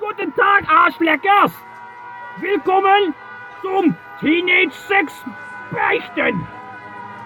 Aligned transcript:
Guten 0.00 0.32
Tag, 0.36 0.68
Arschleckers! 0.68 1.50
Willkommen 2.36 3.12
zum 3.62 3.96
Teenage 4.20 4.72
Sex 4.86 5.12
Beichten! 5.72 6.46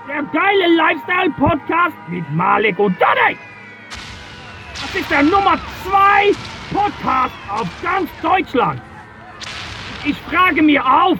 Der 0.09 0.23
geile 0.23 0.75
Lifestyle-Podcast 0.77 1.95
mit 2.09 2.29
Malik 2.31 2.79
und 2.79 2.99
Donny! 2.99 3.37
Das 4.71 4.95
ist 4.95 5.11
der 5.11 5.23
Nummer 5.23 5.59
2 5.87 6.33
Podcast 6.73 7.35
auf 7.51 7.69
ganz 7.83 8.09
Deutschland! 8.23 8.81
Ich 10.07 10.17
frage 10.23 10.63
mir 10.63 10.83
auf, 10.83 11.19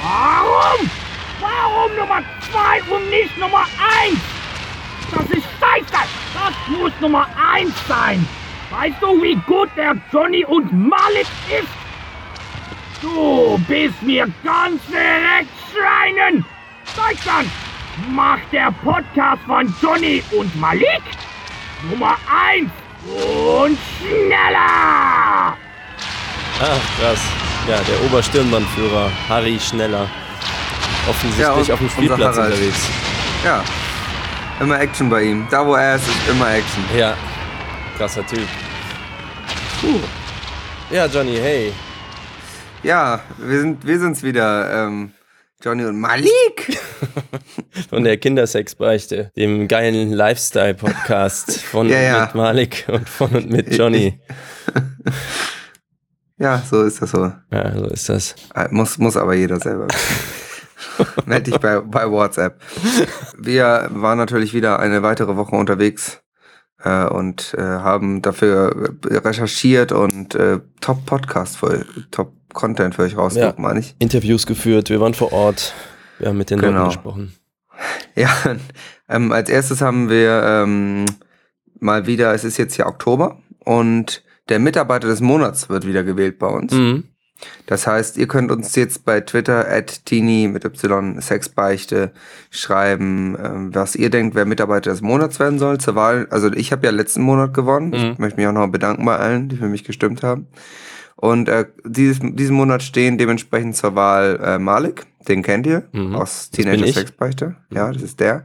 warum? 0.00 0.90
Warum 1.40 1.94
Nummer 1.94 2.22
2 2.50 2.94
und 2.94 3.10
nicht 3.10 3.36
Nummer 3.36 3.66
1? 4.02 4.18
Das 5.14 5.30
ist 5.30 5.46
scheiße! 5.60 6.08
Das 6.32 6.68
muss 6.68 6.92
Nummer 7.00 7.26
1 7.52 7.86
sein! 7.86 8.26
Weißt 8.70 8.96
du, 9.00 9.22
wie 9.22 9.34
gut 9.46 9.70
der 9.76 9.96
Johnny 10.12 10.44
und 10.44 10.70
Malik 10.72 11.26
ist? 11.48 11.68
Du 13.00 13.58
bist 13.66 14.02
mir 14.02 14.26
ganz 14.44 14.80
direkt 14.86 15.48
Schreinen! 15.72 16.44
Deutschland 16.96 17.48
macht 18.10 18.52
der 18.52 18.72
Podcast 18.82 19.40
von 19.46 19.72
Johnny 19.80 20.22
und 20.36 20.54
Malik 20.60 21.02
Nummer 21.90 22.16
1 22.56 22.70
und 23.06 23.78
schneller! 23.98 25.56
Ach, 26.60 27.00
krass. 27.00 27.20
Ja, 27.68 27.76
der 27.76 28.04
Oberstirnbandführer, 28.06 29.10
Harry 29.28 29.58
Schneller. 29.60 30.08
Offensichtlich 31.08 31.68
Ja, 31.68 31.74
auf 31.74 31.80
dem 31.80 31.88
Spielplatz 31.90 32.36
unterwegs. 32.36 32.88
Ja. 33.44 33.62
Immer 34.60 34.80
Action 34.80 35.08
bei 35.08 35.22
ihm. 35.22 35.46
Da 35.50 35.64
wo 35.64 35.74
er 35.74 35.94
ist, 35.96 36.08
ist 36.08 36.28
immer 36.28 36.50
Action. 36.52 36.84
Ja, 36.96 37.14
krasser 37.98 38.24
Typ. 38.24 38.46
Puh. 39.80 39.98
Ja, 40.94 41.06
Johnny, 41.06 41.34
hey. 41.34 41.72
Ja, 42.84 43.20
wir 43.38 43.58
sind 43.58 43.84
wir 43.84 43.98
sind's 43.98 44.22
wieder. 44.22 44.86
Ähm, 44.86 45.10
Johnny 45.60 45.84
und 45.84 45.98
Malik. 45.98 46.78
Von 47.90 48.04
der 48.04 48.16
Kindersexbeichte, 48.16 49.32
dem 49.34 49.66
geilen 49.66 50.12
Lifestyle-Podcast 50.12 51.60
von 51.72 51.88
Ja, 51.88 52.00
ja. 52.00 52.20
mit 52.20 52.36
Malik 52.36 52.84
und 52.86 53.08
von 53.08 53.34
und 53.34 53.50
mit 53.50 53.74
Johnny. 53.74 54.20
Ja, 56.40 56.62
so 56.70 56.84
ist 56.84 57.02
das 57.02 57.10
so. 57.10 57.32
Ja, 57.50 57.76
so 57.76 57.86
ist 57.86 58.08
das. 58.08 58.36
Äh, 58.54 58.68
Muss, 58.70 58.96
muss 58.98 59.16
aber 59.16 59.34
jeder 59.34 59.58
selber. 59.58 59.88
Meld 61.26 61.48
dich 61.48 61.58
bei, 61.58 61.80
bei 61.80 62.08
WhatsApp. 62.08 62.60
Wir 63.36 63.88
waren 63.90 64.18
natürlich 64.18 64.54
wieder 64.54 64.78
eine 64.78 65.02
weitere 65.02 65.34
Woche 65.34 65.56
unterwegs 65.56 66.22
äh, 66.82 67.06
und 67.06 67.54
äh, 67.56 67.60
haben 67.62 68.22
dafür 68.22 68.94
recherchiert 69.04 69.92
und 69.92 70.34
äh, 70.34 70.60
Top-Podcast, 70.80 71.56
für- 71.58 71.84
Top-Content 72.10 72.94
für 72.94 73.02
euch 73.02 73.16
rausgesucht, 73.16 73.56
Ja. 73.56 73.62
meine 73.62 73.80
ich. 73.80 73.94
Interviews 73.98 74.46
geführt, 74.46 74.90
wir 74.90 75.00
waren 75.00 75.14
vor 75.14 75.32
Ort, 75.32 75.74
wir 76.18 76.28
haben 76.28 76.38
mit 76.38 76.50
den 76.50 76.60
Genau. 76.60 76.72
Leuten 76.84 76.88
gesprochen. 76.90 77.34
Ja, 78.16 78.28
ähm, 79.08 79.30
als 79.30 79.48
erstes 79.48 79.80
haben 79.80 80.10
wir 80.10 80.42
ähm, 80.44 81.04
mal 81.78 82.06
wieder, 82.08 82.34
es 82.34 82.42
ist 82.42 82.56
jetzt 82.56 82.76
ja 82.76 82.86
Oktober 82.88 83.38
und 83.60 84.24
der 84.48 84.58
Mitarbeiter 84.58 85.06
des 85.06 85.20
Monats 85.20 85.68
wird 85.68 85.86
wieder 85.86 86.02
gewählt 86.02 86.40
bei 86.40 86.48
uns. 86.48 86.72
Mhm. 86.72 87.04
Das 87.66 87.86
heißt, 87.86 88.16
ihr 88.16 88.26
könnt 88.26 88.50
uns 88.50 88.74
jetzt 88.74 89.04
bei 89.04 89.20
Twitter 89.20 89.70
at 89.70 90.04
Tini 90.06 90.48
mit 90.48 90.64
Y 90.64 91.20
Sexbeichte 91.20 92.10
schreiben, 92.50 93.36
ähm, 93.42 93.74
was 93.74 93.94
ihr 93.94 94.10
denkt, 94.10 94.34
wer 94.34 94.44
Mitarbeiter 94.44 94.90
des 94.90 95.02
Monats 95.02 95.38
werden 95.38 95.58
soll 95.58 95.78
zur 95.78 95.94
Wahl. 95.94 96.26
Also 96.30 96.52
ich 96.52 96.72
habe 96.72 96.86
ja 96.86 96.92
letzten 96.92 97.22
Monat 97.22 97.54
gewonnen. 97.54 97.92
Ich 97.92 98.02
Mhm. 98.02 98.14
möchte 98.18 98.38
mich 98.40 98.46
auch 98.48 98.52
noch 98.52 98.66
bedanken 98.68 99.04
bei 99.04 99.16
allen, 99.16 99.48
die 99.48 99.56
für 99.56 99.68
mich 99.68 99.84
gestimmt 99.84 100.22
haben. 100.22 100.48
Und 101.16 101.48
äh, 101.48 101.66
dieses, 101.84 102.18
diesen 102.22 102.56
Monat 102.56 102.82
stehen 102.82 103.18
dementsprechend 103.18 103.76
zur 103.76 103.94
Wahl 103.94 104.38
äh, 104.42 104.58
Malik, 104.58 105.06
den 105.28 105.42
kennt 105.42 105.66
ihr, 105.66 105.84
Mhm. 105.92 106.14
aus 106.16 106.50
Teenager 106.50 106.84
ich. 106.86 106.94
Sexbeichte. 106.94 107.56
Ja, 107.70 107.92
das 107.92 108.02
ist 108.02 108.20
der. 108.20 108.44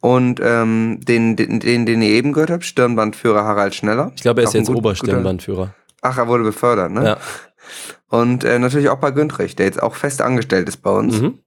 Und 0.00 0.38
ähm, 0.42 1.00
den, 1.02 1.34
den, 1.36 1.60
den, 1.60 1.86
den 1.86 2.02
ihr 2.02 2.10
eben 2.10 2.32
gehört 2.32 2.50
habt, 2.50 2.64
Stirnbandführer 2.64 3.44
Harald 3.44 3.74
Schneller. 3.74 4.12
Ich 4.16 4.22
glaube, 4.22 4.42
er 4.42 4.48
ist 4.48 4.54
jetzt 4.54 4.68
Oberstirnbandführer. 4.68 5.74
Ach, 6.02 6.18
er 6.18 6.28
wurde 6.28 6.44
befördert, 6.44 6.90
ne? 6.92 7.04
Ja. 7.04 7.16
Und 8.14 8.44
äh, 8.44 8.58
natürlich 8.58 8.88
auch 8.88 8.98
bei 8.98 9.10
Güntrich, 9.10 9.56
der 9.56 9.66
jetzt 9.66 9.82
auch 9.82 9.94
fest 9.94 10.22
angestellt 10.22 10.68
ist 10.68 10.78
bei 10.78 10.90
uns. 10.90 11.20
Mhm. 11.20 11.38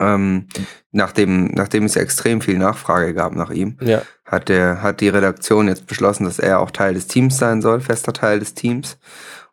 Ähm, 0.00 0.46
nachdem, 0.90 1.46
nachdem 1.54 1.84
es 1.84 1.94
ja 1.94 2.02
extrem 2.02 2.40
viel 2.40 2.58
Nachfrage 2.58 3.14
gab 3.14 3.34
nach 3.34 3.50
ihm, 3.50 3.76
Ja. 3.80 4.02
hat, 4.24 4.48
der, 4.48 4.82
hat 4.82 5.00
die 5.00 5.08
Redaktion 5.08 5.68
jetzt 5.68 5.86
beschlossen, 5.86 6.24
dass 6.24 6.38
er 6.38 6.60
auch 6.60 6.70
Teil 6.70 6.94
des 6.94 7.06
Teams 7.06 7.38
sein 7.38 7.62
soll, 7.62 7.80
fester 7.80 8.12
Teil 8.12 8.40
des 8.40 8.54
Teams. 8.54 8.98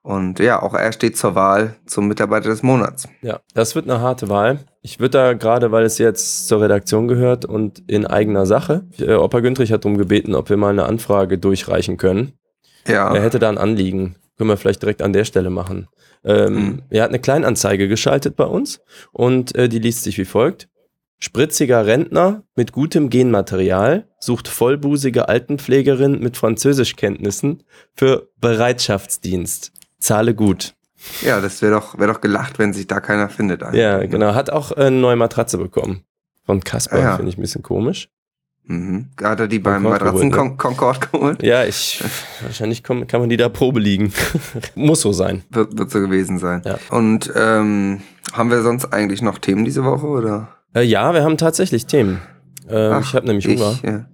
Und 0.02 0.40
ja, 0.40 0.60
auch 0.64 0.74
er 0.74 0.92
steht 0.94 1.16
zur 1.16 1.36
Wahl 1.36 1.76
zum 1.86 2.08
Mitarbeiter 2.08 2.50
des 2.50 2.64
Monats. 2.64 3.08
Ja, 3.22 3.40
das 3.54 3.76
wird 3.76 3.88
eine 3.88 4.02
harte 4.02 4.30
Wahl. 4.30 4.60
Ich 4.82 5.00
würde 5.00 5.12
da 5.20 5.34
gerade, 5.34 5.72
weil 5.72 5.84
es 5.86 6.00
jetzt 6.00 6.48
zur 6.48 6.60
Redaktion 6.62 7.08
gehört 7.08 7.46
und 7.46 7.84
in 7.88 8.08
eigener 8.08 8.48
Sache, 8.48 8.86
äh, 8.98 9.14
Opa 9.14 9.42
Güntrich 9.42 9.72
hat 9.72 9.86
darum 9.86 10.00
gebeten, 10.00 10.34
ob 10.34 10.50
wir 10.50 10.58
mal 10.58 10.72
eine 10.72 10.86
Anfrage 10.86 11.38
durchreichen 11.38 11.98
können. 11.98 12.34
Ja, 12.88 13.14
Er 13.14 13.22
hätte 13.22 13.38
da 13.38 13.48
ein 13.48 13.60
Anliegen. 13.60 14.16
Können 14.42 14.50
wir 14.50 14.58
vielleicht 14.58 14.82
direkt 14.82 15.04
an 15.04 15.14
der 15.14 15.24
Stelle 15.24 15.52
machen. 15.52 15.88
Ähm, 16.24 16.54
Mhm. 16.56 16.82
Er 16.90 17.04
hat 17.04 17.10
eine 17.10 17.20
Kleinanzeige 17.20 17.88
geschaltet 17.88 18.36
bei 18.36 18.46
uns 18.46 18.80
und 19.12 19.54
äh, 19.56 19.70
die 19.70 19.78
liest 19.78 20.02
sich 20.02 20.18
wie 20.18 20.26
folgt. 20.26 20.68
Spritziger 21.20 21.86
Rentner 21.86 22.42
mit 22.56 22.72
gutem 22.72 23.12
Genmaterial 23.12 24.08
sucht 24.20 24.48
vollbusige 24.48 25.30
Altenpflegerin 25.30 26.20
mit 26.22 26.38
Französischkenntnissen 26.38 27.62
für 27.94 28.30
Bereitschaftsdienst. 28.40 29.74
Zahle 30.00 30.34
gut. 30.34 30.74
ja, 31.24 31.40
das 31.40 31.62
wäre 31.62 31.74
doch, 31.74 32.00
wär 32.00 32.08
doch 32.08 32.20
gelacht, 32.22 32.58
wenn 32.58 32.74
sich 32.74 32.88
da 32.88 33.00
keiner 33.00 33.30
findet. 33.30 33.62
Ja, 33.74 34.00
ne? 34.00 34.08
genau. 34.10 34.34
Hat 34.34 34.50
auch 34.50 34.72
äh, 34.72 34.86
eine 34.86 34.96
neue 34.98 35.18
Matratze 35.18 35.60
bekommen. 35.60 36.04
Von 36.48 36.62
Kasper, 36.64 36.96
Ah, 36.96 37.00
ja. 37.02 37.16
finde 37.18 37.30
ich 37.32 37.38
ein 37.38 37.42
bisschen 37.42 37.62
komisch. 37.62 38.10
Mhm. 38.66 39.08
Hat 39.22 39.40
er 39.40 39.48
die 39.48 39.60
beim 39.60 39.84
geholt, 39.84 40.02
ne? 40.02 40.06
Matratzen 40.06 40.58
Concord 40.58 41.12
geholt? 41.12 41.44
Ja, 41.44 41.66
ich, 41.66 42.02
wahrscheinlich 42.42 42.84
kann 42.84 43.06
man 43.12 43.30
die 43.30 43.38
da 43.38 43.50
Probe 43.50 43.80
liegen. 43.80 44.14
Muss 44.76 45.02
so 45.02 45.12
sein. 45.12 45.44
Wird, 45.50 45.78
wird 45.78 45.92
so 45.92 46.00
gewesen 46.00 46.38
sein. 46.40 46.62
Ja. 46.64 46.78
Und 46.90 47.32
ähm, 47.36 48.02
haben 48.34 48.50
wir 48.50 48.62
sonst 48.62 48.94
eigentlich 48.94 49.22
noch 49.22 49.40
Themen 49.40 49.66
diese 49.66 49.84
Woche, 49.84 50.08
oder? 50.08 50.48
Äh, 50.74 50.84
ja, 50.84 51.14
wir 51.14 51.24
haben 51.24 51.38
tatsächlich 51.38 51.86
Themen. 51.88 52.22
Ähm, 52.70 52.94
Ach, 52.96 53.02
ich 53.02 53.14
habe 53.16 53.26
nämlich 53.28 53.48
Hunger. 53.48 53.78
Ja. 53.84 54.06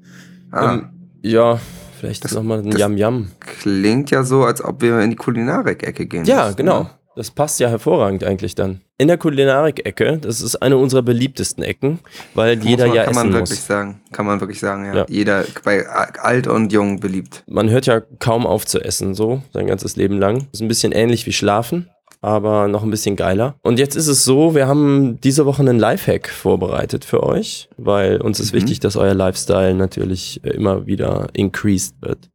Ah, 0.51 0.73
Ähm, 0.73 0.89
ja, 1.21 1.59
vielleicht 1.99 2.31
nochmal 2.33 2.59
ein 2.59 2.71
das- 2.71 2.79
Yam-Yam. 2.79 3.27
klingt 3.39 4.09
ja 4.11 4.23
so, 4.23 4.43
als 4.45 4.63
ob 4.63 4.81
wir 4.81 4.99
in 5.01 5.09
die 5.11 5.15
Kulinarik-Ecke 5.17 6.07
gehen. 6.07 6.25
Ja, 6.25 6.45
müssten, 6.45 6.57
genau. 6.57 6.83
ne? 6.83 6.89
Das 7.17 7.31
passt 7.31 7.59
ja 7.59 7.67
hervorragend 7.67 8.23
eigentlich 8.23 8.53
dann. 8.53 8.81
In 8.99 9.07
der 9.07 9.17
Kulinarik-Ecke, 9.17 10.19
das 10.19 10.39
ist 10.41 10.55
eine 10.57 10.77
unserer 10.77 11.01
beliebtesten 11.01 11.63
Ecken, 11.63 11.97
weil 12.35 12.63
jeder 12.63 12.85
man, 12.87 12.95
ja 12.95 13.03
kann 13.05 13.11
essen 13.13 13.23
man 13.23 13.33
wirklich 13.33 13.57
muss. 13.57 13.67
sagen. 13.67 14.01
Kann 14.11 14.25
man 14.27 14.39
wirklich 14.39 14.59
sagen, 14.59 14.85
ja. 14.85 14.95
Ja. 14.97 15.05
Jeder, 15.09 15.43
bei 15.63 15.87
alt 15.87 16.45
und 16.47 16.71
jung 16.71 16.99
beliebt. 16.99 17.43
Man 17.47 17.69
hört 17.71 17.87
ja 17.87 18.01
kaum 18.19 18.45
auf 18.45 18.67
zu 18.67 18.79
essen, 18.79 19.15
so 19.15 19.41
sein 19.51 19.65
ganzes 19.65 19.95
Leben 19.95 20.19
lang. 20.19 20.47
Ist 20.51 20.61
ein 20.61 20.67
bisschen 20.67 20.91
ähnlich 20.91 21.25
wie 21.25 21.33
Schlafen, 21.33 21.89
aber 22.21 22.67
noch 22.67 22.83
ein 22.83 22.91
bisschen 22.91 23.15
geiler. 23.15 23.55
Und 23.63 23.79
jetzt 23.79 23.95
ist 23.95 24.07
es 24.07 24.23
so, 24.23 24.53
wir 24.53 24.67
haben 24.67 25.19
diese 25.21 25.47
Woche 25.47 25.63
einen 25.63 25.79
Lifehack 25.79 26.29
vorbereitet 26.29 27.03
für 27.03 27.23
euch, 27.23 27.67
weil 27.77 28.21
uns 28.21 28.39
ist 28.39 28.53
Mhm. 28.53 28.57
wichtig, 28.57 28.79
dass 28.79 28.95
euer 28.95 29.15
Lifestyle 29.15 29.73
natürlich 29.73 30.39
äh, 30.43 30.49
immer 30.51 30.85
wieder 30.85 31.29
increased 31.33 31.95
wird. 32.01 32.29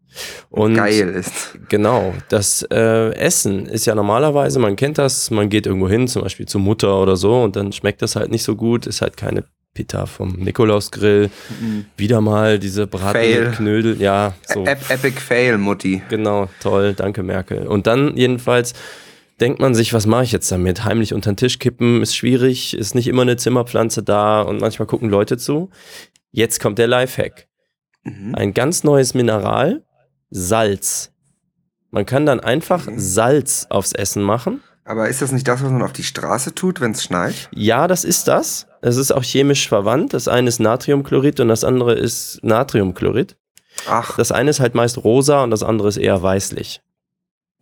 Und 0.50 0.74
Geil 0.74 1.08
ist. 1.08 1.58
Genau, 1.68 2.14
das 2.28 2.66
äh, 2.70 3.14
Essen 3.14 3.66
ist 3.66 3.86
ja 3.86 3.94
normalerweise, 3.94 4.58
man 4.58 4.76
kennt 4.76 4.98
das, 4.98 5.30
man 5.30 5.48
geht 5.48 5.66
irgendwo 5.66 5.88
hin, 5.88 6.08
zum 6.08 6.22
Beispiel 6.22 6.46
zur 6.46 6.60
Mutter 6.60 7.00
oder 7.00 7.16
so, 7.16 7.42
und 7.42 7.56
dann 7.56 7.72
schmeckt 7.72 8.02
das 8.02 8.16
halt 8.16 8.30
nicht 8.30 8.42
so 8.42 8.56
gut, 8.56 8.86
ist 8.86 9.02
halt 9.02 9.16
keine 9.16 9.44
Pita 9.74 10.04
vom 10.04 10.34
Nikolausgrill. 10.34 11.30
Wieder 11.96 12.20
mal 12.20 12.58
diese 12.58 12.86
Fail. 12.86 13.00
bratenden 13.00 13.52
Knödel, 13.52 14.00
ja, 14.00 14.34
so. 14.46 14.64
Ep 14.66 14.90
Epic 14.90 15.18
Fail, 15.18 15.56
Mutti. 15.56 16.02
Genau, 16.10 16.48
toll, 16.60 16.92
danke 16.94 17.22
Merkel. 17.22 17.66
Und 17.66 17.86
dann 17.86 18.16
jedenfalls 18.16 18.74
denkt 19.40 19.60
man 19.60 19.74
sich, 19.74 19.94
was 19.94 20.06
mache 20.06 20.24
ich 20.24 20.32
jetzt 20.32 20.52
damit? 20.52 20.84
Heimlich 20.84 21.14
unter 21.14 21.32
den 21.32 21.36
Tisch 21.36 21.58
kippen 21.58 22.02
ist 22.02 22.14
schwierig, 22.14 22.76
ist 22.76 22.94
nicht 22.94 23.08
immer 23.08 23.22
eine 23.22 23.36
Zimmerpflanze 23.36 24.02
da 24.02 24.42
und 24.42 24.60
manchmal 24.60 24.86
gucken 24.86 25.08
Leute 25.08 25.38
zu. 25.38 25.70
Jetzt 26.30 26.60
kommt 26.60 26.78
der 26.78 26.86
Lifehack. 26.86 27.48
Mhm. 28.04 28.34
Ein 28.34 28.54
ganz 28.54 28.84
neues 28.84 29.14
Mineral, 29.14 29.84
Salz. 30.34 31.10
Man 31.90 32.06
kann 32.06 32.24
dann 32.26 32.40
einfach 32.40 32.86
Mhm. 32.86 32.98
Salz 32.98 33.66
aufs 33.68 33.92
Essen 33.92 34.22
machen. 34.22 34.62
Aber 34.84 35.08
ist 35.08 35.22
das 35.22 35.30
nicht 35.30 35.46
das, 35.46 35.62
was 35.62 35.70
man 35.70 35.82
auf 35.82 35.92
die 35.92 36.02
Straße 36.02 36.54
tut, 36.54 36.80
wenn 36.80 36.90
es 36.92 37.04
schneit? 37.04 37.48
Ja, 37.54 37.86
das 37.86 38.02
ist 38.02 38.26
das. 38.26 38.66
Es 38.80 38.96
ist 38.96 39.12
auch 39.12 39.22
chemisch 39.22 39.68
verwandt. 39.68 40.12
Das 40.14 40.26
eine 40.26 40.48
ist 40.48 40.58
Natriumchlorid 40.58 41.38
und 41.38 41.48
das 41.48 41.62
andere 41.62 41.94
ist 41.94 42.40
Natriumchlorid. 42.42 43.36
Ach, 43.88 44.16
Das 44.16 44.32
eine 44.32 44.50
ist 44.50 44.58
halt 44.60 44.74
meist 44.74 44.98
rosa 45.04 45.44
und 45.44 45.50
das 45.50 45.62
andere 45.62 45.88
ist 45.88 45.98
eher 45.98 46.20
weißlich. 46.22 46.80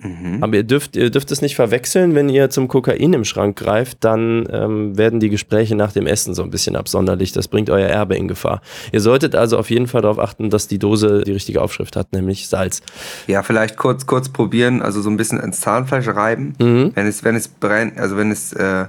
Mhm. 0.03 0.43
Aber 0.43 0.55
ihr 0.57 0.63
dürft, 0.65 0.97
ihr 0.97 1.11
dürft 1.11 1.31
es 1.31 1.43
nicht 1.43 1.55
verwechseln, 1.57 2.15
wenn 2.15 2.29
ihr 2.29 2.51
zum 2.51 2.69
Kokain 2.69 3.13
im 3.13 3.25
Schrank 3.25 3.57
greift, 3.59 3.99
dann 4.05 4.49
ähm, 4.51 4.97
werden 4.97 5.21
die 5.21 5.29
Gespräche 5.29 5.75
nach 5.75 5.93
dem 5.93 6.07
Essen 6.07 6.35
so 6.35 6.43
ein 6.43 6.51
bisschen 6.51 6.77
absonderlich. 6.77 7.33
Das 7.33 7.49
bringt 7.49 7.71
euer 7.71 7.89
Erbe 7.89 8.17
in 8.17 8.29
Gefahr. 8.29 8.61
Ihr 8.93 9.01
solltet 9.01 9.35
also 9.35 9.59
auf 9.59 9.71
jeden 9.71 9.87
Fall 9.87 10.03
darauf 10.03 10.19
achten, 10.19 10.51
dass 10.51 10.69
die 10.69 10.79
Dose 10.79 11.23
die 11.27 11.33
richtige 11.33 11.61
Aufschrift 11.63 11.97
hat, 11.97 12.13
nämlich 12.13 12.49
Salz. 12.49 12.81
Ja, 13.27 13.43
vielleicht 13.43 13.77
kurz, 13.77 14.07
kurz 14.07 14.29
probieren, 14.29 14.83
also 14.83 15.01
so 15.03 15.11
ein 15.11 15.17
bisschen 15.17 15.39
ins 15.41 15.61
Zahnfleisch 15.61 16.09
reiben. 16.09 16.55
Mhm. 16.59 16.93
Wenn 16.95 17.07
es, 17.07 17.23
wenn 17.25 17.37
es 17.37 17.49
brennt, 17.49 17.99
also 17.99 18.17
wenn 18.17 18.31
es 18.31 18.53
äh, 18.53 18.87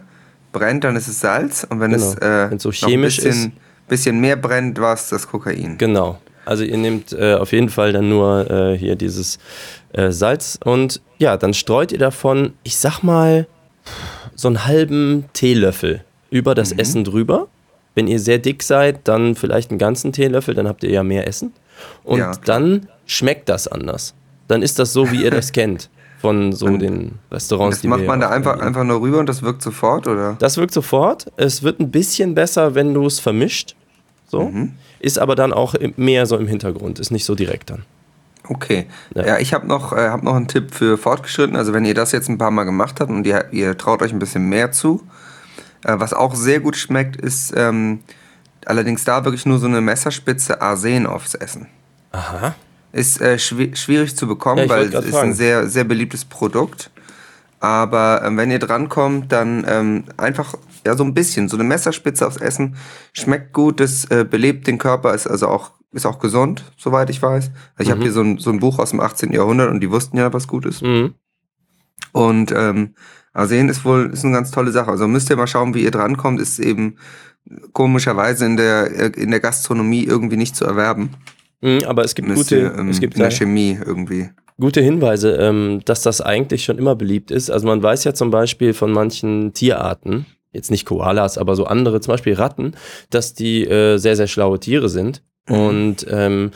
brennt, 0.53 0.83
dann 0.83 0.95
ist 0.95 1.07
es 1.07 1.19
Salz. 1.19 1.65
Und 1.69 1.79
wenn 1.79 1.93
es, 1.93 2.15
Genau. 2.15 2.25
äh, 2.45 2.51
Wenn's 2.51 2.63
so 2.63 2.71
chemisch 2.71 3.19
ein 3.19 3.23
bisschen, 3.25 3.51
bisschen 3.87 4.19
mehr 4.21 4.35
brennt, 4.37 4.79
war 4.79 4.93
es 4.93 5.09
das 5.09 5.27
Kokain. 5.27 5.77
Genau. 5.77 6.19
Also 6.45 6.63
ihr 6.63 6.77
nehmt 6.77 7.13
äh, 7.13 7.35
auf 7.35 7.51
jeden 7.51 7.69
Fall 7.69 7.93
dann 7.93 8.09
nur 8.09 8.49
äh, 8.49 8.77
hier 8.77 8.95
dieses 8.95 9.39
äh, 9.93 10.11
Salz 10.11 10.59
und 10.63 11.01
ja, 11.17 11.37
dann 11.37 11.53
streut 11.53 11.91
ihr 11.91 11.99
davon, 11.99 12.53
ich 12.63 12.77
sag 12.77 13.03
mal, 13.03 13.47
so 14.35 14.47
einen 14.47 14.65
halben 14.65 15.25
Teelöffel 15.33 16.03
über 16.29 16.55
das 16.55 16.71
Essen 16.71 17.03
drüber. 17.03 17.47
Wenn 17.93 18.07
ihr 18.07 18.19
sehr 18.19 18.39
dick 18.39 18.63
seid, 18.63 19.07
dann 19.07 19.35
vielleicht 19.35 19.69
einen 19.69 19.79
ganzen 19.79 20.13
Teelöffel, 20.13 20.55
dann 20.55 20.67
habt 20.67 20.83
ihr 20.83 20.89
ja 20.91 21.03
mehr 21.03 21.27
Essen. 21.27 21.53
Und 22.03 22.19
Ja, 22.19 22.31
dann 22.45 22.87
schmeckt 23.05 23.49
das 23.49 23.67
anders. 23.67 24.13
Dann 24.47 24.61
ist 24.61 24.79
das 24.79 24.93
so, 24.93 25.11
wie 25.11 25.23
ihr 25.23 25.31
das 25.31 25.51
kennt 25.53 25.89
von 26.21 26.53
so 26.53 26.67
Und 26.67 26.79
den 26.79 27.19
Restaurants, 27.31 27.77
Das 27.77 27.81
die 27.81 27.87
macht 27.87 28.05
man 28.05 28.19
da 28.19 28.29
einfach, 28.29 28.59
einfach 28.59 28.83
nur 28.83 29.01
rüber 29.01 29.19
und 29.19 29.27
das 29.27 29.41
wirkt 29.41 29.61
sofort, 29.61 30.07
oder? 30.07 30.35
Das 30.39 30.57
wirkt 30.57 30.73
sofort. 30.73 31.31
Es 31.35 31.63
wird 31.63 31.79
ein 31.79 31.89
bisschen 31.91 32.35
besser, 32.35 32.75
wenn 32.75 32.93
du 32.93 33.05
es 33.05 33.19
vermischt. 33.19 33.75
So. 34.27 34.43
Mhm. 34.49 34.73
Ist 35.01 35.17
aber 35.19 35.35
dann 35.35 35.51
auch 35.51 35.73
mehr 35.97 36.25
so 36.27 36.37
im 36.37 36.47
Hintergrund. 36.47 36.99
Ist 36.99 37.09
nicht 37.11 37.25
so 37.25 37.33
direkt 37.35 37.71
dann. 37.71 37.83
Okay. 38.47 38.85
Ja. 39.15 39.25
Ja, 39.25 39.37
ich 39.39 39.53
habe 39.53 39.67
noch, 39.67 39.93
äh, 39.93 40.09
hab 40.09 40.23
noch 40.23 40.35
einen 40.35 40.47
Tipp 40.47 40.73
für 40.73 40.97
Fortgeschritten. 40.97 41.55
Also 41.55 41.73
wenn 41.73 41.85
ihr 41.85 41.93
das 41.95 42.11
jetzt 42.11 42.29
ein 42.29 42.37
paar 42.37 42.51
Mal 42.51 42.65
gemacht 42.65 42.99
habt 42.99 43.09
und 43.09 43.25
ihr, 43.25 43.45
ihr 43.51 43.77
traut 43.77 44.01
euch 44.01 44.11
ein 44.13 44.19
bisschen 44.19 44.47
mehr 44.49 44.71
zu, 44.71 45.01
äh, 45.85 45.93
was 45.97 46.13
auch 46.13 46.35
sehr 46.35 46.59
gut 46.59 46.75
schmeckt, 46.75 47.15
ist 47.15 47.53
ähm, 47.55 47.99
allerdings 48.65 49.03
da 49.03 49.25
wirklich 49.25 49.45
nur 49.45 49.57
so 49.57 49.65
eine 49.67 49.81
Messerspitze 49.81 50.61
Arsen 50.61 51.07
aufs 51.07 51.33
Essen. 51.33 51.67
Aha. 52.11 52.53
Ist 52.91 53.21
äh, 53.21 53.39
schwi 53.39 53.75
schwierig 53.75 54.15
zu 54.15 54.27
bekommen, 54.27 54.63
Ja, 54.63 54.69
weil 54.69 54.93
es 54.93 55.05
ist 55.05 55.11
fragen. 55.11 55.29
ein 55.29 55.33
sehr, 55.33 55.67
sehr 55.67 55.83
beliebtes 55.85 56.25
Produkt. 56.25 56.91
Aber 57.59 58.21
ähm, 58.25 58.37
wenn 58.37 58.51
ihr 58.51 58.59
drankommt, 58.59 59.31
dann 59.31 59.65
ähm, 59.67 60.03
einfach 60.17 60.55
ja 60.85 60.95
so 60.95 61.03
ein 61.03 61.13
bisschen, 61.13 61.49
so 61.49 61.57
eine 61.57 61.63
Messerspitze 61.63 62.25
aufs 62.25 62.37
Essen 62.37 62.75
schmeckt 63.13 63.53
gut, 63.53 63.79
das 63.79 64.05
äh, 64.05 64.25
belebt 64.29 64.67
den 64.67 64.77
Körper, 64.77 65.13
ist 65.13 65.27
also 65.27 65.47
auch 65.47 65.71
ist 65.93 66.05
auch 66.05 66.19
gesund, 66.19 66.63
soweit 66.77 67.09
ich 67.09 67.21
weiß. 67.21 67.51
Also 67.75 67.89
ich 67.89 67.91
habe 67.91 68.01
hier 68.01 68.13
so 68.13 68.21
ein, 68.21 68.37
so 68.37 68.49
ein 68.49 68.59
Buch 68.59 68.79
aus 68.79 68.91
dem 68.91 69.01
18. 69.01 69.33
Jahrhundert 69.33 69.69
und 69.69 69.81
die 69.81 69.91
wussten 69.91 70.17
ja, 70.17 70.31
was 70.31 70.47
gut 70.47 70.65
ist. 70.65 70.81
Mhm. 70.81 71.15
Und 72.13 72.53
ähm, 72.55 72.95
Arsen 73.33 73.69
ist 73.69 73.85
wohl 73.85 74.09
ist 74.11 74.23
eine 74.23 74.33
ganz 74.33 74.51
tolle 74.51 74.71
Sache. 74.71 74.91
Also 74.91 75.07
müsst 75.07 75.29
ihr 75.29 75.35
mal 75.35 75.47
schauen, 75.47 75.73
wie 75.73 75.83
ihr 75.83 75.91
drankommt. 75.91 76.41
Ist 76.41 76.59
eben 76.59 76.97
komischerweise 77.73 78.45
in 78.45 78.57
der 78.57 78.91
äh, 78.91 79.21
in 79.21 79.31
der 79.31 79.39
Gastronomie 79.39 80.03
irgendwie 80.03 80.37
nicht 80.37 80.55
zu 80.55 80.65
erwerben. 80.65 81.11
Mhm, 81.61 81.83
aber 81.85 82.03
es 82.03 82.15
gibt 82.15 82.27
Müsst 82.27 82.49
gute, 82.49 82.57
ihr, 82.57 82.75
ähm, 82.77 82.89
es 82.89 82.99
gibt 82.99 83.15
in 83.15 83.21
der 83.21 83.31
Chemie 83.31 83.77
irgendwie. 83.85 84.29
gute 84.59 84.81
Hinweise, 84.81 85.35
ähm, 85.35 85.81
dass 85.85 86.01
das 86.01 86.21
eigentlich 86.21 86.63
schon 86.63 86.77
immer 86.77 86.95
beliebt 86.95 87.31
ist. 87.31 87.49
Also 87.49 87.67
man 87.67 87.81
weiß 87.81 88.03
ja 88.03 88.13
zum 88.13 88.31
Beispiel 88.31 88.73
von 88.73 88.91
manchen 88.91 89.53
Tierarten, 89.53 90.25
jetzt 90.51 90.71
nicht 90.71 90.85
Koalas, 90.85 91.37
aber 91.37 91.55
so 91.55 91.65
andere, 91.65 92.01
zum 92.01 92.13
Beispiel 92.13 92.33
Ratten, 92.33 92.75
dass 93.09 93.33
die 93.33 93.65
äh, 93.67 93.97
sehr, 93.97 94.15
sehr 94.15 94.27
schlaue 94.27 94.59
Tiere 94.59 94.89
sind. 94.89 95.23
Mhm. 95.47 95.55
Und 95.55 96.05
ähm, 96.09 96.51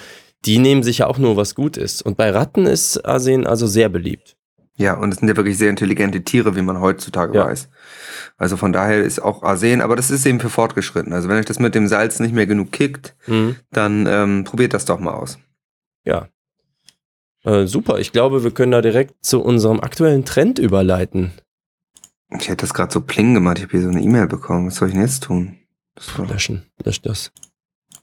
die 0.46 0.60
nehmen 0.60 0.84
sich 0.84 1.00
ja 1.00 1.08
auch 1.08 1.18
nur, 1.18 1.38
was 1.38 1.56
gut 1.56 1.76
ist. 1.78 2.02
Und 2.04 2.18
bei 2.18 2.30
Ratten 2.30 2.66
ist 2.68 3.04
Arsen 3.06 3.48
also 3.48 3.66
sehr 3.68 3.90
beliebt. 3.90 4.36
Ja, 4.78 4.96
und 4.98 5.12
es 5.14 5.20
sind 5.20 5.30
ja 5.30 5.38
wirklich 5.38 5.58
sehr 5.58 5.70
intelligente 5.70 6.22
Tiere, 6.24 6.56
wie 6.58 6.62
man 6.62 6.82
heutzutage 6.82 7.36
Ja. 7.38 7.46
weiß. 7.46 7.70
Also 8.38 8.58
von 8.58 8.74
daher 8.74 9.02
ist 9.02 9.20
auch 9.24 9.42
Arsen, 9.42 9.80
aber 9.82 9.96
das 9.96 10.12
ist 10.12 10.26
eben 10.26 10.42
für 10.42 10.50
Fortgeschritten. 10.50 11.14
Also 11.14 11.30
wenn 11.30 11.38
euch 11.38 11.46
das 11.46 11.60
mit 11.60 11.74
dem 11.76 11.88
Salz 11.88 12.20
nicht 12.20 12.36
mehr 12.36 12.46
genug 12.46 12.72
kickt, 12.74 13.16
Mhm. 13.28 13.56
dann 13.72 14.06
ähm, 14.08 14.44
probiert 14.44 14.74
das 14.74 14.84
doch 14.86 15.00
mal 15.00 15.14
aus. 15.14 15.40
Ja. 16.04 16.28
Äh, 17.46 17.68
super, 17.68 18.00
ich 18.00 18.12
glaube, 18.12 18.44
wir 18.44 18.52
können 18.52 18.72
da 18.74 18.82
direkt 18.82 19.14
zu 19.24 19.42
unserem 19.42 19.80
aktuellen 19.80 20.26
Trend 20.26 20.60
überleiten. 20.60 21.32
Ich 22.40 22.48
hätte 22.50 22.58
das 22.66 22.74
gerade 22.74 22.92
so 22.94 23.02
pling 23.02 23.34
gemacht. 23.34 23.58
Ich 23.58 23.64
habe 23.64 23.72
hier 23.72 23.82
so 23.84 23.90
eine 23.90 24.02
E-Mail 24.02 24.28
bekommen. 24.28 24.68
Was 24.68 24.76
soll 24.76 24.90
ich 24.90 24.94
denn 24.94 25.04
jetzt 25.04 25.24
tun? 25.24 25.58
Das 25.96 26.18
war- 26.18 26.28
Löschen, 26.28 26.66
lösch 26.84 27.02
das. 27.02 27.32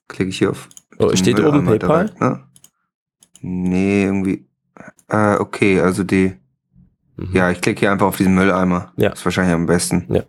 klicke 0.09 0.31
ich 0.31 0.39
hier 0.39 0.51
auf. 0.51 0.69
Oh, 0.99 1.15
steht 1.17 1.41
oben 1.41 1.65
PayPal? 1.65 2.07
direkt, 2.07 2.21
ne? 2.21 2.45
Nee, 3.41 4.05
irgendwie. 4.05 4.47
Äh, 5.09 5.37
okay, 5.37 5.81
also 5.81 6.05
die. 6.05 6.35
Mhm. 7.17 7.35
Ja, 7.37 7.51
ich 7.51 7.61
klicke 7.61 7.81
hier 7.81 7.93
einfach 7.93 8.07
auf 8.07 8.17
diesen 8.17 8.35
Mülleimer. 8.35 8.93
Ja. 8.97 9.11
Ist 9.13 9.25
wahrscheinlich 9.25 9.55
am 9.55 9.67
besten. 9.67 10.07
Ja. 10.13 10.23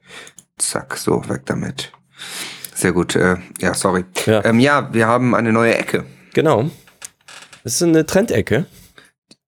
Zack, 0.58 0.98
so, 0.98 1.28
weg 1.30 1.44
damit. 1.46 1.92
Sehr 2.74 2.92
gut. 2.92 3.16
Äh, 3.16 3.38
ja, 3.60 3.74
sorry. 3.74 4.06
Ja. 4.26 4.44
Ähm, 4.46 4.60
ja, 4.60 4.94
wir 4.94 5.08
haben 5.08 5.36
eine 5.36 5.52
neue 5.54 5.76
Ecke. 5.78 6.06
Genau. 6.34 6.70
Das 7.64 7.76
ist 7.76 7.84
eine 7.84 8.06
Trendecke. 8.06 8.66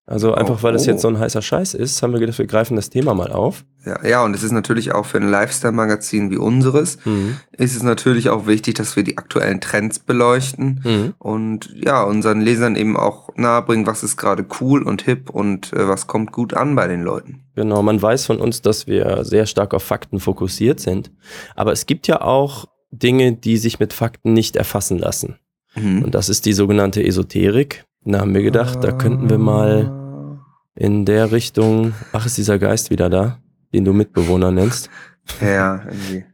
Also 0.07 0.35
einfach, 0.35 0.61
weil 0.61 0.73
das 0.73 0.87
oh. 0.87 0.91
jetzt 0.91 1.01
so 1.01 1.07
ein 1.07 1.17
heißer 1.17 1.41
Scheiß 1.41 1.73
ist, 1.73 2.03
haben 2.03 2.13
wir 2.13 2.19
gedacht, 2.19 2.37
wir 2.37 2.45
greifen 2.45 2.75
das 2.75 2.91
Thema 2.91 3.15
mal 3.15 3.31
auf. 3.31 3.65
Ja, 3.85 4.05
ja, 4.05 4.23
und 4.23 4.35
es 4.35 4.43
ist 4.43 4.51
natürlich 4.51 4.91
auch 4.93 5.05
für 5.07 5.17
ein 5.17 5.27
Lifestyle-Magazin 5.27 6.29
wie 6.29 6.37
unseres, 6.37 6.97
Mhm. 7.05 7.37
ist 7.57 7.75
es 7.75 7.81
natürlich 7.81 8.29
auch 8.29 8.45
wichtig, 8.45 8.75
dass 8.75 8.95
wir 8.95 9.03
die 9.03 9.17
aktuellen 9.17 9.61
Trends 9.61 9.97
beleuchten 9.97 10.81
Mhm. 10.83 11.13
und 11.17 11.73
ja, 11.75 12.03
unseren 12.03 12.41
Lesern 12.41 12.75
eben 12.75 12.97
auch 12.97 13.29
nahebringen, 13.35 13.87
was 13.87 14.03
ist 14.03 14.15
gerade 14.17 14.45
cool 14.61 14.83
und 14.83 15.01
hip 15.01 15.31
und 15.31 15.73
äh, 15.73 15.87
was 15.87 16.05
kommt 16.05 16.31
gut 16.31 16.53
an 16.53 16.75
bei 16.75 16.87
den 16.87 17.01
Leuten. 17.01 17.41
Genau, 17.55 17.81
man 17.81 17.99
weiß 17.99 18.27
von 18.27 18.39
uns, 18.39 18.61
dass 18.61 18.85
wir 18.85 19.23
sehr 19.23 19.47
stark 19.47 19.73
auf 19.73 19.81
Fakten 19.83 20.19
fokussiert 20.19 20.79
sind. 20.79 21.11
Aber 21.55 21.71
es 21.71 21.87
gibt 21.87 22.07
ja 22.07 22.21
auch 22.21 22.65
Dinge, 22.91 23.33
die 23.33 23.57
sich 23.57 23.79
mit 23.79 23.91
Fakten 23.93 24.33
nicht 24.33 24.55
erfassen 24.55 24.99
lassen. 24.99 25.39
Mhm. 25.75 26.03
Und 26.03 26.15
das 26.15 26.29
ist 26.29 26.45
die 26.45 26.53
sogenannte 26.53 27.03
Esoterik. 27.03 27.85
Da 28.07 28.19
haben 28.19 28.33
wir 28.35 28.43
gedacht, 28.43 28.83
da 28.83 28.91
könnten 28.91 29.29
wir 29.29 29.37
mal 29.39 30.39
in 30.75 31.05
der 31.05 31.31
Richtung, 31.31 31.93
ach, 32.13 32.25
ist 32.25 32.37
dieser 32.37 32.59
Geist 32.59 32.89
wieder 32.91 33.09
da, 33.09 33.39
den 33.73 33.83
du 33.85 33.93
Mitbewohner 33.93 34.51
nennst. 34.51 34.89
Ja, 35.41 35.81
irgendwie. 35.85 36.25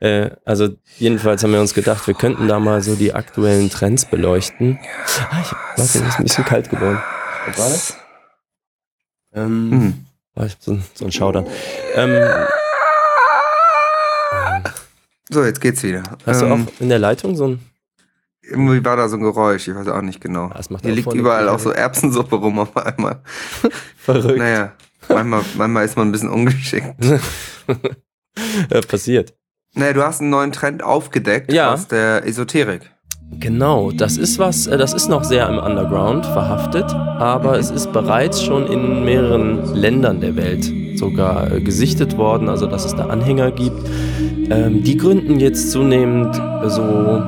Äh, 0.00 0.30
also 0.44 0.70
jedenfalls 0.98 1.44
haben 1.44 1.52
wir 1.52 1.60
uns 1.60 1.74
gedacht, 1.74 2.06
wir 2.08 2.14
könnten 2.14 2.48
da 2.48 2.58
mal 2.58 2.82
so 2.82 2.96
die 2.96 3.14
aktuellen 3.14 3.70
Trends 3.70 4.04
beleuchten. 4.04 4.80
Ah, 5.30 5.40
ich, 5.42 5.52
warte, 5.78 5.98
mir 6.00 6.08
ist 6.08 6.16
ein 6.18 6.22
bisschen 6.24 6.44
kalt 6.44 6.68
geworden. 6.70 6.98
Was 7.46 7.58
war 7.58 7.68
das? 7.68 7.96
Ähm, 9.34 9.70
Mhm. 9.70 10.06
ah, 10.34 10.44
ich 10.44 10.54
hab 10.54 10.62
so, 10.62 10.72
ein- 10.72 10.84
so 10.94 11.04
ein 11.04 11.12
Schaudern. 11.12 11.46
Ähm, 11.94 12.20
So, 15.30 15.44
jetzt 15.44 15.60
geht's 15.60 15.82
wieder. 15.82 16.02
hast 16.26 16.42
du 16.42 16.46
Ähm, 16.46 16.66
auch 16.68 16.80
in 16.80 16.88
der 16.88 16.98
Leitung 16.98 17.36
so 17.36 17.46
ein... 17.48 17.60
irgendwie 18.52 18.84
war 18.84 18.96
da 18.96 19.08
so 19.08 19.16
ein 19.16 19.22
Geräusch, 19.22 19.66
ich 19.68 19.74
weiß 19.74 19.88
auch 19.88 20.02
nicht 20.02 20.20
genau. 20.20 20.50
Das 20.54 20.70
macht 20.70 20.84
Hier 20.84 20.94
liegt 20.94 21.12
überall 21.12 21.48
auch 21.48 21.58
so 21.58 21.70
Erbsensuppe 21.70 22.36
rum 22.36 22.58
auf 22.60 22.76
einmal. 22.76 23.20
Verrückt. 23.96 24.38
Naja, 24.38 24.72
manchmal, 25.08 25.42
manchmal 25.56 25.84
ist 25.84 25.96
man 25.96 26.08
ein 26.08 26.12
bisschen 26.12 26.30
ungeschickt. 26.30 26.94
passiert. 28.88 29.34
Naja, 29.74 29.92
du 29.94 30.02
hast 30.04 30.20
einen 30.20 30.30
neuen 30.30 30.52
Trend 30.52 30.82
aufgedeckt 30.82 31.52
Ja. 31.52 31.72
aus 31.72 31.88
der 31.88 32.26
Esoterik. 32.26 32.90
Genau, 33.40 33.90
das 33.92 34.18
ist 34.18 34.38
was, 34.38 34.66
äh, 34.66 34.76
das 34.76 34.92
ist 34.92 35.08
noch 35.08 35.24
sehr 35.24 35.48
im 35.48 35.58
Underground 35.58 36.26
verhaftet, 36.26 36.84
aber 36.92 37.58
es 37.58 37.70
ist 37.70 37.90
bereits 37.92 38.42
schon 38.42 38.66
in 38.66 39.04
mehreren 39.04 39.74
Ländern 39.74 40.20
der 40.20 40.36
Welt 40.36 40.70
sogar 40.98 41.50
äh, 41.50 41.60
gesichtet 41.62 42.18
worden, 42.18 42.50
also 42.50 42.66
dass 42.66 42.84
es 42.84 42.94
da 42.94 43.06
Anhänger 43.06 43.50
gibt. 43.50 43.80
Ähm, 44.50 44.82
die 44.82 44.98
gründen 44.98 45.40
jetzt 45.40 45.70
zunehmend 45.72 46.34
so, 46.66 47.22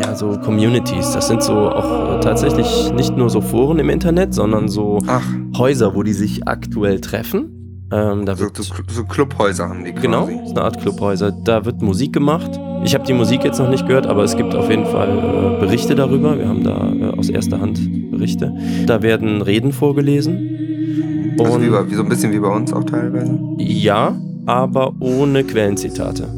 ja, 0.00 0.14
so 0.14 0.38
Communities. 0.38 1.12
Das 1.12 1.28
sind 1.28 1.42
so 1.42 1.52
auch 1.52 2.16
äh, 2.16 2.20
tatsächlich 2.20 2.92
nicht 2.92 3.16
nur 3.16 3.30
so 3.30 3.40
Foren 3.40 3.78
im 3.78 3.90
Internet, 3.90 4.34
sondern 4.34 4.68
so 4.68 4.98
Ach, 5.06 5.26
Häuser, 5.56 5.94
wo 5.94 6.02
die 6.02 6.12
sich 6.12 6.46
aktuell 6.46 7.00
treffen. 7.00 7.88
Ähm, 7.92 8.24
da 8.24 8.36
so, 8.36 8.44
wird 8.44 8.56
so, 8.56 8.74
so 8.88 9.04
Clubhäuser 9.04 9.68
haben 9.68 9.84
die 9.84 9.92
quasi. 9.92 10.06
Genau, 10.06 10.26
ist 10.26 10.50
eine 10.52 10.62
Art 10.62 10.80
Clubhäuser. 10.80 11.32
Da 11.32 11.64
wird 11.64 11.82
Musik 11.82 12.12
gemacht. 12.12 12.50
Ich 12.84 12.94
habe 12.94 13.04
die 13.04 13.12
Musik 13.12 13.44
jetzt 13.44 13.58
noch 13.58 13.68
nicht 13.68 13.86
gehört, 13.86 14.06
aber 14.06 14.22
es 14.22 14.36
gibt 14.36 14.54
auf 14.54 14.70
jeden 14.70 14.86
Fall 14.86 15.08
äh, 15.08 15.60
Berichte 15.60 15.94
darüber. 15.94 16.38
Wir 16.38 16.48
haben 16.48 16.62
da 16.62 16.92
äh, 16.92 17.18
aus 17.18 17.28
erster 17.28 17.60
Hand 17.60 18.10
Berichte. 18.10 18.54
Da 18.86 19.02
werden 19.02 19.42
Reden 19.42 19.72
vorgelesen. 19.72 21.34
Also 21.38 21.54
Und 21.54 21.62
wie, 21.62 21.68
bei, 21.68 21.90
wie 21.90 21.94
so 21.94 22.02
ein 22.02 22.08
bisschen 22.08 22.32
wie 22.32 22.38
bei 22.38 22.48
uns 22.48 22.72
auch 22.72 22.84
teilweise. 22.84 23.38
ja, 23.58 24.14
aber 24.46 24.94
ohne 25.00 25.44
Quellenzitate. 25.44 26.28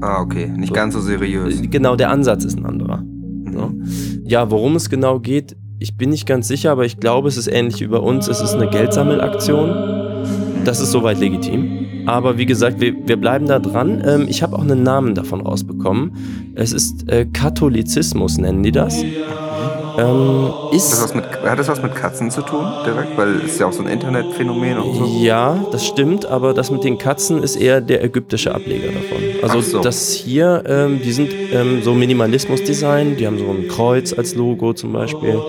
Ah, 0.00 0.20
okay. 0.20 0.48
Nicht 0.48 0.68
So. 0.68 0.74
ganz 0.74 0.94
so 0.94 1.00
seriös. 1.00 1.60
Äh, 1.60 1.66
Genau, 1.66 1.96
der 1.96 2.10
Ansatz 2.10 2.44
ist 2.44 2.58
ein 2.58 2.66
anderer. 2.66 2.98
Mhm. 2.98 3.52
So. 3.52 3.72
Ja, 4.24 4.50
worum 4.50 4.76
es 4.76 4.88
genau 4.90 5.18
geht, 5.20 5.56
ich 5.78 5.96
bin 5.96 6.10
nicht 6.10 6.26
ganz 6.26 6.46
sicher, 6.48 6.70
aber 6.72 6.84
ich 6.84 7.00
glaube, 7.00 7.28
es 7.28 7.36
ist 7.36 7.46
ähnlich 7.48 7.80
wie 7.80 7.86
bei 7.86 7.98
uns. 7.98 8.28
Es 8.28 8.40
ist 8.40 8.54
eine 8.54 8.68
Geldsammelaktion. 8.68 9.70
Das 10.64 10.80
ist 10.80 10.90
soweit 10.92 11.18
legitim. 11.18 11.86
Aber 12.06 12.36
wie 12.38 12.46
gesagt, 12.46 12.80
wir, 12.80 12.94
wir 13.06 13.16
bleiben 13.16 13.46
da 13.46 13.58
dran. 13.58 14.02
Ähm, 14.06 14.26
ich 14.28 14.42
habe 14.42 14.56
auch 14.56 14.62
einen 14.62 14.82
Namen 14.82 15.14
davon 15.14 15.40
rausbekommen. 15.40 16.12
Es 16.54 16.72
ist 16.72 17.08
äh, 17.08 17.26
Katholizismus, 17.26 18.38
nennen 18.38 18.62
die 18.62 18.72
das. 18.72 19.02
Ähm, 20.00 20.52
Das 20.72 20.92
ist 20.92 21.02
was 21.02 21.14
mit, 21.14 21.24
hat 21.24 21.58
das 21.58 21.68
was 21.68 21.82
mit 21.82 21.94
Katzen 21.94 22.30
zu 22.30 22.42
tun, 22.42 22.66
direkt? 22.86 23.16
Weil 23.16 23.36
es 23.36 23.52
ist 23.52 23.60
ja 23.60 23.66
auch 23.66 23.72
so 23.72 23.82
ein 23.82 23.88
Internetphänomen 23.88 24.78
und 24.78 24.94
so. 24.94 25.04
Ja, 25.20 25.64
das 25.72 25.86
stimmt, 25.86 26.26
aber 26.26 26.54
das 26.54 26.70
mit 26.70 26.84
den 26.84 26.98
Katzen 26.98 27.42
ist 27.42 27.56
eher 27.56 27.80
der 27.80 28.02
ägyptische 28.04 28.54
Ableger 28.54 28.88
davon. 28.88 29.22
Also 29.42 29.60
so. 29.60 29.80
das 29.80 30.12
hier, 30.12 30.62
ähm, 30.66 31.00
die 31.02 31.12
sind 31.12 31.32
ähm, 31.52 31.82
so 31.82 31.94
Minimalismus-Design, 31.94 33.16
die 33.16 33.26
haben 33.26 33.38
so 33.38 33.46
ein 33.50 33.68
Kreuz 33.68 34.12
als 34.12 34.34
Logo 34.34 34.72
zum 34.72 34.92
Beispiel. 34.92 35.40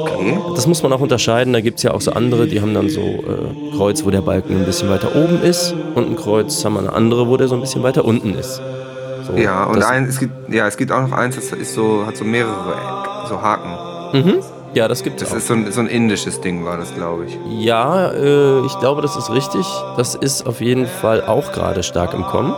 Okay. 0.00 0.38
Das 0.54 0.66
muss 0.66 0.82
man 0.82 0.92
auch 0.92 1.00
unterscheiden, 1.00 1.52
da 1.52 1.60
gibt 1.60 1.78
es 1.78 1.82
ja 1.82 1.92
auch 1.92 2.00
so 2.00 2.12
andere, 2.12 2.46
die 2.46 2.60
haben 2.60 2.74
dann 2.74 2.88
so 2.88 3.00
äh, 3.00 3.76
Kreuz, 3.76 4.04
wo 4.04 4.10
der 4.10 4.22
Balken 4.22 4.56
ein 4.56 4.64
bisschen 4.64 4.88
weiter 4.88 5.14
oben 5.14 5.42
ist 5.42 5.74
und 5.94 6.08
ein 6.10 6.16
Kreuz 6.16 6.64
haben 6.64 6.74
wir 6.74 6.80
eine 6.80 6.92
andere, 6.92 7.28
wo 7.28 7.36
der 7.36 7.48
so 7.48 7.54
ein 7.54 7.60
bisschen 7.60 7.82
weiter 7.82 8.04
unten 8.04 8.34
ist. 8.34 8.60
So, 9.26 9.36
Ja, 9.36 9.64
und 9.64 9.76
das, 9.76 9.86
ein, 9.86 10.04
es 10.04 10.18
gibt, 10.18 10.52
ja, 10.52 10.66
es 10.66 10.76
gibt 10.76 10.92
auch 10.92 11.02
noch 11.02 11.12
eins, 11.12 11.34
das 11.34 11.50
ist 11.52 11.74
so, 11.74 12.06
hat 12.06 12.16
so 12.16 12.24
mehrere 12.24 13.15
so 13.26 13.40
Haken. 13.40 13.70
Mhm. 14.18 14.34
Ja, 14.74 14.88
das 14.88 15.02
gibt 15.02 15.22
es 15.22 15.28
Das 15.28 15.32
auch. 15.32 15.38
ist 15.38 15.46
so 15.48 15.54
ein, 15.54 15.72
so 15.72 15.80
ein 15.80 15.86
indisches 15.86 16.40
Ding, 16.40 16.64
war 16.64 16.76
das, 16.76 16.94
glaube 16.94 17.24
ich. 17.26 17.38
Ja, 17.64 18.10
äh, 18.10 18.60
ich 18.66 18.78
glaube, 18.78 19.00
das 19.02 19.16
ist 19.16 19.30
richtig. 19.30 19.66
Das 19.96 20.14
ist 20.14 20.46
auf 20.46 20.60
jeden 20.60 20.86
Fall 20.86 21.22
auch 21.24 21.52
gerade 21.52 21.82
stark 21.82 22.12
im 22.14 22.24
Kommen. 22.24 22.54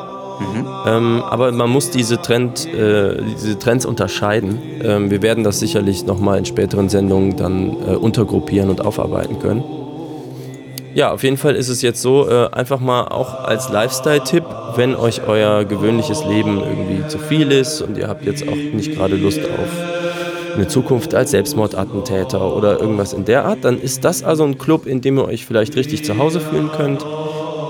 Ähm, 0.86 1.20
aber 1.28 1.50
man 1.50 1.68
muss 1.68 1.90
diese, 1.90 2.22
Trend, 2.22 2.72
äh, 2.72 3.16
diese 3.34 3.58
Trends 3.58 3.84
unterscheiden. 3.84 4.60
Ähm, 4.84 5.10
wir 5.10 5.20
werden 5.20 5.42
das 5.42 5.58
sicherlich 5.58 6.06
nochmal 6.06 6.38
in 6.38 6.44
späteren 6.44 6.88
Sendungen 6.88 7.36
dann 7.36 7.76
äh, 7.86 7.96
untergruppieren 7.96 8.70
und 8.70 8.84
aufarbeiten 8.84 9.40
können. 9.40 9.64
Ja, 10.94 11.12
auf 11.12 11.22
jeden 11.24 11.36
Fall 11.38 11.54
ist 11.56 11.68
es 11.68 11.82
jetzt 11.82 12.00
so, 12.02 12.28
äh, 12.28 12.48
einfach 12.52 12.78
mal 12.80 13.08
auch 13.08 13.44
als 13.44 13.68
Lifestyle-Tipp, 13.68 14.44
wenn 14.76 14.94
euch 14.94 15.22
euer 15.26 15.64
gewöhnliches 15.64 16.24
Leben 16.24 16.58
irgendwie 16.60 17.06
zu 17.08 17.18
viel 17.18 17.50
ist 17.50 17.82
und 17.82 17.98
ihr 17.98 18.08
habt 18.08 18.24
jetzt 18.24 18.48
auch 18.48 18.54
nicht 18.56 18.94
gerade 18.94 19.16
Lust 19.16 19.40
auf 19.40 19.87
eine 20.58 20.68
Zukunft 20.68 21.14
als 21.14 21.30
Selbstmordattentäter 21.30 22.54
oder 22.54 22.80
irgendwas 22.80 23.12
in 23.12 23.24
der 23.24 23.44
Art, 23.44 23.64
dann 23.64 23.80
ist 23.80 24.04
das 24.04 24.22
also 24.22 24.44
ein 24.44 24.58
Club, 24.58 24.86
in 24.86 25.00
dem 25.00 25.18
ihr 25.18 25.24
euch 25.24 25.46
vielleicht 25.46 25.76
richtig 25.76 26.04
zu 26.04 26.18
Hause 26.18 26.40
fühlen 26.40 26.70
könnt. 26.76 27.04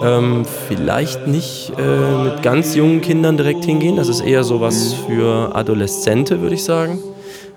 Ähm, 0.02 0.44
vielleicht 0.68 1.26
nicht 1.26 1.72
äh, 1.76 2.24
mit 2.24 2.42
ganz 2.42 2.76
jungen 2.76 3.00
Kindern 3.00 3.36
direkt 3.36 3.64
hingehen, 3.64 3.96
das 3.96 4.08
ist 4.08 4.20
eher 4.20 4.44
sowas 4.44 4.94
für 5.06 5.54
Adoleszente, 5.54 6.40
würde 6.40 6.54
ich 6.54 6.62
sagen. 6.62 7.00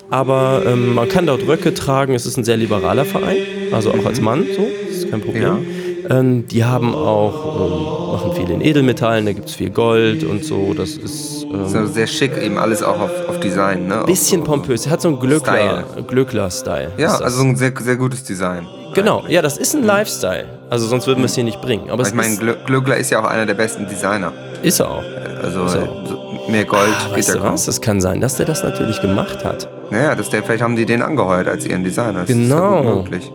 Aber 0.10 0.64
ähm, 0.66 0.96
man 0.96 1.08
kann 1.08 1.28
dort 1.28 1.48
Röcke 1.48 1.74
tragen, 1.74 2.14
es 2.16 2.26
ist 2.26 2.38
ein 2.38 2.44
sehr 2.44 2.58
liberaler 2.58 3.06
Verein, 3.06 3.38
also 3.72 3.92
auch 3.92 4.06
als 4.06 4.20
Mann 4.20 4.46
so, 4.56 4.68
das 4.88 4.98
ist 4.98 5.12
kein 5.12 5.22
Problem. 5.22 5.66
Ähm, 6.10 6.48
die 6.48 6.64
haben 6.66 6.96
auch, 6.96 7.56
ähm, 7.56 8.14
machen 8.14 8.34
viel 8.36 8.50
in 8.50 8.62
Edelmetallen, 8.62 9.26
da 9.26 9.34
gibt 9.34 9.50
es 9.50 9.56
viel 9.56 9.70
Gold 9.70 10.24
und 10.24 10.44
so, 10.44 10.74
das 10.74 10.92
ist... 10.92 11.44
Ähm, 11.44 11.60
Das 11.60 11.70
ist 11.72 11.76
also 11.76 11.94
sehr 11.94 12.08
schick, 12.08 12.38
eben 12.38 12.58
alles 12.58 12.82
auch 12.84 13.00
auf, 13.00 13.12
auf 13.30 13.40
Design, 13.40 13.88
ne? 13.88 14.04
bisschen 14.06 14.40
so- 14.42 14.46
pompös. 14.52 14.86
Er 14.86 14.92
hat 14.94 15.02
so 15.02 15.10
einen 15.10 15.20
Glöckler, 15.20 15.84
Glöckler-Style. 16.08 16.92
Ja, 16.98 17.08
ist 17.08 17.14
das. 17.14 17.22
also 17.22 17.42
ein 17.44 17.56
sehr, 17.56 17.74
sehr 17.80 17.96
gutes 17.98 18.24
Design. 18.24 18.66
Genau, 18.94 19.24
ja, 19.28 19.42
das 19.42 19.58
ist 19.58 19.74
ein 19.76 19.84
Lifestyle. 19.84 20.46
Also 20.70 20.88
sonst 20.88 21.08
würden 21.08 21.20
wir 21.20 21.26
es 21.26 21.36
hier 21.36 21.44
nicht 21.46 21.62
bringen. 21.62 21.90
Aber 21.90 22.06
Ich 22.06 22.14
meine, 22.14 22.36
Glöckler 22.66 22.98
ist 22.98 23.10
ja 23.10 23.22
auch 23.22 23.26
einer 23.30 23.46
der 23.46 23.54
besten 23.54 23.88
Designer. 23.88 24.34
ist 24.64 24.80
er 24.80 24.92
auch. 24.92 25.04
Also 25.44 25.68
So. 25.68 25.80
so 26.06 26.52
mehr 26.52 26.66
Gold 26.66 26.88
geht 27.10 27.18
Weißt 27.20 27.28
ja 27.30 27.36
du 27.36 27.42
kaum. 27.42 27.54
was? 27.54 27.66
Das 27.66 27.80
kann 27.82 28.02
sein, 28.02 28.20
dass 28.22 28.36
der 28.36 28.46
das 28.46 28.64
natürlich 28.64 29.02
gemacht 29.02 29.44
hat. 29.46 29.70
Naja, 29.92 30.16
das 30.16 30.30
der, 30.30 30.44
vielleicht 30.44 30.62
haben 30.64 30.76
die 30.76 30.86
den 30.86 31.02
angeheuert 31.02 31.48
als 31.48 31.66
ihren 31.66 31.84
Designer. 31.84 32.20
Das 32.22 32.28
Genau. 32.28 32.80
Ist 32.80 32.86
ja 32.86 32.92
gut 32.94 33.04
möglich. 33.12 33.32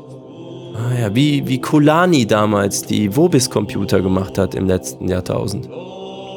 Ah 0.79 1.01
ja, 1.01 1.15
wie, 1.15 1.47
wie 1.49 1.61
Kulani 1.61 2.27
damals 2.27 2.83
die 2.83 3.15
Vobis-Computer 3.17 4.01
gemacht 4.01 4.39
hat 4.39 4.55
im 4.55 4.67
letzten 4.67 5.09
Jahrtausend. 5.09 5.69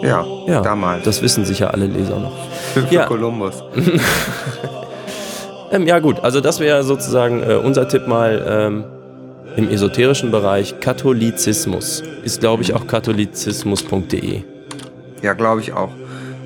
Ja, 0.01 0.25
Ja, 0.47 0.61
damals. 0.61 1.03
das 1.03 1.21
wissen 1.21 1.43
sicher 1.45 1.73
alle 1.73 1.87
Leser 1.87 2.17
noch. 2.19 2.31
für, 2.73 2.81
für 2.83 2.93
ja. 2.95 3.05
Kolumbus. 3.05 3.63
Ähm, 5.71 5.85
ja 5.85 5.99
gut, 5.99 6.19
also 6.23 6.41
das 6.41 6.59
wäre 6.59 6.83
sozusagen 6.83 7.43
äh, 7.43 7.53
unser 7.53 7.87
Tipp 7.87 8.07
mal 8.07 8.43
ähm, 8.49 8.83
im 9.55 9.69
esoterischen 9.69 10.31
Bereich. 10.31 10.79
Katholizismus 10.79 12.01
ist, 12.23 12.39
glaube 12.39 12.63
ich, 12.63 12.73
auch 12.73 12.87
katholizismus.de. 12.87 14.41
Ja, 15.21 15.33
glaube 15.33 15.61
ich 15.61 15.73
auch. 15.73 15.89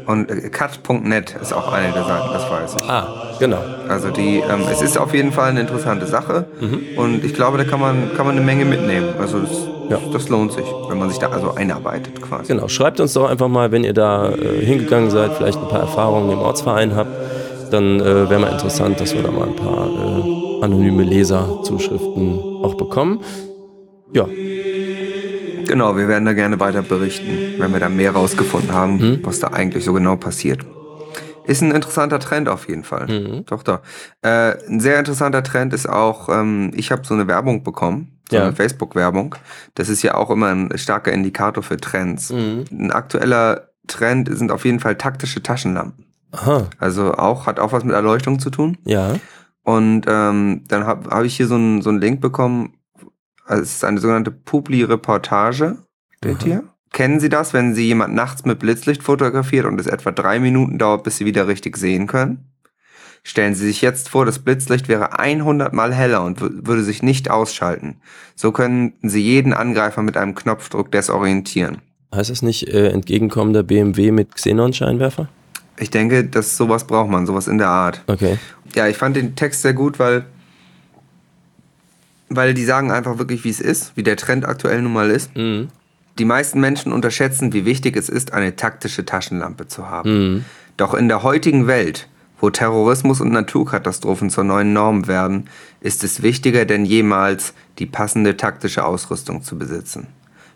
Und 0.06 0.30
äh, 0.30 0.50
cut.net 0.50 1.36
ist 1.42 1.54
auch 1.54 1.72
eine 1.72 1.94
der 1.94 2.04
Seiten, 2.04 2.34
das 2.34 2.50
weiß 2.50 2.76
ich. 2.82 2.90
Ah, 2.90 3.08
genau. 3.40 3.60
Also 3.88 4.10
die, 4.10 4.38
ähm, 4.40 4.62
es 4.72 4.82
ist 4.82 4.98
auf 4.98 5.14
jeden 5.14 5.32
Fall 5.32 5.50
eine 5.52 5.62
interessante 5.62 6.06
Sache 6.06 6.46
und 6.98 7.24
ich 7.24 7.34
glaube, 7.34 7.58
da 7.58 7.64
kann 7.64 7.80
man, 7.80 8.14
kann 8.16 8.26
man 8.26 8.36
eine 8.36 8.46
Menge 8.46 8.66
mitnehmen. 8.66 9.10
Also 9.20 9.40
das, 9.40 9.52
Ja. 9.90 10.00
das 10.12 10.30
lohnt 10.30 10.52
sich, 10.54 10.66
wenn 10.90 10.98
man 11.00 11.10
sich 11.10 11.20
da 11.20 11.28
also 11.30 11.54
einarbeitet 11.56 12.22
quasi. 12.22 12.48
Genau, 12.54 12.68
schreibt 12.68 13.00
uns 13.00 13.14
doch 13.14 13.30
einfach 13.30 13.48
mal, 13.48 13.72
wenn 13.72 13.84
ihr 13.84 13.94
da 13.94 14.32
äh, 14.32 14.66
hingegangen 14.66 15.10
seid, 15.10 15.34
vielleicht 15.34 15.60
ein 15.60 15.68
paar 15.68 15.82
Erfahrungen 15.82 16.32
im 16.32 16.40
Ortsverein 16.40 16.96
habt, 16.96 17.10
dann 17.72 18.00
äh, 18.00 18.30
wäre 18.30 18.40
mal 18.40 18.52
interessant, 18.52 19.00
dass 19.00 19.14
wir 19.16 19.24
da 19.24 19.32
mal 19.32 19.48
ein 19.48 19.56
paar 19.56 19.88
äh, 19.88 20.64
anonyme 20.64 21.04
Leserzuschriften 21.04 22.40
auch 22.64 22.76
bekommen. 22.76 23.20
Ja, 24.14 24.26
Genau, 25.68 25.96
wir 25.98 26.08
werden 26.08 26.26
da 26.26 26.34
gerne 26.34 26.60
weiter 26.60 26.82
berichten, 26.82 27.56
wenn 27.58 27.72
wir 27.74 27.80
da 27.80 27.90
mehr 27.90 28.12
rausgefunden 28.12 28.72
haben, 28.74 28.98
Mhm. 28.98 29.20
was 29.24 29.40
da 29.40 29.48
eigentlich 29.50 29.84
so 29.86 29.94
genau 29.94 30.16
passiert. 30.16 30.66
Ist 31.46 31.62
ein 31.62 31.72
interessanter 31.72 32.20
Trend 32.20 32.48
auf 32.48 32.68
jeden 32.70 32.84
Fall. 32.84 33.08
Mhm. 33.08 33.46
Doch, 33.46 33.64
doch. 33.64 33.80
Äh, 34.22 34.56
ein 34.68 34.80
sehr 34.80 34.98
interessanter 35.00 35.44
Trend 35.44 35.74
ist 35.74 35.88
auch, 35.90 36.30
ähm, 36.30 36.72
ich 36.74 36.92
habe 36.92 37.06
so 37.06 37.14
eine 37.14 37.28
Werbung 37.28 37.64
bekommen, 37.64 38.20
so 38.30 38.38
Ja. 38.38 38.44
eine 38.44 38.54
Facebook-Werbung. 38.56 39.36
Das 39.76 39.90
ist 39.90 40.04
ja 40.04 40.16
auch 40.16 40.30
immer 40.30 40.48
ein 40.48 40.72
starker 40.78 41.12
Indikator 41.12 41.62
für 41.64 41.78
Trends. 41.78 42.32
Mhm. 42.32 42.66
Ein 42.72 42.92
aktueller 42.92 43.70
Trend 43.88 44.30
sind 44.38 44.52
auf 44.52 44.64
jeden 44.64 44.80
Fall 44.80 44.96
taktische 44.96 45.44
Taschenlampen. 45.44 46.06
aha, 46.32 46.68
Also 46.80 47.14
auch, 47.14 47.46
hat 47.46 47.60
auch 47.60 47.74
was 47.74 47.84
mit 47.84 47.94
Erleuchtung 47.94 48.40
zu 48.40 48.50
tun. 48.50 48.78
ja, 48.86 49.16
Und 49.64 50.06
ähm, 50.08 50.64
dann 50.68 50.86
habe 50.86 51.10
hab 51.10 51.24
ich 51.26 51.36
hier 51.36 51.48
so 51.48 51.56
einen 51.56 51.82
so 51.82 51.90
einen 51.90 52.00
Link 52.02 52.22
bekommen. 52.22 52.74
Also 53.46 53.64
es 53.64 53.74
ist 53.76 53.84
eine 53.84 54.00
sogenannte 54.00 54.32
Publi-Reportage. 54.32 55.78
Steht 56.18 56.38
Aha. 56.38 56.44
hier. 56.44 56.64
Kennen 56.92 57.20
Sie 57.20 57.30
das, 57.30 57.54
wenn 57.54 57.74
Sie 57.74 57.86
jemand 57.88 58.14
nachts 58.14 58.46
mit 58.46 58.60
Blitzlicht 58.60 59.02
fotografiert 59.02 59.66
und 59.66 59.80
es 59.80 59.88
etwa 59.88 60.12
drei 60.12 60.40
Minuten 60.40 60.78
dauert, 60.78 61.04
bis 61.04 61.18
Sie 61.18 61.26
wieder 61.26 61.48
richtig 61.48 61.76
sehen 61.78 62.06
können? 62.08 62.50
Stellen 63.24 63.56
Sie 63.56 63.66
sich 63.66 63.82
jetzt 63.82 64.10
vor, 64.10 64.26
das 64.26 64.40
Blitzlicht 64.40 64.90
wäre 64.90 65.18
100 65.18 65.74
mal 65.74 65.94
heller 65.94 66.24
und 66.24 66.40
wü- 66.40 66.68
würde 66.68 66.84
sich 66.84 67.02
nicht 67.02 67.32
ausschalten. 67.32 67.96
So 68.36 68.52
könnten 68.52 69.10
Sie 69.10 69.22
jeden 69.22 69.54
Angreifer 69.54 70.02
mit 70.04 70.18
einem 70.18 70.36
Knopfdruck 70.36 70.92
desorientieren. 70.92 71.78
heißt 72.14 72.30
das 72.30 72.42
nicht 72.44 72.68
äh, 72.68 72.90
entgegenkommender 72.90 73.64
BMW 73.64 74.12
mit 74.12 74.36
Xenon-Scheinwerfer? 74.36 75.30
Ich 75.80 75.90
denke, 75.90 76.26
dass 76.26 76.58
sowas 76.58 76.86
braucht 76.86 77.10
man, 77.10 77.26
sowas 77.26 77.48
in 77.48 77.58
der 77.58 77.70
Art. 77.70 78.04
Okay, 78.08 78.38
Ja, 78.76 78.88
ich 78.88 78.98
fand 78.98 79.16
den 79.16 79.36
Text 79.36 79.64
sehr 79.64 79.74
gut, 79.74 79.98
weil, 80.00 80.26
weil 82.36 82.54
die 82.54 82.66
sagen 82.66 82.92
einfach 82.92 83.18
wirklich, 83.18 83.44
wie 83.44 83.50
es 83.50 83.60
ist, 83.60 83.96
wie 83.96 84.04
der 84.04 84.18
Trend 84.18 84.46
aktuell 84.46 84.82
nun 84.82 84.94
mal 84.94 85.10
ist. 85.10 85.36
mhm. 85.36 85.70
Die 86.20 86.26
meisten 86.26 86.60
Menschen 86.60 86.94
unterschätzen, 86.94 87.54
wie 87.54 87.66
wichtig 87.66 87.98
es 87.98 88.08
ist, 88.08 88.34
eine 88.34 88.56
taktische 88.56 89.04
Taschenlampe 89.04 89.68
zu 89.68 89.90
haben. 89.90 90.12
Mhm. 90.12 90.46
Doch 90.78 90.94
in 90.94 91.08
der 91.08 91.24
heutigen 91.24 91.66
Welt, 91.66 92.08
wo 92.40 92.52
Terrorismus 92.52 93.20
und 93.20 93.32
Naturkatastrophen 93.32 94.30
zur 94.30 94.44
neuen 94.44 94.74
Norm 94.74 95.08
werden, 95.08 95.50
ist 95.82 96.04
es 96.04 96.22
wichtiger 96.22 96.66
denn 96.66 96.86
jemals, 96.86 97.54
die 97.80 97.86
passende 97.88 98.38
taktische 98.38 98.86
Ausrüstung 98.86 99.42
zu 99.42 99.58
besitzen. 99.58 100.08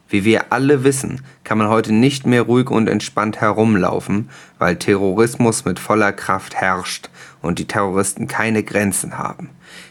Wie 0.09 0.23
wir 0.23 0.53
alle 0.53 0.83
wissen, 0.83 1.21
kann 1.43 1.57
man 1.57 1.67
heute 1.67 1.93
nicht 1.93 2.25
mehr 2.25 2.43
ruhig 2.43 2.69
und 2.69 2.87
entspannt 2.87 3.41
herumlaufen, 3.41 4.29
weil 4.57 4.77
Terrorismus 4.77 5.65
mit 5.65 5.79
voller 5.79 6.13
Kraft 6.13 6.55
herrscht 6.55 7.09
und 7.41 7.59
die 7.59 7.67
Terroristen 7.67 8.27
keine 8.27 8.63
Grenzen 8.63 9.17
haben. 9.17 9.49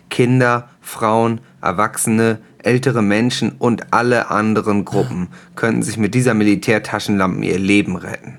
Kinder, 0.09 0.69
Frauen, 0.81 1.41
Erwachsene, 1.67 2.39
ältere 2.59 3.03
Menschen 3.03 3.53
und 3.59 3.93
alle 3.93 4.31
anderen 4.31 4.85
Gruppen 4.85 5.29
könnten 5.55 5.83
sich 5.83 5.99
mit 5.99 6.15
dieser 6.15 6.35
Militärtaschenlampen 6.35 7.43
ihr 7.43 7.59
Leben 7.59 7.97
retten. 7.97 8.39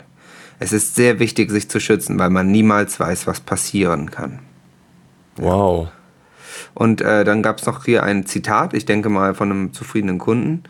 Es 0.60 0.74
ist 0.74 0.96
sehr 0.96 1.20
wichtig, 1.20 1.52
sich 1.52 1.70
zu 1.70 1.80
schützen, 1.80 2.18
weil 2.18 2.30
man 2.30 2.52
niemals 2.52 3.00
weiß, 3.00 3.28
was 3.28 3.40
passieren 3.40 4.10
kann. 4.12 4.40
wow. 5.38 5.90
Und 6.74 7.02
äh, 7.02 7.24
dann 7.24 7.42
gab 7.42 7.60
es 7.60 7.66
noch 7.66 7.86
hier 7.86 8.04
ein 8.04 8.26
Zitat, 8.26 8.74
ich 8.74 8.86
denke 8.86 9.10
mal 9.10 9.34
von 9.34 9.52
einem 9.52 9.74
zufriedenen 9.74 10.20
Kunden. 10.20 10.64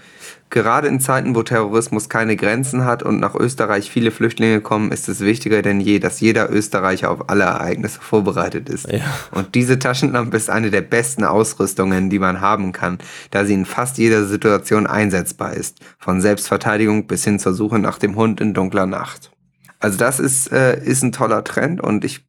Gerade 0.50 0.88
in 0.88 1.01
Zeiten, 1.01 1.36
wo 1.36 1.44
Terrorismus 1.44 2.08
keine 2.08 2.38
Grenzen 2.38 2.86
hat 2.86 3.04
und 3.04 3.20
nach 3.20 3.36
Österreich 3.36 3.92
viele 3.92 4.12
Flüchtlinge 4.12 4.62
kommen, 4.62 4.92
ist 4.92 5.10
es 5.10 5.20
wichtiger 5.20 5.62
denn 5.62 5.82
je, 5.82 6.00
dass 6.00 6.22
jeder 6.22 6.50
Österreicher 6.50 7.12
auf 7.12 7.30
alle 7.30 7.44
Ereignisse 7.44 8.00
vorbereitet 8.00 8.70
ist. 8.70 8.89
Ja. 8.89 9.01
Und 9.32 9.56
diese 9.56 9.77
Taschenlampe 9.77 10.38
ist 10.38 10.50
eine 10.50 10.72
der 10.72 10.82
besten 10.82 11.25
Ausrüstungen, 11.25 12.10
die 12.10 12.20
man 12.20 12.39
haben 12.39 12.72
kann, 12.72 12.98
da 13.32 13.44
sie 13.44 13.56
in 13.56 13.66
fast 13.66 13.98
jeder 13.98 14.25
Situation 14.25 14.88
einsetzbar 14.88 15.54
ist. 15.54 15.80
Von 16.00 16.22
Selbstverteidigung 16.22 17.08
bis 17.08 17.25
hin 17.25 17.39
zur 17.39 17.54
Suche 17.54 17.80
nach 17.80 18.00
dem 18.00 18.16
Hund 18.16 18.39
in 18.39 18.54
dunkler 18.54 18.86
Nacht. 18.86 19.32
Also 19.80 19.98
das 19.98 20.20
ist, 20.20 20.51
äh, 20.54 20.82
ist 20.82 21.04
ein 21.04 21.12
toller 21.12 21.44
Trend 21.44 21.82
und 21.82 22.06
ich 22.06 22.25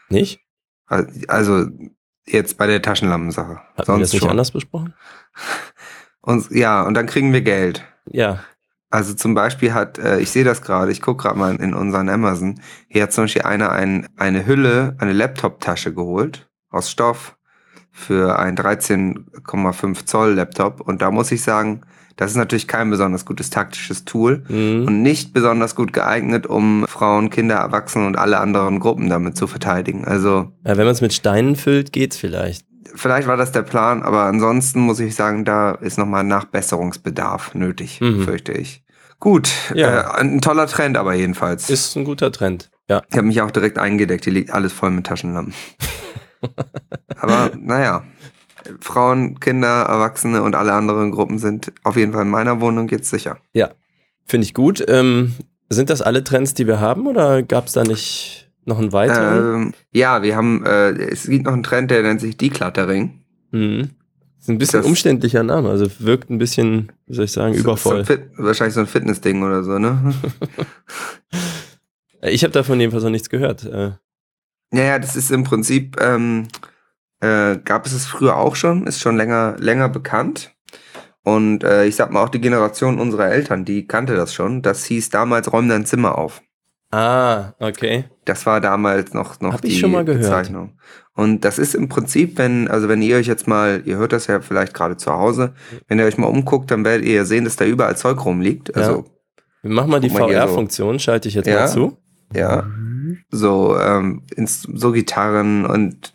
nicht? 0.09 0.41
Also 1.29 1.67
jetzt 2.27 2.57
bei 2.59 2.67
der 2.67 2.83
Taschenlampensache. 2.83 3.57
Hatten 3.57 3.77
wir 3.77 3.77
das 3.77 3.87
Sonst 3.87 4.13
nicht 4.15 4.21
schon. 4.23 4.31
anders 4.31 4.51
besprochen? 4.51 4.95
Und, 6.23 6.51
ja, 6.53 6.83
und 6.85 6.95
dann 6.95 7.07
kriegen 7.07 7.33
wir 7.33 7.41
Geld. 7.43 7.83
Ja. 8.07 8.45
Also 8.91 9.13
zum 9.15 9.35
Beispiel 9.35 9.75
hat, 9.75 9.99
äh, 9.99 10.21
ich 10.21 10.31
sehe 10.31 10.45
das 10.45 10.63
gerade, 10.63 10.93
ich 10.93 11.03
gucke 11.03 11.25
gerade 11.25 11.37
mal 11.37 11.57
in 11.57 11.75
unseren 11.75 12.09
Amazon, 12.09 12.61
hier 12.87 13.03
hat 13.03 13.13
zum 13.13 13.25
Beispiel 13.25 13.43
einer 13.43 13.73
ein, 13.73 14.09
eine 14.17 14.47
Hülle, 14.47 14.95
eine 14.99 15.15
Laptop-Tasche 15.15 15.93
geholt 15.93 16.49
aus 16.71 16.91
Stoff 16.93 17.37
für 17.93 18.39
ein 18.39 18.57
13,5 18.57 20.07
Zoll 20.07 20.33
Laptop 20.35 20.81
und 20.81 21.03
da 21.03 21.11
muss 21.11 21.31
ich 21.33 21.43
sagen, 21.43 21.83
das 22.17 22.31
ist 22.33 22.37
natürlich 22.37 22.69
kein 22.69 22.91
besonders 22.91 23.25
gutes 23.25 23.51
taktisches 23.51 24.05
Tool 24.05 24.45
Mhm. 24.49 24.87
und 24.87 25.03
nicht 25.03 25.33
besonders 25.33 25.75
gut 25.75 25.93
geeignet, 25.93 26.47
um 26.47 26.85
Frauen, 26.89 27.31
Kinder, 27.31 27.57
Erwachsene 27.57 28.07
und 28.07 28.17
alle 28.19 28.39
anderen 28.39 28.81
Gruppen 28.81 29.09
damit 29.09 29.37
zu 29.37 29.47
verteidigen. 29.47 30.05
Also 30.05 30.53
ja 30.65 30.77
wenn 30.77 30.85
man 30.85 30.89
es 30.95 31.01
mit 31.01 31.13
Steinen 31.15 31.57
füllt, 31.57 31.93
geht's 31.93 32.17
vielleicht. 32.17 32.67
vielleicht 32.95 33.27
war 33.29 33.37
das 33.39 33.53
der 33.53 33.63
Plan, 33.63 34.03
aber 34.03 34.25
ansonsten 34.25 34.81
muss 34.81 35.01
ich 35.01 35.15
sagen, 35.15 35.45
da 35.45 35.73
ist 35.73 35.97
nochmal 35.99 36.25
Nachbesserungsbedarf 36.25 37.55
nötig, 37.55 38.01
Mhm. 38.01 38.25
fürchte 38.25 38.53
ich. 38.53 38.85
Gut, 39.19 39.51
Ja. 39.75 40.01
äh, 40.17 40.21
ein 40.21 40.41
toller 40.41 40.67
Trend 40.67 40.97
aber 40.97 41.15
jedenfalls. 41.15 41.71
Ist 41.71 41.97
ein 41.97 42.05
guter 42.05 42.33
Trend. 42.33 42.71
Ja. 42.89 43.03
ich 43.09 43.17
habe 43.17 43.27
mich 43.29 43.41
auch 43.41 43.51
direkt 43.53 43.79
eingedeckt, 43.79 44.25
hier 44.25 44.33
liegt 44.35 44.51
alles 44.53 44.73
voll 44.73 44.91
mit 44.91 45.07
Taschenlampen. 45.07 45.55
aber 47.17 47.51
naja, 47.59 48.05
Frauen, 48.81 49.41
Kinder, 49.41 49.83
Erwachsene 49.85 50.43
und 50.43 50.55
alle 50.55 50.73
anderen 50.73 51.11
Gruppen 51.11 51.39
sind 51.39 51.73
auf 51.83 51.97
jeden 51.97 52.13
Fall 52.13 52.23
in 52.23 52.31
meiner 52.31 52.61
Wohnung 52.61 52.89
jetzt 52.89 53.11
sicher. 53.11 53.39
Finde 54.25 54.45
ich 54.45 54.55
gut. 54.55 54.85
Ähm, 54.89 55.35
sind 55.69 55.91
das 55.91 56.01
alle 56.01 56.23
Trends, 56.23 56.55
die 56.55 56.67
wir 56.69 56.79
haben 56.81 57.07
oder 57.09 57.43
gab 57.43 57.67
es 57.67 57.73
da 57.73 57.83
nicht 57.83 58.51
noch 58.65 58.79
einen 58.79 58.93
weiteren? 58.93 59.55
Ähm, 59.63 59.75
ja, 59.93 60.23
wir 60.23 60.37
haben, 60.37 60.65
äh, 60.65 60.91
es 60.93 61.25
gibt 61.27 61.45
noch 61.47 61.53
einen 61.53 61.65
Trend, 61.65 61.91
der 61.91 62.03
nennt 62.03 62.21
sich 62.21 62.37
Decluttering. 62.37 63.21
Mhm. 63.51 63.91
Ist 64.39 64.49
ein 64.49 64.59
bisschen 64.59 64.81
das- 64.81 64.87
umständlicher 64.87 65.43
Name, 65.43 65.69
also 65.71 65.87
wirkt 65.99 66.31
ein 66.31 66.39
bisschen, 66.39 66.93
wie 67.07 67.15
soll 67.15 67.25
ich 67.27 67.33
sagen, 67.33 67.55
übervoll. 67.55 68.05
So 68.05 68.13
ein 68.13 68.19
Fit, 68.21 68.31
wahrscheinlich 68.37 68.75
so 68.75 68.81
ein 68.81 68.87
Fitnessding 68.87 69.43
oder 69.43 69.65
so, 69.65 69.79
ne? 69.79 70.15
Ich 72.25 72.45
habe 72.45 72.53
davon 72.53 72.79
jedenfalls 72.79 73.03
noch 73.05 73.11
nichts 73.11 73.29
gehört. 73.29 73.65
Äh, 74.73 74.79
Ja, 74.79 74.85
ja, 74.85 74.99
das 74.99 75.17
ist 75.17 75.31
im 75.31 75.45
Prinzip, 75.45 76.01
ähm, 76.01 76.49
äh, 77.21 77.57
gab 77.59 77.87
es 77.87 77.93
es 77.93 78.07
früher 78.07 78.37
auch 78.37 78.57
schon, 78.57 78.87
ist 78.87 79.01
schon 79.01 79.17
länger, 79.17 79.57
länger 79.59 79.89
bekannt. 79.89 80.55
Und 81.25 81.63
äh, 81.63 81.85
ich 81.87 81.95
sag 81.97 82.11
mal, 82.11 82.23
auch 82.25 82.31
die 82.31 82.41
Generation 82.41 82.99
unserer 82.99 83.29
Eltern, 83.31 83.65
die 83.65 83.87
kannte 83.87 84.17
das 84.17 84.35
schon. 84.35 84.61
Das 84.63 84.85
hieß 84.87 85.11
damals, 85.11 85.53
räum 85.53 85.69
dein 85.69 85.87
Zimmer 85.87 86.19
auf. 86.19 86.43
ah, 86.91 87.53
okay. 87.61 88.05
Das 88.25 88.45
war 88.47 88.61
damals 88.61 89.15
noch, 89.15 89.41
noch 89.41 89.53
Hab 89.55 89.65
ich 89.65 89.75
die 89.75 89.81
schon 89.81 89.91
mal 89.93 90.05
gehört. 90.05 90.23
Bezeichnung. 90.23 90.79
Und 91.15 91.45
das 91.45 91.59
ist 91.59 91.75
im 91.75 91.89
Prinzip, 91.89 92.39
wenn, 92.39 92.69
also 92.69 92.89
wenn 92.89 93.03
ihr 93.03 93.17
euch 93.17 93.27
jetzt 93.27 93.47
mal, 93.49 93.83
ihr 93.85 93.97
hört 93.99 94.13
das 94.13 94.27
ja 94.29 94.41
vielleicht 94.41 94.75
gerade 94.75 94.97
zu 94.97 95.13
Hause, 95.13 95.55
wenn 95.89 95.99
ihr 95.99 96.05
euch 96.07 96.19
mal 96.19 96.27
umguckt, 96.29 96.71
dann 96.71 96.85
werdet 96.85 97.05
ihr 97.07 97.25
sehen, 97.25 97.45
dass 97.45 97.57
da 97.57 97.65
überall 97.65 97.97
Zeug 97.97 98.25
rumliegt. 98.25 98.75
Also, 98.77 99.05
Wir 99.63 99.71
machen 99.73 99.91
mal 99.91 100.01
die 100.01 100.09
hier 100.09 100.19
so. 100.19 100.27
VR-Funktion, 100.29 100.99
schalte 100.99 101.29
ich 101.29 101.35
jetzt 101.35 101.47
Ja. 101.47 101.61
mal 101.61 101.69
zu. 101.69 101.99
Ja, 102.35 102.67
so, 103.31 103.79
ähm, 103.79 104.23
so 104.47 104.93
Gitarren 104.93 105.67
und 105.67 106.13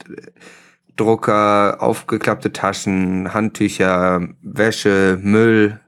Drucker, 0.96 1.78
aufgeklappte 1.82 2.52
Taschen, 2.54 3.34
Handtücher, 3.34 4.28
Wäsche, 4.42 5.20
Müll, 5.22 5.80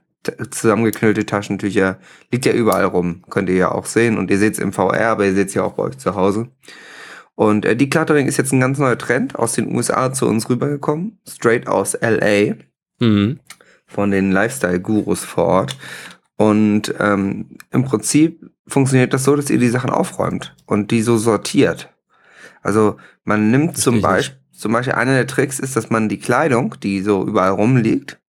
zusammengeknüllte 0.50 1.26
Taschentücher, 1.26 1.98
liegt 2.30 2.46
ja 2.46 2.52
überall 2.52 2.84
rum. 2.84 3.24
Könnt 3.30 3.48
ihr 3.48 3.56
ja 3.56 3.72
auch 3.72 3.86
sehen. 3.86 4.18
Und 4.18 4.30
ihr 4.30 4.38
seht 4.38 4.52
es 4.54 4.58
im 4.58 4.72
VR, 4.72 5.08
aber 5.08 5.26
ihr 5.26 5.34
seht 5.34 5.48
es 5.48 5.54
ja 5.54 5.64
auch 5.64 5.72
bei 5.72 5.82
euch 5.84 5.98
zu 5.98 6.14
Hause. 6.14 6.48
Und 7.34 7.64
äh, 7.64 7.74
Decluttering 7.74 8.26
ist 8.26 8.36
jetzt 8.36 8.52
ein 8.52 8.60
ganz 8.60 8.78
neuer 8.78 8.98
Trend 8.98 9.34
aus 9.36 9.54
den 9.54 9.74
USA 9.74 10.12
zu 10.12 10.26
uns 10.28 10.48
rübergekommen. 10.48 11.18
Straight 11.28 11.66
aus 11.66 11.96
LA 12.00 12.56
Mhm. 13.00 13.40
von 13.86 14.10
den 14.10 14.30
Lifestyle-Gurus 14.30 15.24
vor 15.24 15.46
Ort. 15.46 15.76
Und 16.36 16.94
ähm, 17.00 17.56
im 17.70 17.84
Prinzip 17.84 18.50
funktioniert 18.70 19.12
das 19.12 19.24
so, 19.24 19.36
dass 19.36 19.50
ihr 19.50 19.58
die 19.58 19.68
Sachen 19.68 19.90
aufräumt 19.90 20.54
und 20.66 20.90
die 20.90 21.02
so 21.02 21.16
sortiert. 21.18 21.90
Also 22.62 22.96
man 23.24 23.50
nimmt 23.50 23.76
zum 23.78 24.00
Beispiel, 24.00 24.38
zum 24.52 24.72
Beispiel 24.72 24.94
einer 24.94 25.14
der 25.14 25.26
Tricks 25.26 25.58
ist, 25.58 25.76
dass 25.76 25.90
man 25.90 26.08
die 26.08 26.18
Kleidung, 26.18 26.74
die 26.82 27.00
so 27.02 27.24
überall 27.26 27.50
rumliegt, 27.52 28.20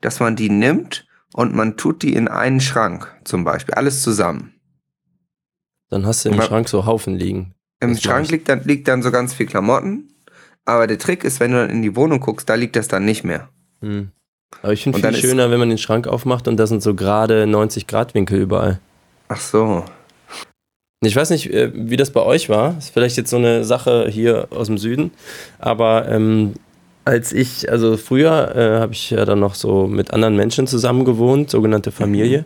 dass 0.00 0.20
man 0.20 0.36
die 0.36 0.50
nimmt 0.50 1.06
und 1.32 1.54
man 1.54 1.76
tut 1.76 2.02
die 2.02 2.14
in 2.14 2.28
einen 2.28 2.60
Schrank 2.60 3.10
zum 3.24 3.44
Beispiel, 3.44 3.74
alles 3.74 4.02
zusammen. 4.02 4.54
Dann 5.88 6.06
hast 6.06 6.24
du 6.24 6.28
im 6.28 6.34
Aber- 6.36 6.44
Schrank 6.44 6.68
so 6.68 6.86
Haufen 6.86 7.14
liegen. 7.16 7.54
Im 7.80 7.90
Das 7.94 8.02
Schrank 8.02 8.30
liegt 8.30 8.48
dann, 8.48 8.62
liegt 8.64 8.86
dann 8.88 9.02
so 9.02 9.10
ganz 9.10 9.32
viel 9.32 9.46
Klamotten, 9.46 10.12
aber 10.66 10.86
der 10.86 10.98
Trick 10.98 11.24
ist, 11.24 11.40
wenn 11.40 11.52
du 11.52 11.58
dann 11.58 11.70
in 11.70 11.82
die 11.82 11.96
Wohnung 11.96 12.20
guckst, 12.20 12.48
da 12.48 12.54
liegt 12.54 12.76
das 12.76 12.88
dann 12.88 13.04
nicht 13.06 13.24
mehr. 13.24 13.48
Mhm. 13.80 14.10
Aber 14.62 14.72
ich 14.72 14.82
finde 14.82 14.98
Und 14.98 15.06
viel 15.06 15.16
schöner, 15.16 15.50
wenn 15.50 15.58
man 15.60 15.68
den 15.70 15.78
Schrank 15.78 16.06
aufmacht 16.06 16.46
und 16.48 16.56
da 16.58 16.66
sind 16.66 16.82
so 16.82 16.94
gerade 16.94 17.46
90 17.46 17.86
Grad 17.86 18.14
Winkel 18.14 18.40
überall. 18.40 18.80
Ach 19.30 19.40
so. 19.40 19.84
Ich 21.02 21.14
weiß 21.14 21.30
nicht, 21.30 21.52
äh, 21.52 21.70
wie 21.72 21.96
das 21.96 22.10
bei 22.10 22.20
euch 22.20 22.48
war. 22.48 22.76
Ist 22.76 22.90
vielleicht 22.92 23.16
jetzt 23.16 23.30
so 23.30 23.36
eine 23.36 23.64
Sache 23.64 24.08
hier 24.10 24.48
aus 24.50 24.66
dem 24.66 24.76
Süden. 24.76 25.12
Aber 25.60 26.08
ähm, 26.08 26.54
als 27.04 27.32
ich, 27.32 27.70
also 27.70 27.96
früher 27.96 28.54
äh, 28.56 28.80
habe 28.80 28.92
ich 28.92 29.10
ja 29.10 29.24
dann 29.24 29.38
noch 29.38 29.54
so 29.54 29.86
mit 29.86 30.12
anderen 30.12 30.34
Menschen 30.34 30.66
zusammen 30.66 31.04
gewohnt, 31.04 31.48
sogenannte 31.48 31.92
Familie. 31.92 32.44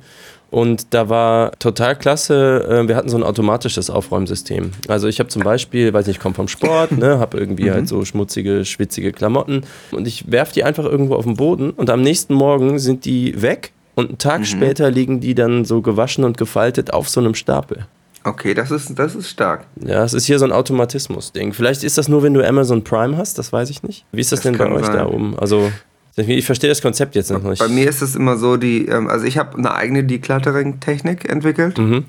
Und 0.51 0.93
da 0.93 1.09
war 1.09 1.53
total 1.59 1.97
klasse, 1.97 2.65
äh, 2.69 2.87
wir 2.87 2.97
hatten 2.97 3.09
so 3.09 3.17
ein 3.17 3.25
automatisches 3.25 3.89
Aufräumsystem. 3.89 4.73
Also 4.87 5.09
ich 5.09 5.21
habe 5.21 5.31
zum 5.31 5.43
Beispiel, 5.43 5.93
weiß 5.93 6.07
nicht, 6.07 6.19
ich 6.19 6.23
komme 6.23 6.35
vom 6.35 6.49
Sport, 6.49 6.93
ne, 6.93 7.19
habe 7.19 7.39
irgendwie 7.39 7.73
halt 7.73 7.89
so 7.89 8.05
schmutzige, 8.05 8.67
schwitzige 8.67 9.11
Klamotten 9.11 9.63
und 9.91 10.07
ich 10.07 10.31
werf 10.31 10.53
die 10.53 10.63
einfach 10.63 10.85
irgendwo 10.85 11.17
auf 11.17 11.25
den 11.25 11.35
Boden 11.35 11.71
und 11.71 11.89
am 11.91 12.03
nächsten 12.03 12.35
Morgen 12.35 12.79
sind 12.79 13.07
die 13.07 13.41
weg 13.43 13.73
und 13.95 14.09
einen 14.09 14.19
Tag 14.19 14.47
später 14.47 14.91
liegen 14.91 15.21
die 15.21 15.35
dann 15.35 15.65
so 15.65 15.83
gewaschen 15.83 16.25
und 16.25 16.37
gefaltet 16.37 16.93
auf 16.93 17.09
so 17.09 17.21
einem 17.21 17.35
Stapel. 17.35 17.87
Okay, 18.27 18.55
das 18.55 18.71
ist, 18.71 18.99
das 18.99 19.15
ist 19.15 19.29
stark. 19.29 19.67
Ja, 19.85 20.03
es 20.03 20.15
ist 20.15 20.25
hier 20.25 20.39
so 20.39 20.47
ein 20.47 20.53
Automatismus-Ding. 20.53 21.53
Vielleicht 21.53 21.85
ist 21.85 21.99
das 21.99 22.09
nur, 22.09 22.23
wenn 22.23 22.33
du 22.33 22.47
Amazon 22.47 22.83
Prime 22.83 23.17
hast, 23.19 23.39
das 23.39 23.53
weiß 23.53 23.69
ich 23.69 23.83
nicht. 23.83 24.07
Wie 24.13 24.21
ist 24.21 24.33
das, 24.33 24.41
Das 24.41 24.51
denn 24.51 24.59
bei 24.59 24.71
euch 24.73 24.87
sein. 24.87 24.97
da 24.97 25.07
oben? 25.07 25.39
Also, 25.39 25.71
ich 26.17 26.47
verstehe 26.47 26.71
das 26.71 26.81
Konzept 26.81 27.17
jetzt 27.17 27.31
noch 27.31 27.43
nicht. 27.43 27.59
Bei 27.59 27.69
mir 27.69 27.87
ist 27.87 28.01
es 28.01 28.17
immer 28.17 28.39
so, 28.39 28.57
die, 28.57 28.87
ähm, 28.87 29.09
also 29.09 29.27
ich 29.27 29.37
habe 29.37 29.59
eine 29.59 29.75
eigene 29.75 30.05
Decluttering-Technik 30.05 31.29
entwickelt. 31.31 31.77
Mhm. 31.77 32.07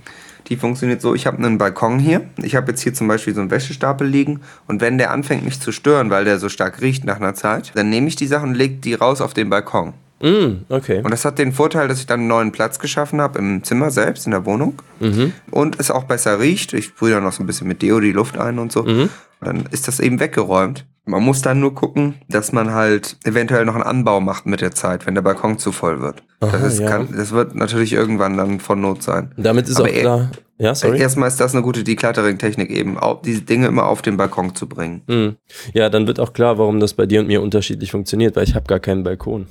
Die 0.48 0.56
funktioniert 0.58 1.02
so, 1.02 1.16
ich 1.16 1.26
habe 1.28 1.38
einen 1.38 1.58
Balkon 1.58 2.00
hier. 2.00 2.22
Ich 2.42 2.56
habe 2.56 2.72
jetzt 2.72 2.82
hier 2.82 2.94
zum 2.94 3.08
Beispiel 3.08 3.34
so 3.34 3.42
einen 3.42 3.50
Wäschestapel 3.52 4.08
liegen 4.08 4.42
und 4.68 4.80
wenn 4.80 4.98
der 4.98 5.12
anfängt 5.12 5.44
mich 5.44 5.60
zu 5.60 5.72
stören, 5.72 6.12
weil 6.12 6.24
der 6.24 6.40
so 6.40 6.50
stark 6.50 6.82
riecht 6.82 7.04
nach 7.04 7.18
einer 7.18 7.34
Zeit, 7.34 7.72
dann 7.74 7.90
nehme 7.90 8.08
ich 8.08 8.16
die 8.16 8.28
Sachen 8.28 8.50
und 8.50 8.56
lege 8.56 8.76
die 8.76 8.94
raus 8.94 9.22
auf 9.22 9.34
den 9.34 9.50
Balkon. 9.50 9.94
Mm, 10.22 10.66
okay. 10.70 11.02
Und 11.04 11.12
das 11.12 11.26
hat 11.26 11.40
den 11.40 11.52
Vorteil, 11.52 11.88
dass 11.88 12.00
ich 12.00 12.06
dann 12.06 12.22
einen 12.22 12.30
neuen 12.30 12.52
Platz 12.52 12.80
geschaffen 12.80 13.22
habe 13.22 13.40
im 13.40 13.64
Zimmer 13.64 13.92
selbst, 13.92 14.26
in 14.26 14.32
der 14.32 14.46
Wohnung. 14.46 14.82
Mhm. 15.00 15.34
Und 15.52 15.80
es 15.80 15.92
auch 15.92 16.06
besser 16.06 16.40
riecht. 16.40 16.74
Ich 16.74 16.86
sprühe 16.86 17.12
dann 17.12 17.24
noch 17.24 17.34
so 17.34 17.44
ein 17.44 17.48
bisschen 17.48 17.68
mit 17.68 17.82
Deo 17.82 18.00
die 18.00 18.12
Luft 18.12 18.38
ein 18.38 18.60
und 18.60 18.72
so. 18.72 18.84
Mhm. 18.84 19.10
Dann 19.42 19.66
ist 19.72 19.88
das 19.88 20.00
eben 20.00 20.20
weggeräumt. 20.20 20.86
Man 21.08 21.22
muss 21.22 21.44
dann 21.44 21.60
nur 21.60 21.76
gucken, 21.76 22.16
dass 22.30 22.52
man 22.52 22.74
halt 22.74 23.18
eventuell 23.26 23.64
noch 23.66 23.76
einen 23.76 23.84
Anbau 23.84 24.20
macht 24.22 24.48
mit 24.48 24.62
der 24.62 24.72
Zeit, 24.72 25.06
wenn 25.06 25.14
der 25.14 25.22
Balkon 25.22 25.60
zu 25.60 25.72
voll 25.72 26.02
wird. 26.02 26.24
Aha, 26.40 26.58
das, 26.58 26.74
ist, 26.74 26.80
ja. 26.80 26.90
kann, 26.90 27.10
das 27.16 27.32
wird 27.32 27.54
natürlich 27.54 27.94
irgendwann 27.94 28.38
dann 28.38 28.60
von 28.60 28.82
Not 28.82 29.04
sein. 29.04 29.32
Damit 29.38 29.70
ist 29.70 29.78
Aber 29.78 29.88
auch 29.88 29.94
klar, 29.94 30.32
Ja, 30.58 30.74
sorry. 30.74 31.00
Erstmal 31.00 31.28
ist 31.28 31.40
das 31.40 31.54
eine 31.54 31.62
gute 31.62 31.84
Decluttering-Technik, 31.84 32.72
eben 32.72 32.98
diese 33.24 33.42
Dinge 33.42 33.68
immer 33.68 33.86
auf 33.86 34.02
den 34.02 34.18
Balkon 34.18 34.56
zu 34.56 34.68
bringen. 34.68 35.04
Hm. 35.08 35.36
Ja, 35.74 35.90
dann 35.90 36.08
wird 36.08 36.20
auch 36.20 36.34
klar, 36.34 36.58
warum 36.58 36.80
das 36.80 36.96
bei 36.96 37.06
dir 37.06 37.20
und 37.20 37.28
mir 37.28 37.44
unterschiedlich 37.44 37.92
funktioniert, 37.92 38.36
weil 38.36 38.46
ich 38.46 38.56
habe 38.56 38.66
gar 38.66 38.80
keinen 38.80 39.04
Balkon. 39.04 39.46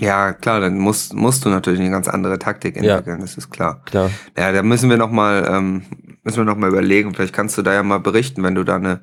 Ja, 0.00 0.32
klar, 0.32 0.60
dann 0.60 0.78
musst, 0.78 1.12
musst 1.14 1.44
du 1.44 1.48
natürlich 1.48 1.80
eine 1.80 1.90
ganz 1.90 2.06
andere 2.08 2.38
Taktik 2.38 2.76
Ja. 2.80 2.96
entwickeln, 2.98 3.20
das 3.20 3.36
ist 3.36 3.50
klar. 3.50 3.82
Klar. 3.84 4.10
Ja, 4.36 4.52
da 4.52 4.62
müssen 4.62 4.88
wir 4.90 4.96
noch 4.96 5.10
mal, 5.10 5.44
ähm, 5.50 5.82
müssen 6.22 6.36
wir 6.38 6.44
noch 6.44 6.56
mal 6.56 6.68
überlegen. 6.68 7.14
Vielleicht 7.14 7.34
kannst 7.34 7.58
du 7.58 7.62
da 7.62 7.74
ja 7.74 7.82
mal 7.82 7.98
berichten, 7.98 8.42
wenn 8.44 8.54
du 8.54 8.62
da 8.64 8.76
eine, 8.76 9.00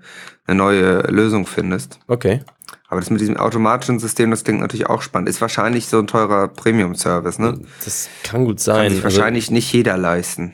eine 0.48 0.58
neue 0.58 1.00
Lösung 1.12 1.46
findest. 1.48 2.00
Okay. 2.08 2.44
Aber 2.88 3.02
das 3.02 3.10
mit 3.10 3.20
diesem 3.20 3.36
automatischen 3.36 4.00
System, 4.00 4.32
das 4.32 4.44
klingt 4.46 4.62
natürlich 4.62 4.88
auch 4.88 5.02
spannend. 5.02 5.28
Ist 5.28 5.42
wahrscheinlich 5.42 5.88
so 5.88 6.00
ein 6.00 6.08
teurer 6.08 6.48
Premium-Service, 6.48 7.40
ne? 7.40 7.60
Das 7.84 8.08
kann 8.24 8.46
gut 8.46 8.58
Kann 8.58 8.64
sein. 8.64 8.90
sich 8.94 9.04
Also, 9.04 9.18
wahrscheinlich 9.18 9.52
nicht 9.52 9.74
jeder 9.74 9.98
leisten. 9.98 10.54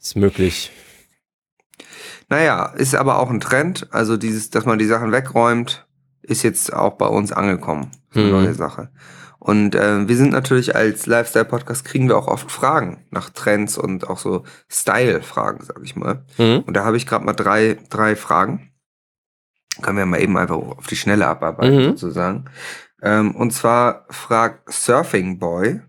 ist 0.00 0.16
möglich. 0.16 0.70
Naja, 2.28 2.66
ist 2.76 2.94
aber 2.94 3.18
auch 3.18 3.30
ein 3.30 3.40
Trend. 3.40 3.88
Also 3.92 4.16
dieses, 4.16 4.50
dass 4.50 4.64
man 4.64 4.78
die 4.78 4.86
Sachen 4.86 5.12
wegräumt, 5.12 5.86
ist 6.22 6.42
jetzt 6.42 6.72
auch 6.72 6.94
bei 6.94 7.06
uns 7.06 7.32
angekommen. 7.32 7.90
So 8.10 8.20
eine 8.20 8.28
Mhm. 8.30 8.34
neue 8.44 8.54
Sache. 8.54 8.90
Und 9.46 9.76
äh, 9.76 10.08
wir 10.08 10.16
sind 10.16 10.32
natürlich 10.32 10.74
als 10.74 11.06
Lifestyle-Podcast, 11.06 11.84
kriegen 11.84 12.08
wir 12.08 12.16
auch 12.16 12.26
oft 12.26 12.50
Fragen 12.50 13.04
nach 13.10 13.30
Trends 13.30 13.78
und 13.78 14.08
auch 14.10 14.18
so 14.18 14.42
Style-Fragen, 14.68 15.64
sag 15.64 15.78
ich 15.84 15.94
mal. 15.94 16.24
Mhm. 16.36 16.64
Und 16.66 16.74
da 16.74 16.84
habe 16.84 16.96
ich 16.96 17.06
gerade 17.06 17.24
mal 17.24 17.32
drei, 17.32 17.78
drei 17.88 18.16
Fragen. 18.16 18.72
Können 19.82 19.98
wir 19.98 20.06
mal 20.06 20.20
eben 20.20 20.36
einfach 20.36 20.56
auf 20.56 20.88
die 20.88 20.96
Schnelle 20.96 21.28
abarbeiten, 21.28 21.76
Mhm. 21.76 21.82
sozusagen. 21.96 22.46
Ähm, 23.02 23.36
und 23.36 23.52
zwar 23.52 24.06
fragt 24.10 24.72
Surfing 24.72 25.38
Boy, 25.38 25.80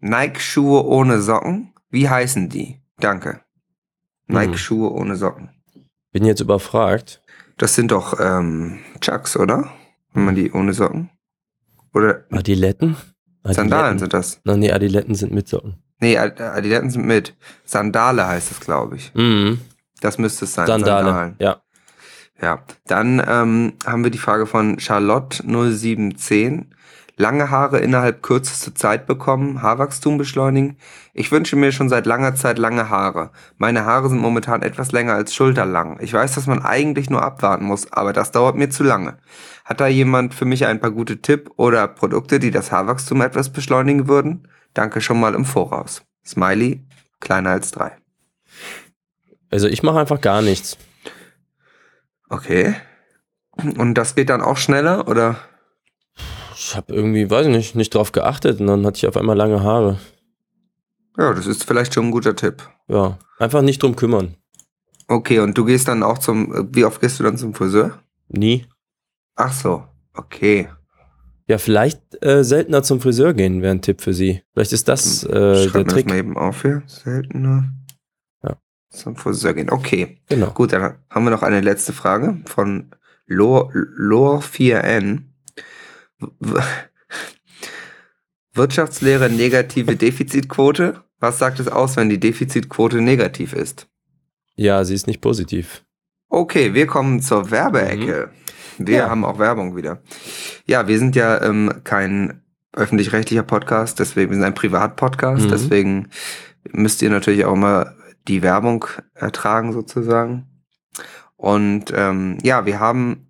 Nike-Schuhe 0.00 0.84
ohne 0.84 1.20
Socken, 1.22 1.72
wie 1.90 2.08
heißen 2.08 2.48
die? 2.48 2.80
Danke. 2.98 3.40
Mhm. 4.26 4.34
Nike-Schuhe 4.34 4.90
ohne 4.90 5.14
Socken. 5.14 5.50
Bin 6.10 6.24
jetzt 6.24 6.40
überfragt. 6.40 7.22
Das 7.56 7.76
sind 7.76 7.92
doch 7.92 8.18
ähm, 8.18 8.80
Chucks, 9.00 9.36
oder? 9.36 9.70
Wenn 10.12 10.24
man 10.24 10.34
die 10.34 10.50
ohne 10.50 10.72
Socken? 10.72 11.10
Oder 11.94 12.24
Adiletten? 12.30 12.96
Sandalen 13.44 13.98
sind 13.98 14.12
das. 14.14 14.40
Nein, 14.44 14.60
nee, 14.60 14.70
Adiletten 14.72 15.14
sind 15.14 15.32
mit 15.32 15.48
Socken. 15.48 15.74
Nee, 16.00 16.16
Ad- 16.18 16.42
Adiletten 16.42 16.90
sind 16.90 17.06
mit. 17.06 17.34
Sandale 17.64 18.26
heißt 18.26 18.50
es, 18.52 18.60
glaube 18.60 18.96
ich. 18.96 19.12
Mhm. 19.14 19.60
Das 20.00 20.18
müsste 20.18 20.44
es 20.44 20.54
sein. 20.54 20.66
Sandale. 20.66 21.06
Sandalen. 21.06 21.34
Ja. 21.38 21.62
Ja, 22.40 22.64
dann 22.86 23.22
ähm, 23.26 23.72
haben 23.86 24.02
wir 24.02 24.10
die 24.10 24.18
Frage 24.18 24.46
von 24.46 24.80
Charlotte 24.80 25.42
0710. 25.46 26.74
Lange 27.16 27.50
Haare 27.50 27.78
innerhalb 27.80 28.22
kürzester 28.22 28.74
Zeit 28.74 29.06
bekommen, 29.06 29.60
Haarwachstum 29.60 30.16
beschleunigen. 30.16 30.78
Ich 31.12 31.30
wünsche 31.30 31.56
mir 31.56 31.70
schon 31.70 31.88
seit 31.88 32.06
langer 32.06 32.34
Zeit 32.34 32.58
lange 32.58 32.88
Haare. 32.88 33.30
Meine 33.58 33.84
Haare 33.84 34.08
sind 34.08 34.18
momentan 34.18 34.62
etwas 34.62 34.92
länger 34.92 35.14
als 35.14 35.34
schulterlang. 35.34 35.98
Ich 36.00 36.12
weiß, 36.12 36.34
dass 36.34 36.46
man 36.46 36.62
eigentlich 36.62 37.10
nur 37.10 37.22
abwarten 37.22 37.64
muss, 37.64 37.92
aber 37.92 38.12
das 38.12 38.32
dauert 38.32 38.56
mir 38.56 38.70
zu 38.70 38.82
lange. 38.82 39.18
Hat 39.64 39.80
da 39.80 39.86
jemand 39.86 40.34
für 40.34 40.46
mich 40.46 40.64
ein 40.66 40.80
paar 40.80 40.90
gute 40.90 41.20
Tipp 41.20 41.50
oder 41.56 41.86
Produkte, 41.86 42.38
die 42.38 42.50
das 42.50 42.72
Haarwachstum 42.72 43.20
etwas 43.20 43.50
beschleunigen 43.50 44.08
würden? 44.08 44.48
Danke 44.72 45.02
schon 45.02 45.20
mal 45.20 45.34
im 45.34 45.44
Voraus. 45.44 46.02
Smiley, 46.24 46.86
kleiner 47.20 47.50
als 47.50 47.72
drei. 47.72 47.92
Also 49.50 49.68
ich 49.68 49.82
mache 49.82 50.00
einfach 50.00 50.20
gar 50.20 50.40
nichts. 50.40 50.78
Okay. 52.30 52.74
Und 53.76 53.94
das 53.94 54.14
geht 54.14 54.30
dann 54.30 54.40
auch 54.40 54.56
schneller, 54.56 55.08
oder? 55.08 55.36
Ich 56.72 56.76
habe 56.78 56.94
irgendwie, 56.94 57.28
weiß 57.28 57.48
ich 57.48 57.52
nicht, 57.52 57.74
nicht 57.74 57.94
drauf 57.94 58.12
geachtet 58.12 58.58
und 58.58 58.66
dann 58.66 58.86
hatte 58.86 58.96
ich 58.96 59.06
auf 59.06 59.18
einmal 59.18 59.36
lange 59.36 59.62
Haare. 59.62 59.98
Ja, 61.18 61.34
das 61.34 61.46
ist 61.46 61.64
vielleicht 61.64 61.92
schon 61.92 62.06
ein 62.06 62.10
guter 62.10 62.34
Tipp. 62.34 62.66
Ja, 62.88 63.18
einfach 63.38 63.60
nicht 63.60 63.82
drum 63.82 63.94
kümmern. 63.94 64.36
Okay, 65.06 65.40
und 65.40 65.58
du 65.58 65.66
gehst 65.66 65.88
dann 65.88 66.02
auch 66.02 66.16
zum, 66.16 66.70
wie 66.74 66.86
oft 66.86 66.98
gehst 67.02 67.20
du 67.20 67.24
dann 67.24 67.36
zum 67.36 67.52
Friseur? 67.52 67.98
Nie. 68.28 68.64
Ach 69.34 69.52
so, 69.52 69.84
okay. 70.14 70.70
Ja, 71.46 71.58
vielleicht 71.58 72.00
äh, 72.24 72.42
seltener 72.42 72.82
zum 72.82 73.02
Friseur 73.02 73.34
gehen 73.34 73.60
wäre 73.60 73.74
ein 73.74 73.82
Tipp 73.82 74.00
für 74.00 74.14
Sie. 74.14 74.42
Vielleicht 74.54 74.72
ist 74.72 74.88
das 74.88 75.24
äh, 75.24 75.28
der 75.28 75.68
Schreib 75.68 75.74
mir 75.74 75.84
das 75.84 75.92
Trick. 75.92 76.08
mal 76.08 76.16
eben 76.16 76.38
auf 76.38 76.62
hier. 76.62 76.82
Seltener. 76.86 77.70
Ja. 78.42 78.56
Zum 78.88 79.16
Friseur 79.16 79.52
gehen. 79.52 79.68
Okay. 79.68 80.22
Genau. 80.30 80.52
Gut, 80.52 80.72
dann 80.72 80.94
haben 81.10 81.24
wir 81.24 81.30
noch 81.32 81.42
eine 81.42 81.60
letzte 81.60 81.92
Frage 81.92 82.40
von 82.46 82.94
Lor, 83.26 83.70
Lor4n. 83.74 85.31
Wirtschaftslehre 88.54 89.30
negative 89.30 89.96
Defizitquote. 89.96 91.02
Was 91.20 91.38
sagt 91.38 91.60
es 91.60 91.68
aus, 91.68 91.96
wenn 91.96 92.08
die 92.08 92.20
Defizitquote 92.20 93.00
negativ 93.00 93.52
ist? 93.52 93.88
Ja, 94.54 94.84
sie 94.84 94.94
ist 94.94 95.06
nicht 95.06 95.20
positiv. 95.20 95.84
Okay, 96.28 96.74
wir 96.74 96.86
kommen 96.86 97.20
zur 97.20 97.50
Werbeecke. 97.50 98.30
Wir 98.78 98.96
Ja. 98.98 99.10
haben 99.10 99.24
auch 99.24 99.38
Werbung 99.38 99.76
wieder. 99.76 100.02
Ja, 100.66 100.88
wir 100.88 100.98
sind 100.98 101.14
ja 101.16 101.40
ähm, 101.42 101.80
kein 101.84 102.42
öffentlich-rechtlicher 102.72 103.42
Podcast, 103.42 103.98
deswegen 103.98 104.30
wir 104.30 104.36
sind 104.36 104.44
ein 104.44 104.54
Privatpodcast, 104.54 105.44
Mhm. 105.44 105.50
deswegen 105.50 106.08
müsst 106.72 107.02
ihr 107.02 107.10
natürlich 107.10 107.44
auch 107.44 107.52
immer 107.52 107.94
die 108.28 108.42
Werbung 108.42 108.84
ertragen 109.14 109.72
sozusagen. 109.72 110.46
Und 111.36 111.92
ähm, 111.94 112.38
ja, 112.42 112.64
wir 112.66 112.80
haben 112.80 113.28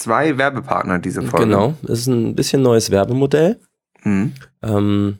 zwei 0.00 0.38
Werbepartner 0.38 0.98
diese 0.98 1.22
Folge. 1.22 1.46
Genau. 1.46 1.74
Das 1.82 2.00
ist 2.00 2.06
ein 2.06 2.34
bisschen 2.34 2.62
neues 2.62 2.90
Werbemodell. 2.90 3.60
Mhm. 4.04 4.32
Ähm, 4.62 5.18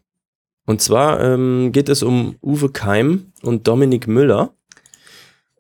und 0.67 0.81
zwar 0.81 1.21
ähm, 1.21 1.73
geht 1.73 1.89
es 1.89 2.03
um 2.03 2.37
Uwe 2.43 2.71
Keim 2.71 3.33
und 3.43 3.67
Dominik 3.67 4.07
Müller. 4.07 4.55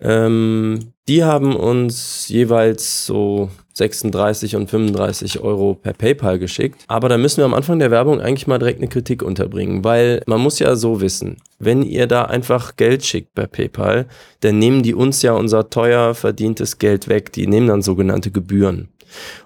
Ähm, 0.00 0.92
die 1.08 1.24
haben 1.24 1.56
uns 1.56 2.28
jeweils 2.28 3.06
so 3.06 3.50
36 3.74 4.56
und 4.56 4.70
35 4.70 5.40
Euro 5.40 5.74
per 5.74 5.92
PayPal 5.92 6.38
geschickt. 6.38 6.84
Aber 6.88 7.08
da 7.08 7.18
müssen 7.18 7.38
wir 7.38 7.44
am 7.44 7.54
Anfang 7.54 7.78
der 7.78 7.90
Werbung 7.90 8.20
eigentlich 8.20 8.46
mal 8.46 8.58
direkt 8.58 8.78
eine 8.78 8.88
Kritik 8.88 9.22
unterbringen, 9.22 9.82
weil 9.84 10.22
man 10.26 10.40
muss 10.40 10.58
ja 10.58 10.76
so 10.76 11.00
wissen, 11.00 11.38
wenn 11.58 11.82
ihr 11.82 12.06
da 12.06 12.24
einfach 12.24 12.76
Geld 12.76 13.04
schickt 13.04 13.34
per 13.34 13.46
PayPal, 13.46 14.06
dann 14.40 14.58
nehmen 14.58 14.82
die 14.82 14.94
uns 14.94 15.22
ja 15.22 15.32
unser 15.32 15.70
teuer 15.70 16.14
verdientes 16.14 16.78
Geld 16.78 17.08
weg. 17.08 17.32
Die 17.32 17.46
nehmen 17.46 17.66
dann 17.66 17.82
sogenannte 17.82 18.30
Gebühren. 18.30 18.88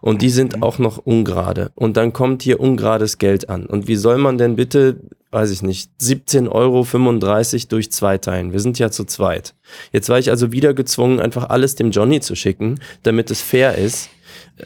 Und 0.00 0.22
die 0.22 0.30
sind 0.30 0.62
auch 0.62 0.78
noch 0.78 0.98
ungerade. 0.98 1.70
Und 1.74 1.96
dann 1.96 2.12
kommt 2.12 2.42
hier 2.42 2.60
ungerades 2.60 3.18
Geld 3.18 3.48
an. 3.48 3.66
Und 3.66 3.88
wie 3.88 3.96
soll 3.96 4.18
man 4.18 4.38
denn 4.38 4.56
bitte, 4.56 5.00
weiß 5.30 5.50
ich 5.50 5.62
nicht, 5.62 5.90
17,35 6.00 6.50
Euro 6.50 7.66
durch 7.68 7.92
zwei 7.92 8.18
teilen? 8.18 8.52
Wir 8.52 8.60
sind 8.60 8.78
ja 8.78 8.90
zu 8.90 9.04
zweit. 9.04 9.54
Jetzt 9.92 10.08
war 10.08 10.18
ich 10.18 10.30
also 10.30 10.52
wieder 10.52 10.74
gezwungen, 10.74 11.20
einfach 11.20 11.48
alles 11.48 11.74
dem 11.74 11.90
Johnny 11.90 12.20
zu 12.20 12.34
schicken, 12.34 12.80
damit 13.02 13.30
es 13.30 13.42
fair 13.42 13.76
ist. 13.76 14.10
Äh, 14.56 14.64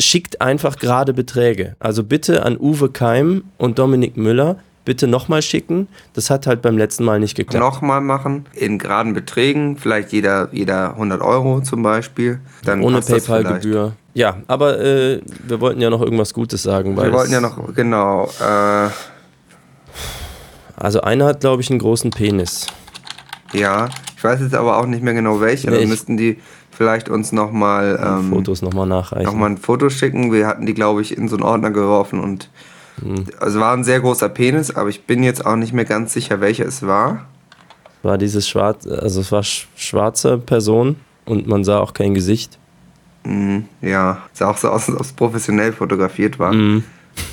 Schickt 0.00 0.40
einfach 0.40 0.76
gerade 0.76 1.12
Beträge. 1.12 1.74
Also 1.80 2.04
bitte 2.04 2.44
an 2.44 2.56
Uwe 2.56 2.88
Keim 2.88 3.42
und 3.58 3.80
Dominik 3.80 4.16
Müller 4.16 4.60
bitte 4.88 5.06
nochmal 5.06 5.42
schicken. 5.42 5.86
Das 6.14 6.30
hat 6.30 6.46
halt 6.46 6.62
beim 6.62 6.78
letzten 6.78 7.04
Mal 7.04 7.20
nicht 7.20 7.36
geklappt. 7.36 7.62
Nochmal 7.62 8.00
machen, 8.00 8.46
in 8.54 8.78
geraden 8.78 9.12
Beträgen, 9.12 9.76
vielleicht 9.76 10.12
jeder, 10.12 10.48
jeder 10.50 10.92
100 10.94 11.20
Euro 11.20 11.60
zum 11.60 11.82
Beispiel. 11.82 12.40
Dann 12.64 12.80
Ohne. 12.82 13.02
PayPal-Gebühr. 13.02 13.92
Ja, 14.14 14.38
aber 14.46 14.80
äh, 14.80 15.20
wir 15.46 15.60
wollten 15.60 15.82
ja 15.82 15.90
noch 15.90 16.00
irgendwas 16.00 16.32
Gutes 16.32 16.62
sagen. 16.62 16.96
Wir 16.96 17.12
wollten 17.12 17.32
ja 17.32 17.42
noch, 17.42 17.74
genau, 17.74 18.30
äh, 18.40 18.88
Also 20.74 21.02
einer 21.02 21.26
hat, 21.26 21.40
glaube 21.40 21.60
ich, 21.60 21.68
einen 21.68 21.80
großen 21.80 22.10
Penis. 22.10 22.66
Ja, 23.52 23.90
ich 24.16 24.24
weiß 24.24 24.40
jetzt 24.40 24.54
aber 24.54 24.78
auch 24.78 24.86
nicht 24.86 25.02
mehr 25.02 25.12
genau 25.12 25.38
welche. 25.42 25.70
Nee, 25.70 25.80
Dann 25.80 25.88
müssten 25.88 26.16
die 26.16 26.38
vielleicht 26.70 27.10
uns 27.10 27.32
nochmal 27.32 28.00
ähm, 28.02 28.30
Fotos 28.30 28.62
nochmal 28.62 28.86
nachreichen. 28.86 29.26
noch 29.26 29.34
mal 29.34 29.50
ein 29.50 29.58
Foto 29.58 29.90
schicken. 29.90 30.32
Wir 30.32 30.46
hatten 30.46 30.64
die, 30.64 30.72
glaube 30.72 31.02
ich, 31.02 31.14
in 31.14 31.28
so 31.28 31.36
einen 31.36 31.44
Ordner 31.44 31.72
geworfen 31.72 32.20
und 32.20 32.48
Hm. 33.02 33.26
also 33.40 33.60
war 33.60 33.72
ein 33.74 33.84
sehr 33.84 34.00
großer 34.00 34.28
Penis, 34.28 34.74
aber 34.74 34.88
ich 34.88 35.04
bin 35.04 35.22
jetzt 35.22 35.44
auch 35.44 35.56
nicht 35.56 35.72
mehr 35.72 35.84
ganz 35.84 36.12
sicher, 36.12 36.40
welcher 36.40 36.66
es 36.66 36.86
war. 36.86 37.26
War 38.02 38.18
dieses 38.18 38.48
schwarz, 38.48 38.86
also 38.86 39.20
es 39.20 39.32
war 39.32 39.42
sch 39.42 39.68
schwarze 39.76 40.38
Person 40.38 40.96
und 41.24 41.46
man 41.46 41.64
sah 41.64 41.78
auch 41.80 41.94
kein 41.94 42.14
Gesicht. 42.14 42.58
Mhm, 43.24 43.64
ja, 43.82 44.22
sah 44.32 44.50
auch 44.50 44.56
so 44.56 44.68
aus, 44.68 44.88
als 44.88 44.96
ob 44.96 45.04
es 45.04 45.12
professionell 45.12 45.72
fotografiert 45.72 46.38
war. 46.38 46.52
Mhm. 46.52 46.84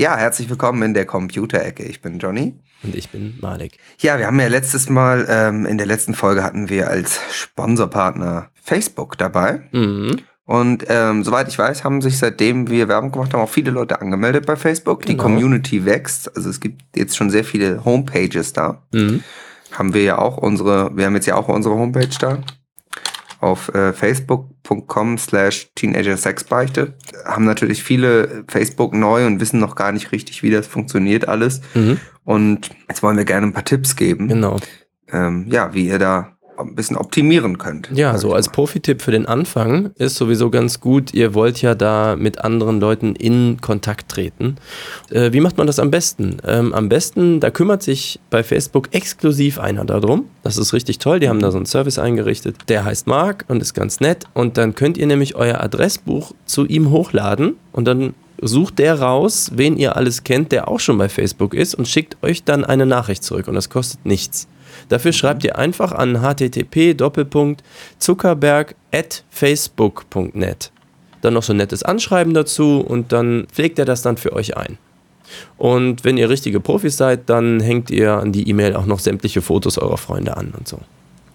Ja, 0.00 0.16
herzlich 0.16 0.48
willkommen 0.48 0.80
in 0.82 0.94
der 0.94 1.06
Computerecke. 1.06 1.82
Ich 1.82 2.00
bin 2.00 2.20
Johnny. 2.20 2.54
Und 2.84 2.94
ich 2.94 3.08
bin 3.10 3.36
Malik. 3.40 3.78
Ja, 3.98 4.16
wir 4.18 4.28
haben 4.28 4.38
ja 4.38 4.46
letztes 4.46 4.88
Mal, 4.88 5.26
ähm, 5.28 5.66
in 5.66 5.76
der 5.76 5.88
letzten 5.88 6.14
Folge 6.14 6.44
hatten 6.44 6.68
wir 6.68 6.88
als 6.88 7.18
Sponsorpartner 7.32 8.50
Facebook 8.62 9.18
dabei. 9.18 9.62
Mhm. 9.72 10.18
Und 10.44 10.84
ähm, 10.88 11.24
soweit 11.24 11.48
ich 11.48 11.58
weiß, 11.58 11.82
haben 11.82 12.00
sich 12.00 12.16
seitdem 12.18 12.70
wir 12.70 12.86
Werbung 12.86 13.10
gemacht 13.10 13.34
haben, 13.34 13.40
auch 13.40 13.48
viele 13.50 13.72
Leute 13.72 14.00
angemeldet 14.00 14.46
bei 14.46 14.54
Facebook. 14.54 15.02
Die 15.02 15.12
Genau. 15.16 15.24
Community 15.24 15.84
wächst. 15.84 16.34
Also 16.36 16.48
es 16.48 16.60
gibt 16.60 16.80
jetzt 16.96 17.16
schon 17.16 17.28
sehr 17.30 17.42
viele 17.44 17.84
Homepages 17.84 18.52
da. 18.52 18.80
Mhm. 18.92 19.24
Haben 19.72 19.94
wir 19.94 20.04
ja 20.04 20.18
auch 20.18 20.36
unsere, 20.38 20.96
wir 20.96 21.06
haben 21.06 21.16
jetzt 21.16 21.26
ja 21.26 21.34
auch 21.34 21.48
unsere 21.48 21.74
Homepage 21.74 22.08
da. 22.20 22.38
Auf 23.40 23.72
äh, 23.74 23.92
facebook.com 23.92 25.18
slash 25.18 25.70
teenagersexbeichte. 25.74 26.94
Haben 27.24 27.44
natürlich 27.44 27.82
viele 27.82 28.44
Facebook 28.48 28.94
neu 28.94 29.26
und 29.26 29.40
wissen 29.40 29.60
noch 29.60 29.76
gar 29.76 29.92
nicht 29.92 30.10
richtig, 30.12 30.42
wie 30.42 30.50
das 30.50 30.66
funktioniert 30.66 31.28
alles. 31.28 31.60
Mhm. 31.74 31.98
Und 32.24 32.70
jetzt 32.88 33.02
wollen 33.02 33.16
wir 33.16 33.24
gerne 33.24 33.46
ein 33.46 33.52
paar 33.52 33.64
Tipps 33.64 33.96
geben, 33.96 34.28
Genau. 34.28 34.56
ähm, 35.12 35.46
ja, 35.48 35.72
wie 35.72 35.86
ihr 35.86 35.98
da 35.98 36.37
ein 36.58 36.74
bisschen 36.74 36.96
optimieren 36.96 37.58
könnt. 37.58 37.88
Ja, 37.92 38.18
so 38.18 38.32
als. 38.32 38.48
Profi-Tipp 38.48 39.02
für 39.02 39.10
den 39.10 39.26
Anfang 39.26 39.90
ist 39.96 40.16
sowieso 40.16 40.50
ganz 40.50 40.80
gut, 40.80 41.12
ihr 41.14 41.34
wollt 41.34 41.60
ja 41.60 41.74
da 41.74 42.16
mit 42.16 42.40
anderen 42.40 42.80
Leuten 42.80 43.14
in 43.14 43.60
Kontakt 43.60 44.08
treten. 44.10 44.56
Äh, 45.10 45.32
wie 45.32 45.40
macht 45.40 45.58
man 45.58 45.66
das 45.66 45.78
am 45.78 45.90
besten? 45.90 46.38
Ähm, 46.46 46.72
am 46.72 46.88
besten, 46.88 47.40
da 47.40 47.50
kümmert 47.50 47.82
sich 47.82 48.18
bei 48.30 48.42
Facebook 48.42 48.88
exklusiv 48.92 49.58
einer 49.58 49.84
darum. 49.84 50.24
Das 50.42 50.56
ist 50.56 50.72
richtig 50.72 50.98
toll, 50.98 51.20
die 51.20 51.28
haben 51.28 51.40
da 51.40 51.50
so 51.50 51.58
einen 51.58 51.66
Service 51.66 51.98
eingerichtet. 51.98 52.56
Der 52.68 52.84
heißt 52.84 53.06
Mark 53.06 53.44
und 53.48 53.60
ist 53.60 53.74
ganz 53.74 54.00
nett. 54.00 54.24
Und 54.32 54.56
dann 54.56 54.74
könnt 54.74 54.96
ihr 54.96 55.06
nämlich 55.06 55.36
euer 55.36 55.60
Adressbuch 55.60 56.32
zu 56.46 56.64
ihm 56.64 56.90
hochladen 56.90 57.56
und 57.72 57.84
dann 57.84 58.14
sucht 58.40 58.78
der 58.78 59.00
raus, 59.00 59.50
wen 59.54 59.76
ihr 59.76 59.96
alles 59.96 60.24
kennt, 60.24 60.52
der 60.52 60.68
auch 60.68 60.80
schon 60.80 60.98
bei 60.98 61.08
Facebook 61.08 61.54
ist 61.54 61.74
und 61.74 61.88
schickt 61.88 62.16
euch 62.22 62.44
dann 62.44 62.64
eine 62.64 62.86
Nachricht 62.86 63.24
zurück 63.24 63.48
und 63.48 63.54
das 63.54 63.68
kostet 63.68 64.06
nichts. 64.06 64.48
Dafür 64.88 65.12
schreibt 65.12 65.44
ihr 65.44 65.58
einfach 65.58 65.92
an 65.92 66.20
http 66.22 66.96
zuckerberg 67.98 68.74
at 68.92 69.24
facebook.net. 69.30 70.70
Dann 71.20 71.34
noch 71.34 71.42
so 71.42 71.52
ein 71.52 71.56
nettes 71.56 71.82
Anschreiben 71.82 72.32
dazu 72.34 72.80
und 72.80 73.12
dann 73.12 73.46
pflegt 73.52 73.78
er 73.78 73.84
das 73.84 74.02
dann 74.02 74.16
für 74.16 74.32
euch 74.32 74.56
ein. 74.56 74.78
Und 75.56 76.04
wenn 76.04 76.16
ihr 76.16 76.30
richtige 76.30 76.60
Profis 76.60 76.96
seid, 76.96 77.28
dann 77.28 77.60
hängt 77.60 77.90
ihr 77.90 78.14
an 78.14 78.32
die 78.32 78.48
E-Mail 78.48 78.76
auch 78.76 78.86
noch 78.86 78.98
sämtliche 79.00 79.42
Fotos 79.42 79.76
eurer 79.78 79.98
Freunde 79.98 80.36
an 80.36 80.54
und 80.56 80.66
so. 80.68 80.78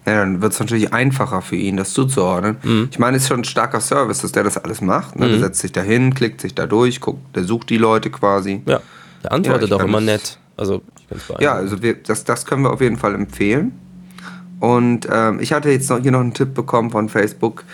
Ja, 0.06 0.16
dann 0.20 0.42
wird 0.42 0.52
es 0.52 0.60
natürlich 0.60 0.92
einfacher 0.92 1.40
für 1.40 1.56
ihn, 1.56 1.76
das 1.78 1.92
zuzuordnen. 1.94 2.56
Mhm. 2.62 2.88
Ich 2.90 2.98
meine, 2.98 3.16
es 3.16 3.22
ist 3.22 3.28
schon 3.30 3.40
ein 3.40 3.44
starker 3.44 3.80
Service, 3.80 4.18
dass 4.20 4.32
der 4.32 4.44
das 4.44 4.58
alles 4.58 4.80
macht. 4.80 5.18
Ne? 5.18 5.28
Der 5.28 5.38
Mhm. 5.38 5.42
setzt 5.42 5.60
sich 5.60 5.72
da 5.72 5.80
hin, 5.80 6.12
klickt 6.14 6.40
sich 6.42 6.54
da 6.54 6.66
durch, 6.66 7.00
guckt, 7.00 7.34
der 7.36 7.44
sucht 7.44 7.70
die 7.70 7.78
Leute 7.78 8.10
quasi. 8.10 8.60
Ja, 8.66 8.80
der 9.22 9.32
antwortet 9.32 9.70
Ja, 9.70 9.76
auch 9.76 9.80
immer 9.84 10.00
nett. 10.02 10.38
Also, 10.56 10.82
Ja, 11.40 11.54
also 11.54 11.82
wir, 11.82 11.94
das, 11.94 12.24
das 12.24 12.46
können 12.46 12.62
wir 12.62 12.72
auf 12.72 12.80
jeden 12.80 12.96
Fall 12.96 13.14
empfehlen. 13.14 13.72
Und 14.60 15.08
ähm, 15.10 15.40
ich 15.40 15.52
hatte 15.52 15.70
jetzt 15.70 15.90
noch 15.90 16.00
hier 16.00 16.12
noch 16.12 16.20
einen 16.20 16.34
Tipp 16.34 16.54
bekommen 16.54 16.90
von 16.90 17.08
Facebook. 17.08 17.64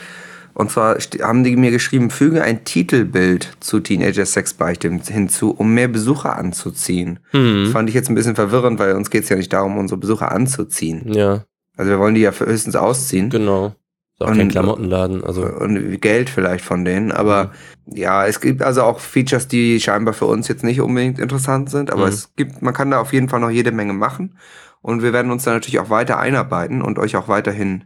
Und 0.54 0.70
zwar 0.70 0.96
haben 1.22 1.44
die 1.44 1.56
mir 1.56 1.70
geschrieben, 1.70 2.10
füge 2.10 2.42
ein 2.42 2.64
Titelbild 2.64 3.56
zu 3.60 3.80
Teenager 3.80 4.26
Sexbeichte 4.26 4.90
hinzu, 4.90 5.52
um 5.52 5.72
mehr 5.74 5.88
Besucher 5.88 6.36
anzuziehen. 6.36 7.20
Mhm. 7.32 7.64
Das 7.64 7.72
fand 7.72 7.88
ich 7.88 7.94
jetzt 7.94 8.08
ein 8.08 8.14
bisschen 8.14 8.34
verwirrend, 8.34 8.78
weil 8.78 8.94
uns 8.94 9.10
geht 9.10 9.22
es 9.22 9.28
ja 9.28 9.36
nicht 9.36 9.52
darum, 9.52 9.78
unsere 9.78 9.98
Besucher 9.98 10.32
anzuziehen. 10.32 11.12
Ja, 11.12 11.44
Also 11.76 11.90
wir 11.90 11.98
wollen 11.98 12.14
die 12.14 12.22
ja 12.22 12.32
höchstens 12.32 12.76
ausziehen. 12.76 13.30
genau. 13.30 13.74
Ist 14.20 14.26
auch 14.26 14.30
Und- 14.32 14.36
kein 14.38 14.48
Klamottenladen. 14.50 15.24
Also, 15.24 15.46
und 15.46 16.00
Geld 16.02 16.28
vielleicht 16.28 16.62
von 16.64 16.84
denen. 16.84 17.10
Aber 17.10 17.52
ja, 17.86 18.26
es 18.26 18.40
gibt 18.42 18.60
also 18.62 18.82
auch 18.82 19.00
Features, 19.00 19.48
die 19.48 19.80
scheinbar 19.80 20.12
für 20.12 20.26
uns 20.26 20.46
jetzt 20.48 20.62
nicht 20.62 20.80
unbedingt 20.82 21.18
interessant 21.18 21.70
sind. 21.70 21.90
Aber 21.90 22.02
Mhm. 22.02 22.08
es 22.12 22.34
gibt, 22.36 22.60
man 22.60 22.74
kann 22.74 22.90
da 22.90 23.00
auf 23.00 23.12
jeden 23.14 23.28
Fall 23.30 23.40
noch 23.40 23.50
jede 23.50 23.72
Menge 23.72 23.94
machen. 23.94 24.36
Und 24.82 25.02
wir 25.02 25.12
werden 25.14 25.32
uns 25.32 25.44
da 25.44 25.52
natürlich 25.52 25.78
auch 25.80 25.88
weiter 25.90 26.18
einarbeiten 26.18 26.82
und 26.82 26.98
euch 26.98 27.16
auch 27.16 27.28
weiterhin 27.28 27.84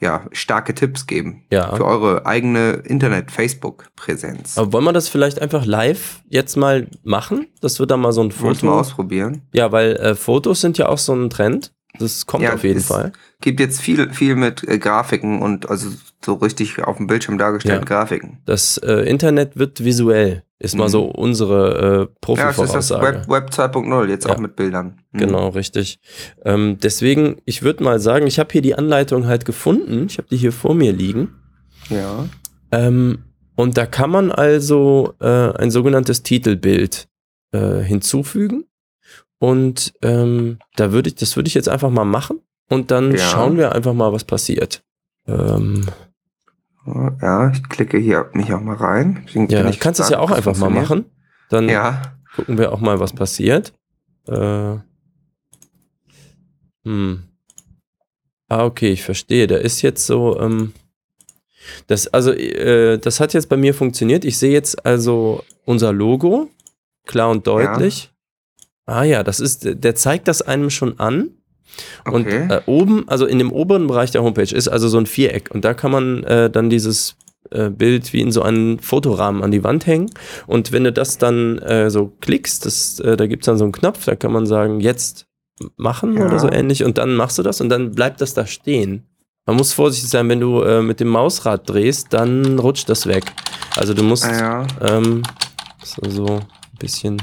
ja, 0.00 0.26
starke 0.32 0.74
Tipps 0.74 1.06
geben 1.06 1.44
Ja. 1.50 1.74
für 1.76 1.84
eure 1.84 2.26
eigene 2.26 2.82
Internet-Facebook-Präsenz. 2.84 4.58
aber 4.58 4.72
wollen 4.72 4.84
wir 4.84 4.92
das 4.92 5.08
vielleicht 5.08 5.40
einfach 5.40 5.64
live 5.64 6.20
jetzt 6.28 6.56
mal 6.56 6.88
machen? 7.04 7.46
Das 7.60 7.78
wird 7.78 7.90
dann 7.90 8.00
mal 8.00 8.12
so 8.12 8.20
ein 8.22 8.26
Muss 8.26 8.40
mal 8.40 8.54
Foto. 8.54 8.72
ausprobieren. 8.80 9.42
Ja, 9.54 9.72
weil 9.72 9.96
äh, 9.96 10.14
Fotos 10.14 10.60
sind 10.60 10.78
ja 10.78 10.88
auch 10.88 10.98
so 10.98 11.14
ein 11.14 11.30
Trend. 11.30 11.72
Das 11.98 12.26
kommt 12.26 12.42
Ja, 12.42 12.54
auf 12.54 12.64
jeden 12.64 12.80
Fall. 12.80 13.12
Gibt 13.40 13.60
jetzt 13.60 13.80
viel, 13.80 14.12
viel 14.12 14.34
mit 14.34 14.66
äh, 14.66 14.78
Grafiken 14.78 15.40
und 15.40 15.70
also 15.70 15.90
so 16.24 16.34
richtig 16.34 16.82
auf 16.82 16.96
dem 16.96 17.06
Bildschirm 17.06 17.38
dargestellten 17.38 17.82
Ja. 17.82 17.86
Grafiken. 18.00 18.38
Das 18.46 18.78
äh, 18.78 19.08
Internet 19.08 19.56
wird 19.56 19.84
visuell, 19.84 20.42
ist 20.58 20.74
mal 20.76 20.86
Mhm. 20.86 20.88
so 20.90 21.04
unsere 21.04 22.08
äh, 22.26 22.32
Ja, 22.36 22.50
es 22.50 22.58
ist 22.58 22.72
das. 22.74 22.90
Web, 22.90 23.28
Web 23.28 23.50
2.0, 23.50 24.08
jetzt 24.08 24.26
Ja. 24.26 24.34
auch 24.34 24.38
mit 24.38 24.56
Bildern. 24.56 25.00
Mhm. 25.12 25.18
Genau, 25.18 25.48
richtig. 25.50 26.00
Ähm, 26.44 26.78
deswegen, 26.82 27.36
ich 27.44 27.62
würde 27.62 27.84
mal 27.84 28.00
sagen, 28.00 28.26
ich 28.26 28.38
habe 28.40 28.48
hier 28.52 28.62
die 28.62 28.74
Anleitung 28.74 29.26
halt 29.26 29.44
gefunden. 29.44 30.06
Ich 30.08 30.18
habe 30.18 30.26
die 30.28 30.36
hier 30.36 30.52
vor 30.52 30.74
mir 30.74 30.92
liegen. 30.92 31.34
Ja. 31.90 32.28
Ähm, 32.72 33.18
und 33.54 33.76
da 33.76 33.86
kann 33.86 34.10
man 34.10 34.32
also 34.32 35.14
äh, 35.20 35.26
ein 35.28 35.70
sogenanntes 35.70 36.24
Titelbild 36.24 37.06
äh, 37.52 37.80
hinzufügen. 37.82 38.64
Und 39.38 39.92
ähm, 40.02 40.58
da 40.76 40.92
würde 40.92 41.08
ich, 41.10 41.16
das 41.16 41.36
würde 41.36 41.48
ich 41.48 41.54
jetzt 41.54 41.68
einfach 41.68 41.90
mal 41.90 42.04
machen. 42.04 42.40
Und 42.70 42.90
dann 42.90 43.12
Ja. 43.12 43.18
schauen 43.18 43.56
wir 43.58 43.72
einfach 43.74 43.92
mal, 43.92 44.12
was 44.12 44.24
passiert. 44.24 44.82
Ähm, 45.26 45.86
Ja, 46.86 47.50
ich 47.50 47.62
klicke 47.68 47.98
hier 47.98 48.28
mich 48.34 48.52
auch 48.52 48.60
mal 48.60 48.76
rein. 48.76 49.26
Bin- 49.32 49.48
ja, 49.48 49.68
ich 49.68 49.80
kannst 49.80 50.00
es 50.00 50.10
ja 50.10 50.18
auch 50.18 50.30
einfach 50.30 50.56
mal 50.56 50.70
machen. 50.70 51.06
Dann 51.50 51.68
Ja, 51.68 52.14
gucken 52.36 52.58
wir 52.58 52.72
auch 52.72 52.80
mal, 52.80 53.00
was 53.00 53.12
passiert. 53.12 53.72
Äh, 54.26 54.76
hm. 56.84 57.24
Ah, 58.48 58.64
okay, 58.64 58.90
ich 58.92 59.02
verstehe. 59.02 59.46
Da 59.46 59.56
ist 59.56 59.82
jetzt 59.82 60.06
so, 60.06 60.38
ähm, 60.38 60.72
das, 61.86 62.08
also, 62.08 62.32
äh, 62.32 62.98
das 62.98 63.20
hat 63.20 63.32
jetzt 63.32 63.48
bei 63.48 63.56
mir 63.56 63.74
funktioniert. 63.74 64.24
Ich 64.24 64.38
sehe 64.38 64.52
jetzt 64.52 64.84
also 64.84 65.42
unser 65.64 65.92
Logo, 65.92 66.50
klar 67.06 67.30
und 67.30 67.46
deutlich. 67.46 68.10
Ah 68.86 69.02
ja, 69.04 69.22
das 69.22 69.40
ist, 69.40 69.66
der 69.66 69.94
zeigt 69.94 70.28
das 70.28 70.42
einem 70.42 70.70
schon 70.70 70.98
an. 70.98 71.30
Und 72.08 72.26
okay. 72.26 72.46
äh, 72.48 72.60
oben, 72.66 73.08
also 73.08 73.26
in 73.26 73.38
dem 73.38 73.50
oberen 73.50 73.86
Bereich 73.86 74.10
der 74.10 74.22
Homepage 74.22 74.54
ist 74.54 74.68
also 74.68 74.88
so 74.88 74.98
ein 74.98 75.06
Viereck 75.06 75.50
und 75.52 75.64
da 75.64 75.74
kann 75.74 75.90
man 75.90 76.22
äh, 76.22 76.48
dann 76.48 76.70
dieses 76.70 77.16
äh, 77.50 77.68
Bild 77.68 78.12
wie 78.12 78.20
in 78.20 78.30
so 78.30 78.42
einen 78.42 78.78
Fotorahmen 78.78 79.42
an 79.42 79.50
die 79.50 79.64
Wand 79.64 79.86
hängen 79.86 80.10
und 80.46 80.70
wenn 80.70 80.84
du 80.84 80.92
das 80.92 81.18
dann 81.18 81.58
äh, 81.58 81.90
so 81.90 82.12
klickst, 82.20 82.64
das, 82.64 83.00
äh, 83.00 83.16
da 83.16 83.26
gibt 83.26 83.42
es 83.42 83.46
dann 83.46 83.58
so 83.58 83.64
einen 83.64 83.72
Knopf, 83.72 84.04
da 84.04 84.14
kann 84.14 84.30
man 84.30 84.46
sagen, 84.46 84.78
jetzt 84.78 85.26
machen 85.76 86.16
Ja. 86.16 86.26
oder 86.26 86.38
so 86.38 86.48
ähnlich 86.48 86.84
und 86.84 86.98
dann 86.98 87.14
machst 87.14 87.38
du 87.38 87.42
das 87.42 87.60
und 87.60 87.70
dann 87.70 87.90
bleibt 87.92 88.20
das 88.20 88.34
da 88.34 88.46
stehen. 88.46 89.06
Man 89.46 89.56
muss 89.56 89.72
vorsichtig 89.72 90.10
sein, 90.10 90.28
wenn 90.28 90.40
du 90.40 90.62
äh, 90.62 90.80
mit 90.80 91.00
dem 91.00 91.08
Mausrad 91.08 91.68
drehst, 91.68 92.12
dann 92.12 92.58
rutscht 92.58 92.88
das 92.88 93.06
weg. 93.06 93.24
Also 93.76 93.94
du 93.94 94.02
musst 94.02 94.24
ah, 94.24 94.38
ja, 94.38 94.66
ähm, 94.80 95.22
so, 95.82 96.08
so 96.08 96.26
ein 96.26 96.78
bisschen 96.78 97.20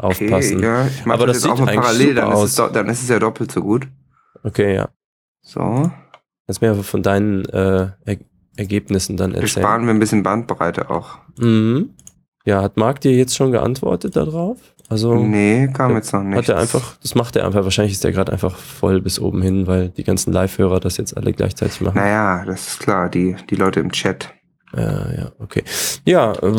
okay, 0.00 0.26
aufpassen. 0.26 0.60
Ja, 0.62 0.86
ich 0.86 1.04
mache 1.04 1.18
Aber 1.18 1.26
das, 1.26 1.36
das 1.40 1.44
jetzt 1.44 1.52
auch 1.52 1.64
mal 1.64 1.74
parallel, 1.74 2.14
dann 2.14 2.32
ist, 2.32 2.58
es 2.58 2.72
dann 2.72 2.88
ist 2.88 3.02
es 3.02 3.08
ja 3.08 3.18
doppelt 3.18 3.50
so 3.52 3.60
gut. 3.62 3.88
Okay, 4.42 4.74
ja. 4.74 4.88
So. 5.42 5.90
Kannst 6.46 6.62
mir 6.62 6.74
von 6.74 7.02
deinen 7.02 7.44
äh, 7.46 7.88
Er- 8.04 8.16
Ergebnissen 8.56 9.16
dann 9.16 9.32
Wir 9.32 9.42
erzählen. 9.42 9.64
sparen 9.64 9.84
wir 9.84 9.90
ein 9.92 9.98
bisschen 9.98 10.22
Bandbreite 10.22 10.88
auch. 10.90 11.18
Mhm. 11.38 11.90
Ja, 12.46 12.62
hat 12.62 12.76
Marc 12.76 13.00
dir 13.00 13.12
jetzt 13.12 13.36
schon 13.36 13.50
geantwortet 13.52 14.14
darauf? 14.16 14.58
Also 14.88 15.16
Nee, 15.16 15.68
kam 15.74 15.90
ja, 15.90 15.96
jetzt 15.96 16.12
noch 16.12 16.22
nicht. 16.22 16.38
hat 16.38 16.48
er 16.48 16.58
einfach, 16.58 16.96
das 17.02 17.16
macht 17.16 17.34
er 17.34 17.44
einfach, 17.44 17.64
wahrscheinlich 17.64 17.94
ist 17.94 18.04
er 18.04 18.12
gerade 18.12 18.32
einfach 18.32 18.56
voll 18.56 19.00
bis 19.02 19.18
oben 19.18 19.42
hin, 19.42 19.66
weil 19.66 19.88
die 19.88 20.04
ganzen 20.04 20.32
Live-Hörer 20.32 20.78
das 20.78 20.96
jetzt 20.96 21.16
alle 21.16 21.32
gleichzeitig 21.32 21.80
machen. 21.80 21.96
Naja, 21.96 22.44
das 22.46 22.68
ist 22.68 22.78
klar, 22.78 23.08
die, 23.08 23.34
die 23.50 23.56
Leute 23.56 23.80
im 23.80 23.90
Chat. 23.90 24.32
Ja, 24.76 25.10
ja, 25.12 25.32
okay. 25.40 25.64
Ja, 26.04 26.32
äh, 26.34 26.54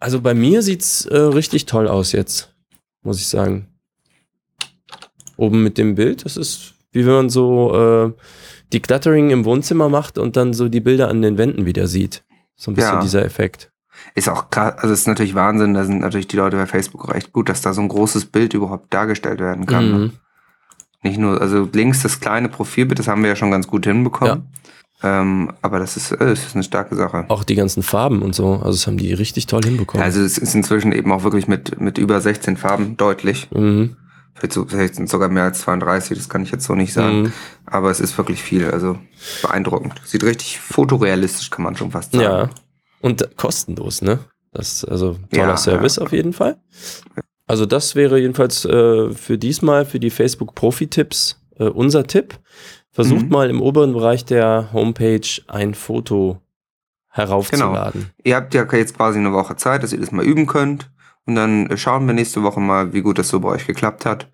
also 0.00 0.20
bei 0.22 0.32
mir 0.32 0.62
sieht's 0.62 1.04
äh, 1.06 1.16
richtig 1.18 1.66
toll 1.66 1.88
aus 1.88 2.12
jetzt, 2.12 2.54
muss 3.02 3.18
ich 3.20 3.28
sagen. 3.28 3.68
Oben 5.36 5.62
mit 5.62 5.78
dem 5.78 5.94
Bild, 5.94 6.24
das 6.24 6.36
ist 6.36 6.74
wie 6.90 7.06
wenn 7.06 7.12
man 7.12 7.28
so 7.30 7.74
äh, 7.74 8.12
Decluttering 8.72 9.30
im 9.30 9.44
Wohnzimmer 9.44 9.88
macht 9.88 10.18
und 10.18 10.36
dann 10.36 10.52
so 10.52 10.68
die 10.68 10.80
Bilder 10.80 11.08
an 11.08 11.22
den 11.22 11.38
Wänden 11.38 11.66
wieder 11.66 11.86
sieht. 11.86 12.24
So 12.56 12.70
ein 12.70 12.74
bisschen 12.74 12.94
Ja. 12.94 13.00
dieser 13.00 13.24
Effekt. 13.24 13.70
Ist 14.14 14.28
auch 14.28 14.50
krass, 14.50 14.74
also 14.78 14.92
es 14.94 15.00
ist 15.00 15.06
natürlich 15.06 15.34
Wahnsinn, 15.34 15.74
da 15.74 15.84
sind 15.84 16.00
natürlich 16.00 16.28
die 16.28 16.36
Leute 16.36 16.56
bei 16.56 16.66
Facebook 16.66 17.12
recht 17.12 17.32
gut, 17.32 17.48
dass 17.48 17.60
da 17.60 17.72
so 17.72 17.80
ein 17.80 17.88
großes 17.88 18.26
Bild 18.26 18.54
überhaupt 18.54 18.92
dargestellt 18.94 19.40
werden 19.40 19.66
kann. 19.66 19.90
ne? 19.90 19.98
Mhm. 19.98 20.12
Nicht 21.02 21.18
nur, 21.18 21.40
also 21.40 21.68
links 21.72 22.02
das 22.02 22.18
kleine 22.20 22.48
Profilbild, 22.48 22.98
das 22.98 23.06
haben 23.08 23.22
wir 23.22 23.28
ja 23.28 23.36
schon 23.36 23.50
ganz 23.50 23.66
gut 23.68 23.86
hinbekommen. 23.86 24.48
Ähm, 25.02 25.52
aber 25.62 25.78
das 25.78 25.96
ist, 25.96 26.12
äh, 26.12 26.18
das 26.18 26.44
ist 26.44 26.54
eine 26.54 26.64
starke 26.64 26.96
Sache. 26.96 27.24
Auch 27.28 27.44
die 27.44 27.54
ganzen 27.54 27.82
Farben 27.82 28.22
und 28.22 28.34
so, 28.34 28.54
also 28.54 28.70
das 28.72 28.86
haben 28.86 28.96
die 28.98 29.12
richtig 29.12 29.46
toll 29.46 29.62
hinbekommen. 29.62 30.04
Also 30.04 30.20
es 30.20 30.38
ist 30.38 30.54
inzwischen 30.54 30.92
eben 30.92 31.12
auch 31.12 31.22
wirklich 31.22 31.46
mit, 31.46 31.80
mit 31.80 31.98
über 31.98 32.20
16 32.20 32.56
Farben 32.56 32.96
deutlich. 32.96 33.48
mhm. 33.50 33.96
Vielleicht, 34.34 34.52
so, 34.52 34.66
vielleicht 34.66 34.94
sind 34.94 35.08
sogar 35.08 35.28
mehr 35.28 35.42
als 35.42 35.62
32, 35.62 36.16
das 36.16 36.28
kann 36.28 36.44
ich 36.44 36.52
jetzt 36.52 36.64
so 36.64 36.76
nicht 36.76 36.92
sagen. 36.92 37.22
Mhm. 37.22 37.32
Aber 37.66 37.90
es 37.90 37.98
ist 37.98 38.16
wirklich 38.16 38.40
viel, 38.40 38.70
also 38.70 38.96
beeindruckend. 39.42 39.94
Sieht 40.04 40.22
richtig 40.22 40.60
fotorealistisch, 40.60 41.50
kann 41.50 41.64
man 41.64 41.76
schon 41.76 41.90
fast 41.90 42.12
sagen. 42.12 42.22
Ja. 42.22 42.50
Und 43.00 43.36
kostenlos, 43.36 44.00
ne? 44.00 44.20
Das 44.52 44.84
also 44.84 45.16
toller 45.32 45.48
Ja, 45.48 45.56
Service 45.56 45.96
ja. 45.96 46.02
auf 46.02 46.12
jeden 46.12 46.32
Fall. 46.32 46.56
Also 47.48 47.66
das 47.66 47.94
wäre 47.96 48.20
jedenfalls 48.20 48.64
äh, 48.64 49.10
für 49.10 49.38
diesmal, 49.38 49.84
für 49.86 49.98
die 49.98 50.10
Facebook 50.10 50.54
Profi-Tipps, 50.54 51.40
äh, 51.58 51.64
unser 51.64 52.06
Tipp. 52.06 52.38
Versucht 52.98 53.26
Mhm. 53.26 53.30
mal 53.30 53.48
im 53.48 53.62
oberen 53.62 53.92
Bereich 53.92 54.24
der 54.24 54.70
Homepage 54.72 55.20
ein 55.46 55.74
Foto 55.74 56.40
heraufzuladen. 57.10 58.10
Ihr 58.24 58.34
habt 58.34 58.54
ja 58.54 58.66
jetzt 58.72 58.96
quasi 58.96 59.20
eine 59.20 59.32
Woche 59.32 59.54
Zeit, 59.54 59.84
dass 59.84 59.92
ihr 59.92 60.00
das 60.00 60.10
mal 60.10 60.24
üben 60.24 60.46
könnt. 60.46 60.90
Und 61.24 61.36
dann 61.36 61.70
schauen 61.76 62.06
wir 62.08 62.12
nächste 62.12 62.42
Woche 62.42 62.58
mal, 62.58 62.92
wie 62.92 63.02
gut 63.02 63.20
das 63.20 63.28
so 63.28 63.38
bei 63.38 63.50
euch 63.50 63.68
geklappt 63.68 64.04
hat. 64.04 64.26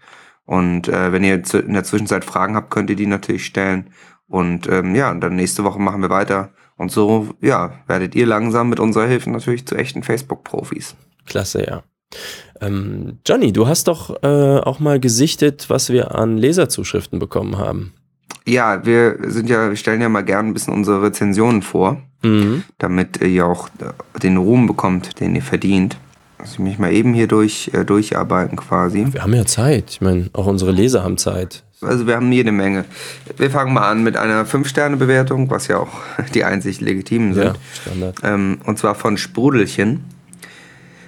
Und 0.46 0.88
äh, 0.88 1.12
wenn 1.12 1.22
ihr 1.24 1.34
in 1.34 1.74
der 1.74 1.84
Zwischenzeit 1.84 2.24
Fragen 2.24 2.56
habt, 2.56 2.70
könnt 2.70 2.88
ihr 2.88 2.96
die 2.96 3.06
natürlich 3.06 3.44
stellen. 3.44 3.90
Und 4.28 4.66
ähm, 4.66 4.94
ja, 4.94 5.10
und 5.10 5.20
dann 5.20 5.36
nächste 5.36 5.62
Woche 5.64 5.78
machen 5.78 6.00
wir 6.00 6.08
weiter. 6.08 6.48
Und 6.78 6.90
so, 6.90 7.28
ja, 7.42 7.74
werdet 7.86 8.14
ihr 8.14 8.24
langsam 8.24 8.70
mit 8.70 8.80
unserer 8.80 9.06
Hilfe 9.06 9.28
natürlich 9.28 9.66
zu 9.66 9.74
echten 9.74 10.02
Facebook-Profis. 10.02 10.96
Klasse, 11.26 11.66
ja. 11.66 11.82
Ähm, 12.62 13.18
Johnny, 13.26 13.52
du 13.52 13.68
hast 13.68 13.88
doch 13.88 14.22
äh, 14.22 14.58
auch 14.60 14.78
mal 14.80 15.00
gesichtet, 15.00 15.66
was 15.68 15.90
wir 15.90 16.14
an 16.14 16.38
Leserzuschriften 16.38 17.18
bekommen 17.18 17.58
haben. 17.58 17.92
Ja, 18.46 18.84
wir 18.84 19.16
sind 19.28 19.48
ja, 19.48 19.70
wir 19.70 19.76
stellen 19.76 20.00
ja 20.02 20.08
mal 20.08 20.22
gern 20.24 20.48
ein 20.48 20.52
bisschen 20.54 20.74
unsere 20.74 21.02
Rezensionen 21.02 21.62
vor, 21.62 22.00
Mhm. 22.22 22.62
damit 22.78 23.20
ihr 23.22 23.44
auch 23.46 23.68
äh, 23.80 24.18
den 24.20 24.36
Ruhm 24.38 24.66
bekommt, 24.66 25.20
den 25.20 25.34
ihr 25.34 25.42
verdient. 25.42 25.98
Lass 26.38 26.52
ich 26.54 26.58
mich 26.58 26.78
mal 26.78 26.92
eben 26.92 27.12
hier 27.14 27.26
durch, 27.26 27.70
äh, 27.74 27.84
durcharbeiten 27.84 28.56
quasi. 28.56 29.06
Wir 29.12 29.22
haben 29.22 29.34
ja 29.34 29.44
Zeit. 29.46 29.90
Ich 29.90 30.00
meine, 30.00 30.28
auch 30.32 30.46
unsere 30.46 30.72
Leser 30.72 31.02
haben 31.04 31.16
Zeit. 31.18 31.64
Also 31.82 32.06
wir 32.06 32.16
haben 32.16 32.32
jede 32.32 32.50
Menge. 32.52 32.84
Wir 33.36 33.50
fangen 33.50 33.74
mal 33.74 33.90
an 33.90 34.02
mit 34.02 34.16
einer 34.16 34.46
5-Sterne-Bewertung, 34.46 35.50
was 35.50 35.68
ja 35.68 35.78
auch 35.78 35.88
die 36.34 36.44
einzig 36.44 36.80
legitimen 36.80 37.34
sind. 37.34 37.44
Ja, 37.44 37.54
Standard. 37.82 38.16
Ähm, 38.22 38.58
und 38.64 38.78
zwar 38.78 38.94
von 38.94 39.16
Sprudelchen. 39.18 40.04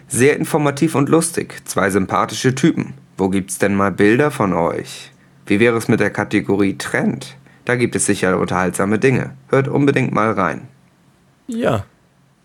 Sehr 0.08 0.36
informativ 0.36 0.94
und 0.94 1.08
lustig. 1.08 1.62
Zwei 1.64 1.90
sympathische 1.90 2.54
Typen. 2.54 2.94
Wo 3.18 3.28
gibt's 3.28 3.58
denn 3.58 3.74
mal 3.74 3.90
Bilder 3.90 4.30
von 4.30 4.52
euch? 4.52 5.10
Wie 5.46 5.60
wäre 5.60 5.76
es 5.76 5.88
mit 5.88 6.00
der 6.00 6.10
Kategorie 6.10 6.76
Trend? 6.76 7.36
Da 7.64 7.76
gibt 7.76 7.96
es 7.96 8.06
sicher 8.06 8.38
unterhaltsame 8.38 8.98
Dinge. 8.98 9.32
Hört 9.48 9.68
unbedingt 9.68 10.12
mal 10.12 10.32
rein. 10.32 10.68
Ja, 11.46 11.84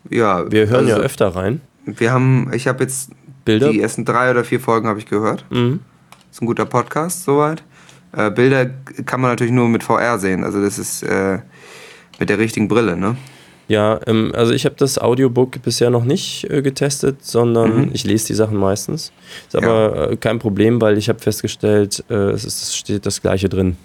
Ja, 0.08 0.50
wir 0.50 0.68
hören 0.68 0.86
ja 0.88 0.94
also, 0.94 1.04
öfter 1.06 1.28
rein. 1.34 1.60
Wir 1.84 2.12
haben, 2.12 2.50
ich 2.52 2.66
habe 2.68 2.84
jetzt 2.84 3.10
Bilder. 3.44 3.70
die 3.70 3.80
ersten 3.80 4.04
drei 4.04 4.30
oder 4.30 4.44
vier 4.44 4.60
Folgen 4.60 4.88
habe 4.88 4.98
ich 4.98 5.06
gehört. 5.06 5.44
Mhm. 5.50 5.80
Ist 6.30 6.42
ein 6.42 6.46
guter 6.46 6.66
Podcast 6.66 7.24
soweit. 7.24 7.62
Äh, 8.16 8.30
Bilder 8.30 8.66
kann 9.06 9.20
man 9.20 9.30
natürlich 9.30 9.52
nur 9.52 9.68
mit 9.68 9.82
VR 9.82 10.18
sehen. 10.18 10.44
Also 10.44 10.62
das 10.62 10.78
ist 10.78 11.02
äh, 11.02 11.38
mit 12.18 12.28
der 12.28 12.38
richtigen 12.38 12.68
Brille, 12.68 12.96
ne? 12.96 13.16
Ja, 13.72 14.00
ähm, 14.06 14.32
also 14.36 14.52
ich 14.52 14.66
habe 14.66 14.74
das 14.76 14.98
Audiobook 14.98 15.62
bisher 15.62 15.88
noch 15.88 16.04
nicht 16.04 16.44
äh, 16.50 16.60
getestet, 16.60 17.24
sondern 17.24 17.86
Mhm. 17.86 17.90
ich 17.94 18.04
lese 18.04 18.26
die 18.26 18.34
Sachen 18.34 18.58
meistens. 18.58 19.12
Ist 19.46 19.56
aber 19.56 20.10
äh, 20.10 20.16
kein 20.16 20.38
Problem, 20.38 20.78
weil 20.82 20.98
ich 20.98 21.08
habe 21.08 21.20
festgestellt, 21.20 22.04
äh, 22.10 22.14
es, 22.36 22.44
ist, 22.44 22.62
es 22.62 22.76
steht 22.76 23.06
das 23.06 23.22
gleiche 23.22 23.48
drin. 23.48 23.78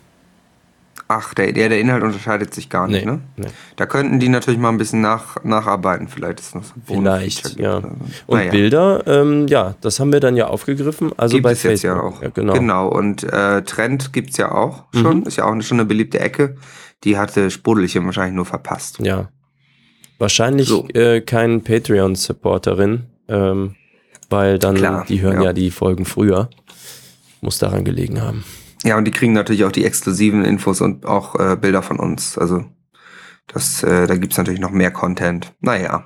Ach, 1.08 1.34
der, 1.34 1.54
der, 1.54 1.70
der 1.70 1.80
Inhalt 1.80 2.04
unterscheidet 2.04 2.54
sich 2.54 2.70
gar 2.70 2.86
nicht, 2.86 3.06
Nee, 3.06 3.12
ne? 3.14 3.22
nee. 3.38 3.48
Da 3.78 3.86
könnten 3.86 4.20
die 4.20 4.28
natürlich 4.28 4.60
mal 4.60 4.68
ein 4.68 4.78
bisschen 4.78 5.00
nach, 5.00 5.42
nacharbeiten. 5.46 6.10
Vielleicht 6.10 6.42
ist 6.42 6.54
noch 6.54 6.66
so 6.66 6.74
ein 6.76 6.84
Vielleicht, 6.86 7.58
ja. 7.58 7.80
gibt 7.80 7.94
so. 7.94 8.24
Und 8.28 8.38
Naja, 8.40 8.52
Bilder, 8.52 9.04
ähm, 9.08 9.48
ja, 9.48 9.76
das 9.80 10.02
haben 10.02 10.12
wir 10.12 10.20
dann 10.20 10.36
ja 10.36 10.48
aufgegriffen. 10.48 11.12
Also 11.16 11.38
gibt 11.38 11.44
bei 11.46 11.52
es 11.54 11.62
Facebook. 11.62 11.72
jetzt 11.72 11.84
ja 11.84 12.02
auch. 12.02 12.22
Ja, 12.22 12.30
genau. 12.34 12.54
genau. 12.54 12.88
Und 12.90 13.24
äh, 13.24 13.62
Trend 13.62 14.12
gibt's 14.12 14.36
ja 14.36 14.52
auch 14.52 14.84
schon. 14.94 15.20
Mhm. 15.20 15.28
Ist 15.28 15.38
ja 15.38 15.46
auch 15.46 15.62
schon 15.62 15.80
eine 15.80 15.86
beliebte 15.86 16.20
Ecke. 16.20 16.56
Die 17.06 17.18
hatte 17.18 17.52
Sprudelchen 17.52 18.04
wahrscheinlich 18.06 18.36
nur 18.36 18.46
verpasst. 18.46 19.00
Ja. 19.00 19.30
Wahrscheinlich 20.20 20.68
So. 20.68 20.88
äh, 20.90 21.22
kein 21.22 21.64
Patreon-Supporterin, 21.64 23.04
ähm, 23.28 23.76
weil 24.30 24.60
dann, 24.60 24.76
Klar, 24.76 25.06
die 25.08 25.22
hören 25.22 25.38
ja. 25.38 25.44
ja. 25.46 25.54
die 25.54 25.72
Folgen 25.72 26.06
früher. 26.06 26.50
Muss 27.42 27.60
daran 27.60 27.86
gelegen 27.86 28.22
haben. 28.22 28.44
Ja, 28.84 28.98
und 28.98 29.06
die 29.06 29.12
kriegen 29.12 29.34
natürlich 29.34 29.64
auch 29.64 29.72
die 29.72 29.86
exklusiven 29.86 30.44
Infos 30.44 30.82
und 30.82 31.06
auch 31.06 31.36
äh, 31.40 31.56
Bilder 31.56 31.82
von 31.84 32.00
uns. 32.00 32.38
Also 32.38 32.66
das, 33.48 33.84
äh, 33.84 34.08
da 34.08 34.16
gibt's 34.16 34.38
natürlich 34.38 34.60
noch 34.60 34.72
mehr 34.72 34.92
Content. 34.92 35.54
Naja, 35.62 36.06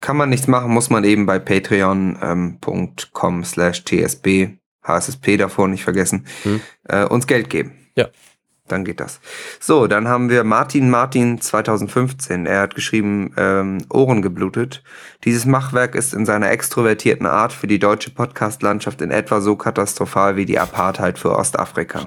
kann 0.00 0.16
man 0.16 0.30
nichts 0.30 0.46
machen, 0.46 0.72
muss 0.72 0.90
man 0.90 1.04
eben 1.04 1.26
bei 1.26 1.38
patreon.com 1.38 3.44
slash 3.44 3.84
tsb, 3.84 4.58
HSSP 4.86 5.36
davor 5.38 5.68
nicht 5.68 5.84
vergessen, 5.84 6.26
Hm. 6.42 6.60
äh, 6.88 7.04
uns 7.04 7.26
Geld 7.26 7.48
geben. 7.50 7.72
Ja. 7.96 8.08
Dann 8.66 8.84
geht 8.84 8.98
das. 9.00 9.20
So, 9.60 9.86
dann 9.86 10.08
haben 10.08 10.30
wir 10.30 10.42
Martin 10.42 10.88
Martin 10.88 11.38
2015. 11.38 12.46
Er 12.46 12.62
hat 12.62 12.74
geschrieben, 12.74 13.34
ähm, 13.36 13.84
Ohren 13.90 14.22
geblutet. 14.22 14.82
Dieses 15.24 15.44
Machwerk 15.44 15.94
ist 15.94 16.14
in 16.14 16.24
seiner 16.24 16.50
extrovertierten 16.50 17.26
Art 17.26 17.52
für 17.52 17.66
die 17.66 17.78
deutsche 17.78 18.10
Podcast-Landschaft 18.10 19.02
in 19.02 19.10
etwa 19.10 19.42
so 19.42 19.56
katastrophal 19.56 20.36
wie 20.36 20.46
die 20.46 20.58
Apartheid 20.58 21.18
für 21.18 21.36
Ostafrika. 21.36 22.06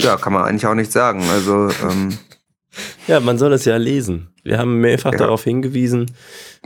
Ja, 0.00 0.16
kann 0.16 0.32
man 0.32 0.44
eigentlich 0.44 0.66
auch 0.66 0.74
nicht 0.74 0.90
sagen. 0.92 1.22
Also, 1.30 1.68
ähm, 1.82 2.16
Ja, 3.06 3.20
man 3.20 3.36
soll 3.36 3.52
es 3.52 3.66
ja 3.66 3.76
lesen. 3.76 4.29
Wir 4.42 4.58
haben 4.58 4.80
mehrfach 4.80 5.12
Ja. 5.12 5.18
darauf 5.18 5.44
hingewiesen. 5.44 6.10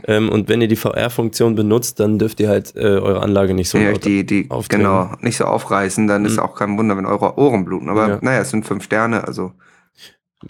Ähm, 0.05 0.29
und 0.29 0.47
wenn 0.49 0.61
ihr 0.61 0.67
die 0.67 0.75
VR-Funktion 0.75 1.55
benutzt, 1.55 1.99
dann 1.99 2.19
dürft 2.19 2.39
ihr 2.39 2.49
halt 2.49 2.75
äh, 2.75 2.79
eure 2.79 3.21
Anlage 3.21 3.53
nicht 3.53 3.69
so 3.69 3.77
ja, 3.77 3.93
die, 3.93 4.25
die, 4.25 4.49
genau, 4.69 5.11
nicht 5.21 5.37
so 5.37 5.45
aufreißen, 5.45 6.07
dann 6.07 6.25
ist 6.25 6.33
Mhm. 6.33 6.39
auch 6.39 6.55
kein 6.55 6.77
Wunder, 6.77 6.95
wenn 6.97 7.05
eure 7.05 7.37
Ohren 7.37 7.65
bluten. 7.65 7.89
Aber 7.89 8.07
Ja. 8.07 8.19
naja, 8.21 8.39
es 8.41 8.49
sind 8.51 8.65
fünf 8.65 8.83
Sterne, 8.83 9.25
also 9.27 9.51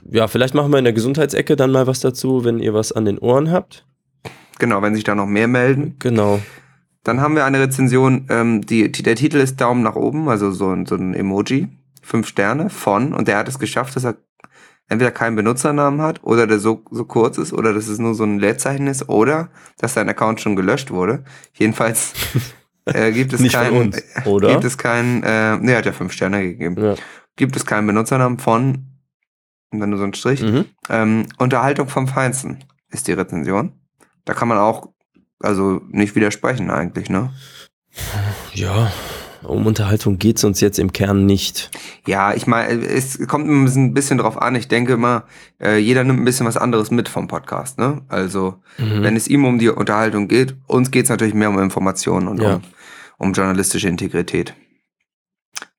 Ja, 0.10 0.28
vielleicht 0.28 0.54
machen 0.56 0.72
wir 0.72 0.78
in 0.80 0.84
der 0.84 0.94
Gesundheitsecke 0.94 1.56
dann 1.56 1.72
mal 1.72 1.88
was 1.88 2.00
dazu, 2.02 2.44
wenn 2.44 2.60
ihr 2.60 2.74
was 2.74 2.92
an 2.92 3.06
den 3.06 3.18
Ohren 3.20 3.52
habt. 3.52 3.86
genau, 4.60 4.82
wenn 4.82 4.96
sich 4.96 5.04
da 5.04 5.16
noch 5.16 5.26
mehr 5.28 5.48
melden. 5.48 5.96
Genau. 6.00 6.40
Dann 7.04 7.22
haben 7.22 7.36
wir 7.36 7.46
eine 7.46 7.60
Rezension, 7.60 8.26
ähm, 8.30 8.66
die, 8.66 8.92
die, 8.92 9.04
der 9.04 9.16
Titel 9.16 9.38
ist 9.38 9.60
Daumen 9.62 9.84
nach 9.84 9.96
oben, 9.96 10.28
also 10.30 10.52
so, 10.52 10.70
ein- 10.72 10.86
so 10.86 10.96
ein 10.96 11.14
Emoji, 11.14 11.68
fünf 12.02 12.28
Sterne 12.28 12.70
von, 12.70 13.14
und 13.14 13.28
der 13.28 13.38
hat 13.38 13.48
es 13.48 13.60
geschafft, 13.60 13.96
dass 13.96 14.06
er 14.06 14.16
entweder 14.88 15.12
keinen 15.12 15.36
Benutzernamen 15.36 16.02
hat 16.02 16.24
oder 16.24 16.48
der 16.48 16.60
so, 16.60 16.84
so 16.92 17.06
kurz 17.06 17.38
ist 17.38 17.54
oder 17.54 17.74
dass 17.74 17.88
es 17.88 17.98
nur 18.00 18.14
so 18.14 18.24
ein 18.24 18.40
Leerzeichen 18.40 18.88
ist 18.88 19.10
oder 19.10 19.50
dass 19.78 19.94
sein 19.94 20.10
Account 20.10 20.42
schon 20.42 20.56
gelöscht 20.56 20.92
wurde. 20.92 21.24
Jedenfalls 21.54 22.14
äh, 22.86 23.12
gibt 23.12 23.34
es 23.34 23.52
keinen, 23.52 23.78
uns, 23.78 24.04
oder? 24.26 24.50
gibt 24.52 24.64
es 24.64 24.78
keinen, 24.78 25.24
äh, 25.24 25.58
ne, 25.58 25.72
er 25.72 25.78
hat 25.80 25.86
ja 25.86 25.92
fünf 25.92 26.12
Sterne 26.14 26.42
gegeben. 26.44 26.82
Ja. 26.84 26.96
Gibt 27.36 27.56
es 27.56 27.66
keinen 27.66 27.88
Benutzernamen 27.88 28.38
von, 28.38 28.86
dann 29.72 29.90
nur 29.90 30.00
so 30.00 30.06
ein 30.06 30.14
Strich, 30.14 30.42
Mhm. 30.42 30.66
ähm, 30.90 31.26
Unterhaltung 31.38 31.88
vom 31.90 32.08
Feinsten 32.08 32.64
ist 32.92 33.08
die 33.08 33.14
Rezension. 33.14 33.74
Da 34.24 34.34
kann 34.34 34.48
man 34.48 34.58
auch, 34.58 34.90
also 35.40 35.82
nicht 35.90 36.16
widersprechen 36.16 36.70
eigentlich, 36.72 37.10
ne? 37.10 37.34
Ja, 38.54 38.92
um 39.48 39.66
Unterhaltung 39.66 40.18
geht's 40.18 40.44
uns 40.44 40.62
jetzt 40.62 40.80
im 40.80 40.92
Kern 40.94 41.26
nicht. 41.26 41.72
Ja, 42.08 42.34
ich 42.34 42.48
meine, 42.48 42.86
es 42.86 43.20
kommt 43.28 43.48
ein 43.50 43.94
bisschen 43.94 44.18
drauf 44.18 44.42
an. 44.42 44.56
Ich 44.56 44.68
denke 44.68 44.94
immer, 44.94 45.24
äh, 45.62 45.78
jeder 45.78 46.04
nimmt 46.04 46.20
ein 46.20 46.26
bisschen 46.26 46.46
was 46.46 46.58
anderes 46.58 46.92
mit 46.92 47.10
vom 47.10 47.28
Podcast, 47.28 47.78
ne? 47.80 48.02
Also, 48.08 48.62
Mhm. 48.78 49.04
wenn 49.04 49.16
es 49.16 49.28
ihm 49.28 49.46
um 49.46 49.60
die 49.60 49.70
Unterhaltung 49.70 50.28
geht, 50.28 50.56
uns 50.68 50.92
geht's 50.92 51.10
natürlich 51.10 51.34
mehr 51.34 51.50
um 51.50 51.60
Informationen 51.60 52.28
und 52.28 52.42
Ja. 52.42 52.56
um, 52.56 52.62
um 53.18 53.34
journalistische 53.34 53.88
Integrität. 53.90 54.54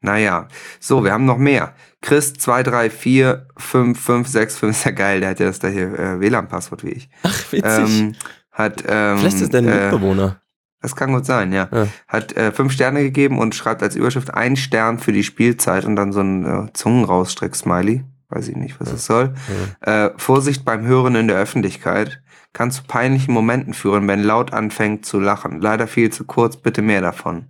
Naja, 0.01 0.49
so, 0.80 1.05
wir 1.05 1.12
haben 1.12 1.24
noch 1.24 1.38
mehr. 1.38 1.74
Chris 2.01 2.34
234556 2.34 4.68
ist 4.70 4.84
ja 4.84 4.91
geil, 4.93 5.20
der 5.20 5.30
hat 5.30 5.41
ja 5.41 5.47
das 5.47 5.61
gleiche 5.61 5.80
äh, 5.97 6.20
WLAN-Passwort 6.20 6.84
wie 6.84 6.91
ich. 6.91 7.09
Ach, 7.22 7.53
witzig. 7.53 8.01
Ähm, 8.01 8.14
hat, 8.53 8.84
ähm, 8.86 9.18
Vielleicht 9.18 9.34
ist 9.36 9.43
das 9.43 9.51
dein 9.51 9.66
äh, 9.68 9.91
Mitbewohner. 9.91 10.41
Das 10.87 10.95
kann 10.95 11.12
gut 11.12 11.26
sein, 11.26 11.53
ja. 11.53 11.68
Ja. 11.72 11.89
Hat 12.07 12.37
äh, 12.37 12.53
fünf 12.53 12.70
Sterne 12.70 13.03
gegeben 13.03 13.41
und 13.41 13.57
schreibt 13.57 13.82
als 13.82 13.97
Überschrift 13.97 14.32
ein 14.32 14.55
Stern 14.55 15.01
für 15.01 15.11
die 15.11 15.24
Spielzeit 15.24 15.84
und 15.84 15.97
dann 15.97 16.12
so 16.12 16.20
ein 16.20 16.45
äh, 16.68 16.72
Zungenrausstreck-Smiley. 16.74 18.05
Weiß 18.28 18.47
ich 18.47 18.55
nicht, 18.55 18.78
was 18.80 18.93
das 18.93 19.05
soll. 19.05 19.34
Äh, 19.80 20.11
Vorsicht 20.16 20.64
beim 20.64 20.87
Hören 20.87 21.16
in 21.16 21.26
der 21.26 21.39
Öffentlichkeit 21.39 22.22
kann 22.53 22.70
zu 22.70 22.84
peinlichen 22.84 23.34
Momenten 23.34 23.74
führen, 23.74 24.07
wenn 24.07 24.22
laut 24.22 24.53
anfängt 24.53 25.05
zu 25.05 25.18
lachen. 25.18 25.61
Leider 25.61 25.89
viel 25.89 26.11
zu 26.11 26.22
kurz, 26.22 26.57
bitte 26.57 26.82
mehr 26.82 27.01
davon. 27.01 27.47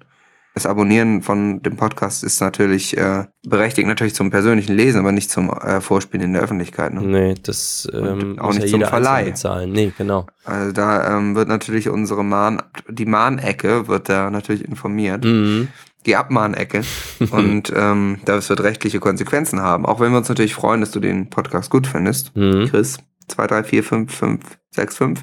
Das 0.56 0.64
Abonnieren 0.64 1.20
von 1.20 1.60
dem 1.60 1.76
Podcast 1.76 2.24
ist 2.24 2.40
natürlich 2.40 2.96
äh, 2.96 3.26
berechtigt 3.46 3.86
natürlich 3.86 4.14
zum 4.14 4.30
persönlichen 4.30 4.74
Lesen, 4.74 4.98
aber 4.98 5.12
nicht 5.12 5.30
zum 5.30 5.50
äh, 5.50 5.82
Vorspielen 5.82 6.24
in 6.24 6.32
der 6.32 6.40
Öffentlichkeit. 6.40 6.94
Ne? 6.94 7.02
Nee, 7.02 7.34
das 7.42 7.86
ähm, 7.92 8.38
auch 8.38 8.54
nicht 8.54 8.62
ja 8.62 8.70
zum 8.70 8.80
Verleih. 8.80 9.24
bezahlen. 9.24 9.70
Nee, 9.70 9.92
genau. 9.98 10.24
Also 10.46 10.72
da 10.72 11.14
ähm, 11.14 11.34
wird 11.34 11.48
natürlich 11.48 11.90
unsere 11.90 12.24
Mahn, 12.24 12.62
die 12.88 13.04
Mahnecke 13.04 13.86
wird 13.86 14.08
da 14.08 14.30
natürlich 14.30 14.64
informiert. 14.64 15.26
Mhm. 15.26 15.68
die 16.06 16.16
Abmahnecke. 16.16 16.80
und 17.32 17.70
ähm, 17.76 18.20
das 18.24 18.48
wird 18.48 18.62
rechtliche 18.62 18.98
Konsequenzen 18.98 19.60
haben. 19.60 19.84
Auch 19.84 20.00
wenn 20.00 20.10
wir 20.10 20.16
uns 20.16 20.30
natürlich 20.30 20.54
freuen, 20.54 20.80
dass 20.80 20.90
du 20.90 21.00
den 21.00 21.28
Podcast 21.28 21.68
gut 21.68 21.86
findest. 21.86 22.34
Mhm. 22.34 22.68
Chris, 22.70 22.96
2, 23.28 23.46
3, 23.46 23.62
4, 23.62 23.84
5, 23.84 24.14
5, 24.14 24.40
6, 24.70 24.96
5. 24.96 25.22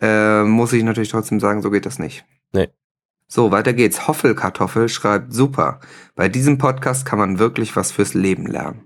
Äh, 0.00 0.44
muss 0.44 0.72
ich 0.72 0.82
natürlich 0.82 1.10
trotzdem 1.10 1.40
sagen, 1.40 1.60
so 1.60 1.70
geht 1.70 1.84
das 1.84 1.98
nicht. 1.98 2.24
Nee. 2.54 2.68
So, 3.34 3.50
weiter 3.50 3.72
geht's. 3.72 4.06
Hoffelkartoffel 4.08 4.90
schreibt, 4.90 5.32
super. 5.32 5.80
Bei 6.14 6.28
diesem 6.28 6.58
Podcast 6.58 7.06
kann 7.06 7.18
man 7.18 7.38
wirklich 7.38 7.74
was 7.76 7.90
fürs 7.90 8.12
Leben 8.12 8.46
lernen. 8.46 8.82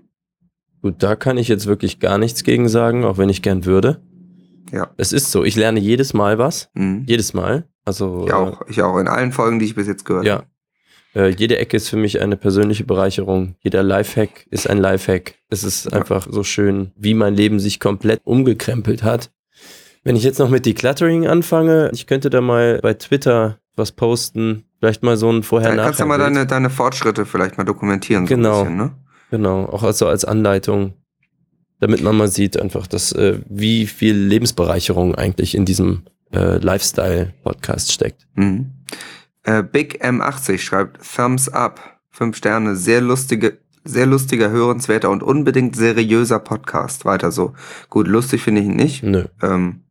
Gut, 0.81 1.03
da 1.03 1.17
kann 1.17 1.37
ich 1.37 1.49
jetzt 1.49 1.65
wirklich 1.65 1.99
gar 1.99 2.17
nichts 2.17 2.45
gegen 2.45 2.69
sagen, 2.69 3.03
auch 3.03 3.17
wenn 3.17 3.27
ich 3.27 3.41
gern 3.41 3.65
würde. 3.65 4.01
Ja. 4.71 4.89
Es 4.95 5.11
ist 5.11 5.31
so, 5.31 5.43
ich 5.43 5.57
lerne 5.57 5.81
jedes 5.81 6.13
Mal 6.13 6.37
was. 6.37 6.69
Mhm. 6.75 7.03
Jedes 7.07 7.33
Mal. 7.33 7.67
Also 7.83 8.23
Ich 8.25 8.31
auch. 8.33 8.61
Ich 8.69 8.81
auch. 8.81 8.97
In 8.99 9.09
allen 9.09 9.33
Folgen, 9.33 9.59
die 9.59 9.65
ich 9.65 9.75
bis 9.75 9.85
jetzt 9.85 10.05
gehört 10.05 10.25
Äh, 10.25 10.31
habe. 10.31 10.45
ja. 11.13 11.21
Äh, 11.23 11.27
jede 11.37 11.57
Ecke 11.57 11.75
ist 11.75 11.89
für 11.89 11.97
mich 11.97 12.21
eine 12.21 12.37
persönliche 12.37 12.85
Bereicherung. 12.85 13.55
Jeder 13.59 13.83
Lifehack 13.83 14.47
ist 14.49 14.69
ein 14.69 14.77
Lifehack. 14.77 15.35
Es 15.49 15.65
ist 15.65 15.91
Ja. 15.91 15.91
einfach 15.91 16.25
so 16.31 16.45
schön, 16.45 16.93
wie 16.95 17.15
mein 17.15 17.35
Leben 17.35 17.59
sich 17.59 17.81
komplett 17.81 18.21
umgekrempelt 18.23 19.03
hat. 19.03 19.29
Wenn 20.05 20.15
ich 20.15 20.23
jetzt 20.23 20.39
noch 20.39 20.49
mit 20.49 20.65
Decluttering 20.65 21.27
anfange, 21.27 21.89
ich 21.93 22.07
könnte 22.07 22.29
da 22.29 22.39
mal 22.39 22.79
bei 22.81 22.93
Twitter 22.93 23.59
was 23.77 23.91
posten, 23.91 24.65
vielleicht 24.79 25.03
mal 25.03 25.17
so 25.17 25.31
ein 25.31 25.43
vorher 25.43 25.75
Da 25.75 25.85
kannst 25.85 25.99
du 25.99 26.05
mal 26.05 26.17
nachher 26.17 26.31
deine, 26.31 26.47
deine 26.47 26.69
Fortschritte 26.69 27.25
vielleicht 27.25 27.57
mal 27.57 27.63
dokumentieren. 27.63 28.25
So 28.25 28.35
Genau. 28.35 28.59
Ein 28.61 28.65
bisschen, 28.65 28.77
ne? 28.77 28.91
Genau, 29.29 29.65
auch 29.65 29.83
also 29.83 30.07
als 30.07 30.25
Anleitung, 30.25 30.93
damit 31.79 32.01
man 32.01 32.17
mal 32.17 32.27
sieht 32.27 32.59
einfach, 32.59 32.87
dass 32.87 33.11
äh, 33.11 33.39
wie 33.49 33.85
viel 33.85 34.15
Lebensbereicherung 34.15 35.15
eigentlich 35.15 35.53
in 35.53 35.65
diesem 35.65 36.03
äh, 36.33 36.57
Lifestyle-Podcast 36.57 37.91
steckt. 37.91 38.27
Mhm. 38.35 38.71
Äh, 39.43 39.63
Big 39.63 40.03
M80 40.03 40.59
schreibt 40.59 40.99
Thumbs 41.15 41.49
up. 41.49 41.79
Fünf 42.09 42.37
Sterne. 42.37 42.75
Sehr 42.75 43.01
lustige, 43.01 43.59
sehr 43.83 44.07
lustiger, 44.07 44.49
hörenswerter 44.49 45.09
und 45.09 45.21
unbedingt 45.21 45.75
seriöser 45.75 46.39
Podcast. 46.39 47.05
Weiter 47.05 47.31
so. 47.31 47.53
Gut, 47.89 48.07
lustig 48.07 48.41
finde 48.41 48.61
ich 48.61 48.67
ihn 48.67 48.75
nicht. 48.75 49.03
Nö. 49.03 49.25
Ähm, 49.41 49.83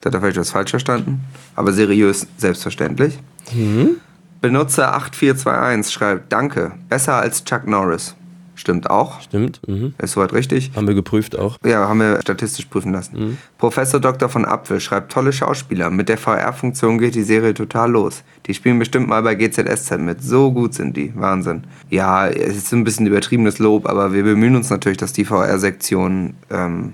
da 0.00 0.08
hat 0.08 0.14
er 0.14 0.20
vielleicht 0.20 0.38
was 0.38 0.50
falsch 0.50 0.70
verstanden. 0.70 1.24
Aber 1.56 1.72
seriös, 1.72 2.26
selbstverständlich. 2.38 3.18
Mhm. 3.52 3.96
Benutzer 4.40 4.94
8421 4.94 5.92
schreibt 5.92 6.32
Danke. 6.32 6.72
Besser 6.88 7.14
als 7.14 7.44
Chuck 7.44 7.66
Norris. 7.66 8.14
Stimmt 8.56 8.88
auch. 8.88 9.20
Stimmt. 9.20 9.60
Mhm. 9.66 9.94
Ist 9.98 10.12
soweit 10.12 10.32
richtig. 10.32 10.70
Haben 10.76 10.86
wir 10.86 10.94
geprüft 10.94 11.36
auch. 11.36 11.58
Ja, 11.64 11.88
haben 11.88 11.98
wir 11.98 12.20
statistisch 12.20 12.66
prüfen 12.66 12.92
lassen. 12.92 13.18
Mhm. 13.18 13.38
Professor 13.58 14.00
Dr. 14.00 14.28
von 14.28 14.44
Apfel 14.44 14.80
schreibt 14.80 15.10
tolle 15.10 15.32
Schauspieler. 15.32 15.90
Mit 15.90 16.08
der 16.08 16.18
VR-Funktion 16.18 16.98
geht 16.98 17.14
die 17.14 17.24
Serie 17.24 17.54
total 17.54 17.90
los. 17.90 18.22
Die 18.46 18.54
spielen 18.54 18.78
bestimmt 18.78 19.08
mal 19.08 19.22
bei 19.22 19.34
GZSZ 19.34 19.98
mit. 19.98 20.22
So 20.22 20.52
gut 20.52 20.74
sind 20.74 20.96
die. 20.96 21.12
Wahnsinn. 21.16 21.64
Ja, 21.90 22.28
es 22.28 22.56
ist 22.56 22.72
ein 22.72 22.84
bisschen 22.84 23.06
übertriebenes 23.06 23.58
Lob, 23.58 23.88
aber 23.88 24.12
wir 24.12 24.22
bemühen 24.22 24.56
uns 24.56 24.70
natürlich, 24.70 24.98
dass 24.98 25.12
die 25.12 25.24
VR-Sektion 25.24 26.34
ähm, 26.50 26.92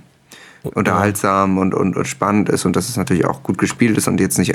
unterhaltsam 0.62 1.58
und, 1.58 1.74
und, 1.74 1.96
und 1.96 2.04
spannend 2.06 2.48
ist 2.48 2.64
und 2.66 2.76
dass 2.76 2.88
es 2.88 2.96
natürlich 2.96 3.24
auch 3.24 3.42
gut 3.42 3.58
gespielt 3.58 3.96
ist 3.96 4.08
und 4.08 4.20
jetzt 4.20 4.38
nicht, 4.38 4.54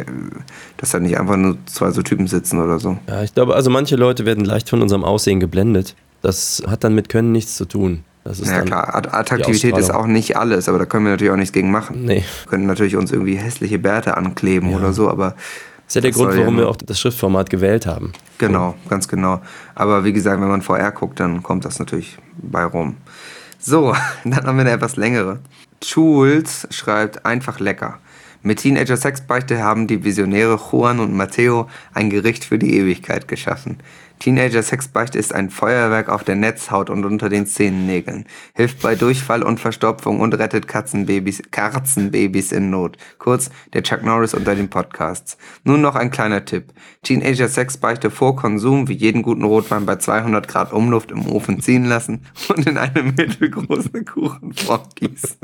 dass 0.77 0.91
da 0.91 0.99
nicht 0.99 1.17
einfach 1.19 1.37
nur 1.37 1.57
zwei 1.65 1.91
so 1.91 2.01
Typen 2.01 2.27
sitzen 2.27 2.59
oder 2.61 2.79
so. 2.79 2.97
Ja, 3.07 3.23
ich 3.23 3.33
glaube, 3.33 3.55
also 3.55 3.69
manche 3.69 3.95
Leute 3.95 4.25
werden 4.25 4.45
leicht 4.45 4.69
von 4.69 4.81
unserem 4.81 5.03
Aussehen 5.03 5.39
geblendet. 5.39 5.95
Das 6.21 6.61
hat 6.67 6.83
dann 6.83 6.95
mit 6.95 7.09
Können 7.09 7.31
nichts 7.31 7.55
zu 7.55 7.65
tun. 7.65 8.03
Das 8.23 8.39
ist 8.39 8.49
Ja 8.49 8.61
klar, 8.61 8.95
Att- 8.95 9.13
Attraktivität 9.13 9.77
ist 9.77 9.91
auch 9.93 10.07
nicht 10.07 10.35
alles, 10.37 10.67
aber 10.67 10.79
da 10.79 10.85
können 10.85 11.05
wir 11.05 11.11
natürlich 11.11 11.31
auch 11.31 11.37
nichts 11.37 11.53
gegen 11.53 11.69
machen. 11.69 12.05
Nee. 12.05 12.23
Wir 12.43 12.49
können 12.49 12.65
natürlich 12.65 12.95
uns 12.95 13.11
irgendwie 13.11 13.35
hässliche 13.35 13.77
Bärte 13.77 14.17
ankleben 14.17 14.71
Ja. 14.71 14.77
oder 14.77 14.93
so, 14.93 15.09
aber 15.09 15.31
Das 15.31 15.89
ist 15.89 15.95
ja 15.95 16.01
der 16.01 16.11
Grund, 16.11 16.29
soll 16.31 16.39
ja 16.39 16.45
warum 16.45 16.57
wir 16.57 16.67
auch 16.67 16.75
das 16.77 16.99
Schriftformat 16.99 17.51
gewählt 17.51 17.85
haben. 17.85 18.13
Genau, 18.39 18.73
ganz 18.89 19.07
genau. 19.07 19.41
Aber 19.75 20.03
wie 20.03 20.13
gesagt, 20.13 20.41
wenn 20.41 20.47
man 20.47 20.63
VR 20.63 20.91
guckt, 20.91 21.19
dann 21.19 21.43
kommt 21.43 21.65
das 21.65 21.77
natürlich 21.77 22.17
bei 22.37 22.65
rum. 22.65 22.95
So, 23.59 23.93
dann 24.23 24.43
haben 24.47 24.57
wir 24.57 24.61
eine 24.61 24.71
etwas 24.71 24.95
längere. 24.95 25.39
Jules 25.84 26.67
schreibt 26.71 27.26
einfach 27.26 27.59
lecker. 27.59 27.99
Mit 28.41 28.59
Teenager 28.59 28.95
Sexbeichte 28.95 29.63
haben 29.63 29.88
die 29.88 30.03
Visionäre 30.03 30.59
Juan 30.71 30.99
und 30.99 31.15
Matteo 31.15 31.67
ein 31.93 32.11
Gericht 32.11 32.45
für 32.45 32.59
die 32.59 32.78
Ewigkeit 32.78 33.28
geschaffen. 33.28 33.80
Teenager 34.20 34.63
Sexbeichte 34.63 35.20
ist 35.20 35.34
ein 35.34 35.49
Feuerwerk 35.49 36.09
auf 36.09 36.24
der 36.24 36.36
Netzhaut 36.36 36.89
und 36.89 37.05
unter 37.05 37.30
den 37.30 37.45
Zehennägeln, 37.45 38.26
hilft 38.53 38.82
bei 38.82 38.95
Durchfall 38.95 39.43
und 39.43 39.59
Verstopfung 39.59 40.20
und 40.20 40.34
rettet 40.34 40.68
Katzenbabys, 40.68 41.43
Katzenbabys 41.51 42.51
in 42.51 42.70
Not. 42.70 42.97
Kurz, 43.18 43.49
der 43.74 43.84
Chuck 43.84 44.03
Norris 44.03 44.34
unter 44.34 44.55
den 44.55 44.70
Podcasts. 44.70 45.38
Nun 45.63 45.82
noch 45.82 45.95
ein 45.95 46.11
kleiner 46.11 46.45
Tipp. 46.45 46.74
Teenager 47.03 47.47
Sexbeichte 47.47 48.09
vor 48.09 48.36
Konsum 48.36 48.88
wie 48.88 48.93
jeden 48.93 49.22
guten 49.22 49.43
Rotwein 49.43 49.86
bei 49.86 49.97
200 49.97 50.47
Grad 50.47 50.74
Umluft 50.74 51.11
im 51.11 51.28
Ofen 51.28 51.61
ziehen 51.61 51.86
lassen 51.86 52.26
und 52.49 52.66
in 52.68 52.78
eine 52.78 53.03
mittelgroße 53.03 54.03
Kuchenform 54.05 54.84
gießen. 54.95 55.38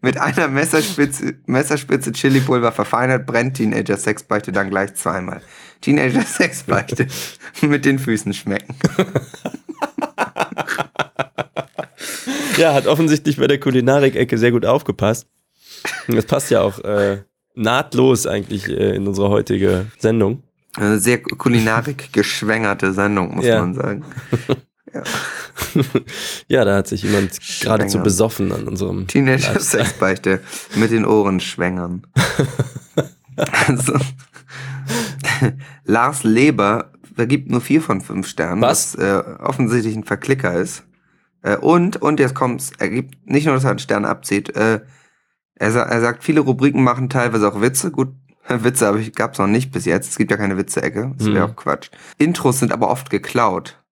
Mit 0.00 0.18
einer 0.18 0.48
Messerspitze, 0.48 1.34
Messerspitze 1.46 2.12
Chilipulver 2.12 2.72
verfeinert 2.72 3.26
brennt 3.26 3.56
Teenager 3.56 3.96
Sexbeichte 3.96 4.52
dann 4.52 4.70
gleich 4.70 4.94
zweimal. 4.94 5.42
Teenager 5.80 6.22
Sexbeichte 6.26 7.06
mit 7.62 7.84
den 7.84 7.98
Füßen 7.98 8.32
schmecken. 8.34 8.74
Ja, 12.56 12.74
hat 12.74 12.86
offensichtlich 12.86 13.36
bei 13.38 13.46
der 13.46 13.58
Kulinarik-Ecke 13.60 14.36
sehr 14.38 14.50
gut 14.52 14.66
aufgepasst. 14.66 15.26
Das 16.08 16.26
passt 16.26 16.50
ja 16.50 16.60
auch 16.60 16.78
äh, 16.80 17.22
nahtlos 17.54 18.26
eigentlich 18.26 18.68
äh, 18.68 18.94
in 18.96 19.06
unsere 19.06 19.30
heutige 19.30 19.86
Sendung. 19.98 20.42
Eine 20.76 20.98
sehr 20.98 21.22
kulinarik 21.22 22.12
geschwängerte 22.12 22.92
Sendung, 22.92 23.36
muss 23.36 23.44
Ja. 23.44 23.60
man 23.60 23.74
sagen. 23.74 24.04
ja, 26.48 26.64
da 26.64 26.76
hat 26.76 26.88
sich 26.88 27.02
jemand 27.02 27.38
geradezu 27.60 28.00
besoffen 28.00 28.52
an 28.52 28.68
unserem 28.68 29.06
Teenager 29.06 29.54
Lifestyle. 29.54 29.84
Sexbeichte 29.84 30.40
mit 30.76 30.90
den 30.90 31.04
Ohren 31.06 31.40
schwängern. 31.40 32.06
also, 33.66 33.94
Lars 35.84 36.22
Leber 36.24 36.92
vergibt 37.14 37.50
nur 37.50 37.60
vier 37.60 37.82
von 37.82 38.00
fünf 38.00 38.26
Sternen, 38.26 38.62
Was? 38.62 38.94
äh, 38.94 39.22
offensichtlich 39.38 39.94
ein 39.96 40.04
Verklicker 40.04 40.54
ist. 40.54 40.84
Äh, 41.42 41.56
und, 41.56 41.96
und 42.00 42.20
jetzt 42.20 42.34
kommt's, 42.34 42.72
er 42.78 42.88
gibt 42.90 43.26
nicht 43.28 43.46
nur, 43.46 43.54
dass 43.54 43.64
er 43.64 43.70
einen 43.70 43.78
Stern 43.78 44.04
abzieht, 44.04 44.54
äh, 44.56 44.80
er, 45.54 45.70
sa 45.72 45.82
er 45.82 46.00
sagt, 46.00 46.24
viele 46.24 46.40
Rubriken 46.40 46.82
machen 46.82 47.08
teilweise 47.10 47.46
auch 47.48 47.60
Witze. 47.60 47.90
Gut, 47.90 48.14
Witze 48.48 48.88
aber 48.88 48.98
ich 48.98 49.12
gab's 49.14 49.38
noch 49.38 49.46
nicht 49.46 49.70
bis 49.72 49.84
jetzt. 49.84 50.10
Es 50.10 50.16
gibt 50.18 50.30
ja 50.30 50.36
keine 50.38 50.56
Witze-Ecke. 50.56 51.12
Das 51.18 51.26
wäre 51.26 51.46
Mhm. 51.46 51.52
auch 51.52 51.56
Quatsch. 51.56 51.90
Intros 52.18 52.58
sind 52.60 52.72
aber 52.72 52.88
oft 52.88 53.10
geklaut. 53.10 53.82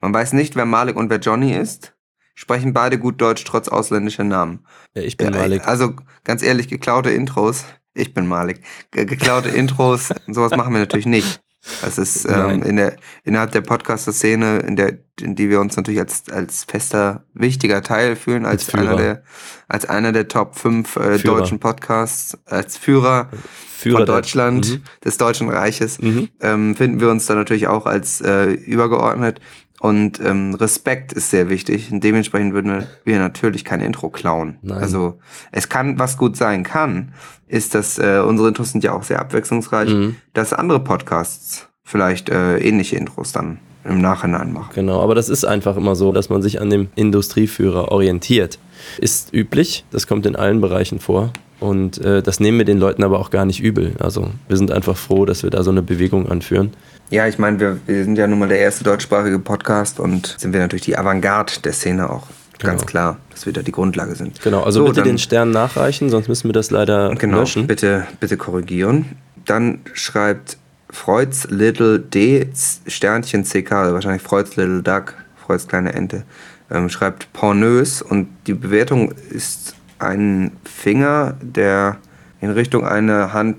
Man 0.00 0.12
weiß 0.12 0.32
nicht, 0.32 0.56
wer 0.56 0.66
Malik 0.66 0.96
und 0.96 1.10
wer 1.10 1.18
Johnny 1.18 1.52
ist. 1.54 1.94
Sprechen 2.34 2.72
beide 2.72 2.98
gut 2.98 3.20
Deutsch 3.20 3.44
trotz 3.44 3.68
ausländischer 3.68 4.24
Namen. 4.24 4.66
Ja, 4.94 5.02
ich 5.02 5.16
bin 5.16 5.32
Ja, 5.32 5.38
Malik. 5.40 5.66
Also 5.68 5.94
ganz 6.24 6.42
ehrlich, 6.42 6.66
geklaute 6.68 7.10
Intros. 7.10 7.64
Ich 7.94 8.12
bin 8.12 8.26
Malik. 8.26 8.60
Ge 8.90 9.04
geklaute 9.04 9.48
Intros, 9.48 10.08
sowas 10.26 10.52
machen 10.56 10.72
wir 10.72 10.80
natürlich 10.80 11.06
nicht. 11.06 11.40
Das 11.80 11.96
ist 11.96 12.26
ähm, 12.28 12.62
in 12.62 12.76
der, 12.76 12.96
innerhalb 13.22 13.52
der 13.52 13.62
Podcaster-Szene, 13.62 14.58
in 14.58 14.76
der, 14.76 14.98
in 15.22 15.34
die 15.34 15.48
wir 15.48 15.60
uns 15.60 15.76
natürlich 15.76 15.98
als, 16.00 16.24
als 16.30 16.64
fester, 16.64 17.24
wichtiger 17.32 17.82
Teil 17.82 18.16
fühlen, 18.16 18.44
als, 18.44 18.66
Als 18.66 18.74
einer 18.74 18.96
der, 18.96 19.22
als 19.68 19.86
einer 19.86 20.12
der 20.12 20.28
Top 20.28 20.58
5 20.58 20.96
äh, 20.96 21.18
deutschen 21.18 21.60
Podcasts, 21.60 22.36
als 22.44 22.76
Führer, 22.76 23.30
Führer 23.78 23.98
von 23.98 24.06
Deutschland, 24.06 24.68
Mhm. 24.72 24.82
des 25.02 25.16
Deutschen 25.16 25.48
Reiches, 25.48 25.98
Mhm. 26.00 26.28
ähm, 26.40 26.76
finden 26.76 27.00
wir 27.00 27.08
uns 27.08 27.24
da 27.24 27.34
natürlich 27.34 27.66
auch 27.66 27.86
als 27.86 28.20
äh, 28.20 28.50
übergeordnet. 28.52 29.40
Und 29.84 30.18
ähm, 30.24 30.54
Respekt 30.54 31.12
ist 31.12 31.28
sehr 31.28 31.50
wichtig. 31.50 31.92
Und 31.92 32.02
dementsprechend 32.02 32.54
würden 32.54 32.72
wir, 32.72 32.86
wir 33.04 33.18
natürlich 33.18 33.66
kein 33.66 33.82
Intro 33.82 34.08
klauen. 34.08 34.56
Nein. 34.62 34.78
Also 34.78 35.18
es 35.52 35.68
kann, 35.68 35.98
was 35.98 36.16
gut 36.16 36.38
sein 36.38 36.62
kann, 36.62 37.12
ist, 37.48 37.74
dass 37.74 37.98
äh, 37.98 38.22
unsere 38.26 38.48
Intros 38.48 38.72
sind 38.72 38.82
ja 38.82 38.94
auch 38.94 39.02
sehr 39.02 39.20
abwechslungsreich, 39.20 39.90
Mhm. 39.90 40.16
dass 40.32 40.54
andere 40.54 40.80
Podcasts 40.80 41.68
vielleicht 41.82 42.30
äh, 42.30 42.56
ähnliche 42.60 42.96
Intros 42.96 43.32
dann 43.32 43.58
im 43.84 44.00
Nachhinein 44.00 44.54
machen. 44.54 44.70
Genau, 44.74 45.02
aber 45.02 45.14
das 45.14 45.28
ist 45.28 45.44
einfach 45.44 45.76
immer 45.76 45.96
so, 45.96 46.12
dass 46.12 46.30
man 46.30 46.40
sich 46.40 46.62
an 46.62 46.70
dem 46.70 46.88
Industrieführer 46.94 47.92
orientiert. 47.92 48.58
Ist 48.96 49.34
üblich, 49.34 49.84
das 49.90 50.06
kommt 50.06 50.24
in 50.24 50.34
allen 50.34 50.62
Bereichen 50.62 50.98
vor. 50.98 51.30
Und 51.60 51.98
äh, 51.98 52.22
das 52.22 52.40
nehmen 52.40 52.56
wir 52.56 52.64
den 52.64 52.78
Leuten 52.78 53.04
aber 53.04 53.20
auch 53.20 53.28
gar 53.28 53.44
nicht 53.44 53.60
übel. 53.60 53.92
Also 53.98 54.30
wir 54.48 54.56
sind 54.56 54.70
einfach 54.70 54.96
froh, 54.96 55.26
dass 55.26 55.42
wir 55.42 55.50
da 55.50 55.62
so 55.62 55.70
eine 55.70 55.82
Bewegung 55.82 56.28
anführen. 56.28 56.72
Ja, 57.10 57.26
ich 57.26 57.38
meine, 57.38 57.60
wir, 57.60 57.78
wir 57.86 58.04
sind 58.04 58.16
ja 58.18 58.26
nun 58.26 58.38
mal 58.38 58.48
der 58.48 58.58
erste 58.58 58.82
deutschsprachige 58.84 59.38
Podcast 59.38 60.00
und 60.00 60.34
sind 60.38 60.52
wir 60.52 60.60
natürlich 60.60 60.84
die 60.84 60.96
Avantgarde 60.96 61.52
der 61.62 61.72
Szene 61.72 62.08
auch. 62.10 62.26
Ganz 62.58 62.80
Genau. 62.80 62.90
klar, 62.90 63.16
dass 63.30 63.46
wir 63.46 63.52
da 63.52 63.62
die 63.62 63.72
Grundlage 63.72 64.14
sind. 64.14 64.40
Genau, 64.42 64.62
also 64.62 64.80
So, 64.80 64.84
bitte 64.86 65.00
dann- 65.00 65.08
den 65.08 65.18
Stern 65.18 65.50
nachreichen, 65.50 66.08
sonst 66.08 66.28
müssen 66.28 66.48
wir 66.48 66.52
das 66.52 66.70
leider 66.70 67.14
Genau, 67.16 67.40
löschen. 67.40 67.66
bitte, 67.66 68.06
bitte 68.20 68.36
korrigieren. 68.36 69.16
Dann 69.44 69.80
schreibt 69.92 70.56
Freuds 70.90 71.48
Little 71.50 71.98
D 72.00 72.48
Sternchen 72.86 73.44
CK, 73.44 73.72
also 73.72 73.94
wahrscheinlich 73.94 74.22
Freuds 74.22 74.56
Little 74.56 74.82
Duck, 74.82 75.14
Freuds 75.44 75.68
kleine 75.68 75.92
Ente, 75.92 76.22
ähm, 76.70 76.88
schreibt 76.88 77.30
pornös 77.32 78.00
und 78.00 78.28
die 78.46 78.54
Bewertung 78.54 79.12
ist 79.30 79.74
ein 79.98 80.52
Finger, 80.64 81.34
der 81.42 81.96
in 82.40 82.50
Richtung 82.50 82.86
einer 82.86 83.32
Hand 83.32 83.56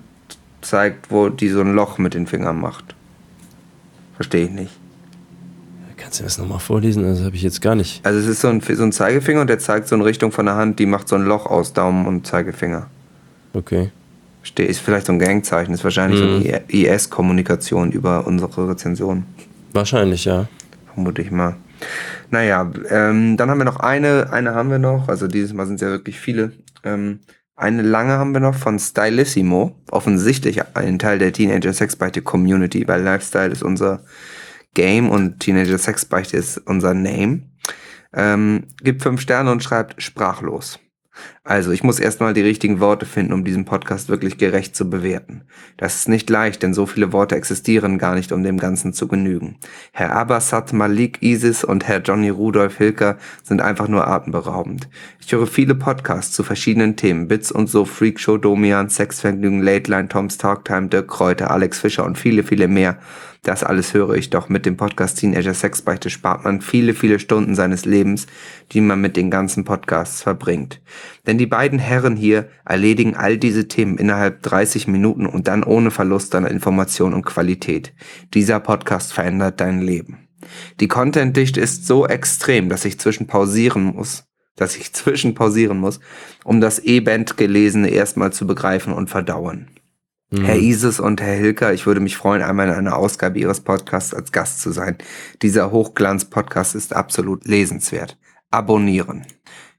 zeigt, 0.61 1.11
wo 1.11 1.29
die 1.29 1.49
so 1.49 1.61
ein 1.61 1.75
Loch 1.75 1.97
mit 1.99 2.13
den 2.15 2.25
Fingern 2.25 2.59
macht. 2.59 2.94
Verstehe 4.15 4.45
ich 4.45 4.51
nicht. 4.51 4.71
Kannst 5.97 6.19
du 6.19 6.23
das 6.23 6.37
nochmal 6.37 6.59
vorlesen? 6.59 7.03
Das 7.03 7.21
habe 7.23 7.35
ich 7.35 7.41
jetzt 7.41 7.61
gar 7.61 7.73
nicht. 7.75 8.05
Also 8.05 8.19
es 8.19 8.27
ist 8.27 8.41
so 8.41 8.47
ein, 8.49 8.61
so 8.61 8.83
ein 8.83 8.91
Zeigefinger 8.91 9.41
und 9.41 9.47
der 9.47 9.59
zeigt 9.59 9.87
so 9.87 9.95
in 9.95 10.01
Richtung 10.01 10.31
von 10.31 10.45
der 10.45 10.55
Hand, 10.55 10.77
die 10.79 10.85
macht 10.85 11.07
so 11.07 11.15
ein 11.15 11.23
Loch 11.23 11.45
aus 11.45 11.73
Daumen 11.73 12.05
und 12.05 12.27
Zeigefinger. 12.27 12.87
Okay. 13.53 13.91
Ste- 14.43 14.63
Ist 14.63 14.79
vielleicht 14.81 15.07
so 15.07 15.13
ein 15.13 15.19
Gangzeichen, 15.19 15.73
ist 15.73 15.83
wahrscheinlich 15.83 16.19
Mhm. 16.21 16.43
so 16.43 16.47
eine 16.49 16.61
IS-Kommunikation 16.67 17.91
über 17.91 18.27
unsere 18.27 18.69
Rezension, 18.69 19.23
Wahrscheinlich, 19.73 20.25
ja. 20.25 20.47
vermute 20.93 21.21
ich 21.21 21.31
mal. 21.31 21.55
Naja, 22.29 22.71
ähm, 22.89 23.37
dann 23.37 23.49
haben 23.49 23.57
wir 23.57 23.65
noch 23.65 23.79
eine, 23.79 24.31
eine 24.31 24.53
haben 24.53 24.69
wir 24.69 24.79
noch, 24.79 25.07
also 25.07 25.27
dieses 25.27 25.53
Mal 25.53 25.65
sind 25.65 25.75
es 25.75 25.81
ja 25.81 25.89
wirklich 25.89 26.19
viele. 26.19 26.51
Ähm, 26.83 27.19
eine 27.55 27.81
lange 27.81 28.13
haben 28.13 28.33
wir 28.33 28.41
noch 28.41 28.55
von 28.55 28.79
Stylissimo, 28.79 29.75
offensichtlich 29.89 30.75
ein 30.75 30.99
Teil 30.99 31.19
der 31.19 31.31
Teenager 31.31 31.73
Sexbeichte 31.73 32.21
Community, 32.21 32.87
weil 32.87 33.01
Lifestyle 33.01 33.51
ist 33.51 33.63
unser 33.63 34.03
Game 34.73 35.09
und 35.09 35.39
Teenager 35.39 35.77
Sexbeichte 35.77 36.37
ist 36.37 36.57
unser 36.57 36.93
Name. 36.93 37.43
Ähm, 38.13 38.65
gibt 38.81 39.01
fünf 39.01 39.21
Sterne 39.21 39.51
und 39.51 39.63
schreibt 39.63 40.01
sprachlos. 40.01 40.79
Also, 41.43 41.71
ich 41.71 41.83
muss 41.83 41.99
erstmal 41.99 42.33
die 42.33 42.41
richtigen 42.41 42.79
Worte 42.79 43.05
finden, 43.05 43.33
um 43.33 43.43
diesen 43.43 43.65
Podcast 43.65 44.09
wirklich 44.09 44.37
gerecht 44.37 44.75
zu 44.75 44.89
bewerten. 44.89 45.43
Das 45.77 45.95
ist 45.95 46.09
nicht 46.09 46.29
leicht, 46.29 46.63
denn 46.63 46.73
so 46.73 46.85
viele 46.85 47.13
Worte 47.13 47.35
existieren 47.35 47.97
gar 47.97 48.15
nicht, 48.15 48.31
um 48.31 48.43
dem 48.43 48.57
Ganzen 48.57 48.93
zu 48.93 49.07
genügen. 49.07 49.57
Herr 49.91 50.15
Abbasat 50.15 50.73
Malik 50.73 51.21
Isis 51.21 51.63
und 51.63 51.87
Herr 51.87 52.01
Johnny 52.01 52.29
Rudolf 52.29 52.77
Hilker 52.77 53.17
sind 53.43 53.61
einfach 53.61 53.87
nur 53.87 54.07
atemberaubend. 54.07 54.89
Ich 55.19 55.31
höre 55.31 55.47
viele 55.47 55.75
Podcasts 55.75 56.33
zu 56.35 56.43
verschiedenen 56.43 56.95
Themen. 56.95 57.27
Bits 57.27 57.51
und 57.51 57.69
so, 57.69 57.85
Freakshow, 57.85 58.37
Domian, 58.37 58.89
Sexvergnügen, 58.89 59.61
Late 59.61 59.89
Line, 59.91 60.07
Tom's 60.07 60.37
Talktime, 60.37 60.87
Dirk 60.87 61.07
Kräuter, 61.07 61.51
Alex 61.51 61.79
Fischer 61.79 62.05
und 62.05 62.17
viele, 62.17 62.43
viele 62.43 62.67
mehr. 62.67 62.97
Das 63.45 63.63
alles 63.63 63.93
höre 63.93 64.15
ich 64.15 64.31
doch. 64.31 64.49
Mit 64.49 64.65
dem 64.65 64.75
Podcast 64.75 65.19
Teenager 65.19 65.53
Sexbeichte 65.53 66.09
spart 66.09 66.43
man 66.43 66.61
viele, 66.61 66.95
viele 66.95 67.19
Stunden 67.19 67.53
seines 67.53 67.85
Lebens, 67.85 68.25
die 68.71 68.81
man 68.81 68.99
mit 68.99 69.15
den 69.15 69.29
ganzen 69.29 69.65
Podcasts 69.65 70.23
verbringt. 70.23 70.81
Denn 71.27 71.37
die 71.37 71.45
beiden 71.45 71.77
Herren 71.77 72.15
hier 72.15 72.49
erledigen 72.65 73.15
all 73.15 73.37
diese 73.37 73.67
Themen 73.67 73.99
innerhalb 73.99 74.41
30 74.41 74.87
Minuten 74.87 75.27
und 75.27 75.47
dann 75.47 75.63
ohne 75.63 75.91
Verlust 75.91 76.33
an 76.33 76.47
Information 76.47 77.13
und 77.13 77.23
Qualität. 77.23 77.93
Dieser 78.33 78.59
Podcast 78.59 79.13
verändert 79.13 79.61
dein 79.61 79.79
Leben. 79.79 80.27
Die 80.79 80.87
Contentdichte 80.87 81.61
ist 81.61 81.85
so 81.85 82.07
extrem, 82.07 82.67
dass 82.67 82.83
ich 82.83 82.99
zwischen 82.99 83.27
pausieren 83.27 83.83
muss, 83.83 84.23
dass 84.55 84.75
ich 84.75 84.91
zwischen 84.93 85.35
pausieren 85.35 85.77
muss, 85.77 85.99
um 86.43 86.61
das 86.61 86.79
E-Band 86.79 87.37
gelesene 87.37 87.89
erstmal 87.89 88.33
zu 88.33 88.47
begreifen 88.47 88.91
und 88.91 89.11
verdauen. 89.11 89.67
Mhm. 90.31 90.43
Herr 90.45 90.57
Isis 90.57 90.99
und 90.99 91.21
Herr 91.21 91.35
Hilker, 91.35 91.73
ich 91.73 91.85
würde 91.85 91.99
mich 91.99 92.17
freuen, 92.17 92.41
einmal 92.41 92.67
in 92.67 92.73
einer 92.73 92.95
Ausgabe 92.97 93.39
Ihres 93.39 93.61
Podcasts 93.61 94.13
als 94.13 94.31
Gast 94.31 94.61
zu 94.61 94.71
sein. 94.71 94.97
Dieser 95.41 95.71
Hochglanz-Podcast 95.71 96.75
ist 96.75 96.93
absolut 96.93 97.45
lesenswert. 97.45 98.17
Abonnieren. 98.51 99.25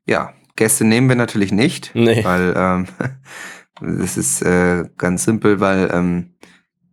Ja, 0.07 0.33
Gäste 0.55 0.85
nehmen 0.85 1.09
wir 1.09 1.17
natürlich 1.17 1.53
nicht, 1.53 1.91
Nee. 1.95 2.25
weil 2.25 2.55
ähm, 2.57 2.87
das 3.99 4.17
ist 4.17 4.43
äh, 4.43 4.85
ganz 4.97 5.25
simpel, 5.25 5.61
weil 5.61 5.91
ähm, 5.93 6.31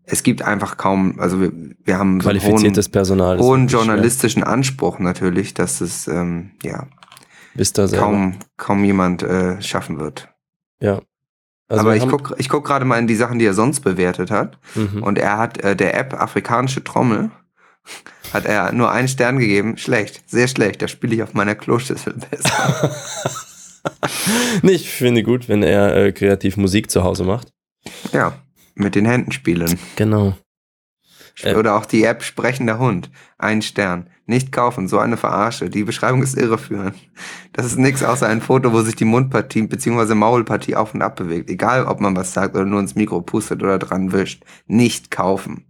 es 0.05 0.23
gibt 0.23 0.41
einfach 0.41 0.75
kaum, 0.77 1.19
also 1.19 1.39
wir, 1.39 1.51
wir 1.83 1.97
haben 1.97 2.19
so 2.19 2.27
Qualifiziertes 2.27 2.89
Personal. 2.89 3.37
hohen, 3.37 3.39
ist 3.39 3.45
hohen 3.45 3.59
wirklich 3.61 3.71
schwer. 3.71 3.79
journalistischen 3.85 4.43
Anspruch 4.43 4.99
natürlich, 4.99 5.53
dass 5.53 5.79
es 5.79 6.07
ähm, 6.07 6.51
ja 6.63 6.87
da 7.75 7.87
kaum 7.87 8.39
kaum 8.57 8.83
jemand 8.83 9.23
äh, 9.23 9.61
schaffen 9.61 9.99
wird. 9.99 10.29
Ja. 10.81 11.01
Also 11.67 11.81
Aber 11.81 11.95
ich 11.95 12.07
guck 12.07 12.35
ich 12.37 12.49
guck 12.49 12.65
gerade 12.65 12.85
mal 12.85 12.99
in 12.99 13.07
die 13.07 13.15
Sachen, 13.15 13.39
die 13.39 13.45
er 13.45 13.53
sonst 13.53 13.81
bewertet 13.81 14.31
hat. 14.31 14.57
Mhm. 14.75 15.01
Und 15.01 15.17
er 15.17 15.37
hat 15.37 15.63
äh, 15.63 15.75
der 15.75 15.97
App 15.97 16.13
Afrikanische 16.13 16.83
Trommel 16.83 17.31
hat 18.33 18.45
er 18.45 18.71
nur 18.71 18.91
einen 18.91 19.07
Stern 19.07 19.39
gegeben. 19.39 19.77
Schlecht, 19.77 20.29
sehr 20.29 20.47
schlecht. 20.47 20.81
Da 20.81 20.87
spiele 20.87 21.15
ich 21.15 21.23
auf 21.23 21.33
meiner 21.33 21.55
Kloschüssel 21.55 22.13
besser. 22.29 22.95
nee, 24.61 24.73
ich 24.73 24.89
finde 24.89 25.23
gut, 25.23 25.49
wenn 25.49 25.63
er 25.63 25.95
äh, 25.95 26.11
kreativ 26.11 26.57
Musik 26.57 26.91
zu 26.91 27.03
Hause 27.03 27.23
macht. 27.23 27.49
ja, 28.11 28.33
mit 28.75 28.95
den 28.95 29.05
Händen 29.05 29.31
spielen. 29.31 29.79
Genau. 29.95 30.35
Oder 31.55 31.75
auch 31.75 31.85
die 31.85 32.03
App 32.03 32.23
Sprechender 32.23 32.77
Hund. 32.77 33.09
Ein 33.37 33.61
Stern. 33.61 34.09
Nicht 34.25 34.53
kaufen, 34.53 34.87
so 34.87 34.99
eine 34.99 35.17
Verarsche. 35.17 35.69
Die 35.69 35.83
Beschreibung 35.83 36.23
ist 36.23 36.37
irreführend. 36.37 36.95
Das 37.51 37.65
ist 37.65 37.77
nichts 37.77 38.03
außer 38.03 38.25
ein 38.27 38.39
Foto, 38.39 38.71
wo 38.71 38.81
sich 38.81 38.95
die 38.95 39.03
Mundpartie 39.03 39.63
bzw. 39.63 40.15
Maulpartie 40.15 40.77
auf 40.77 40.93
und 40.93 41.01
ab 41.01 41.17
bewegt. 41.17 41.49
Egal, 41.49 41.83
ob 41.85 41.99
man 41.99 42.15
was 42.15 42.33
sagt 42.33 42.55
oder 42.55 42.63
nur 42.63 42.79
ins 42.79 42.95
Mikro 42.95 43.19
pustet 43.21 43.61
oder 43.61 43.79
dran 43.79 44.13
wischt. 44.13 44.45
Nicht 44.65 45.11
kaufen. 45.11 45.65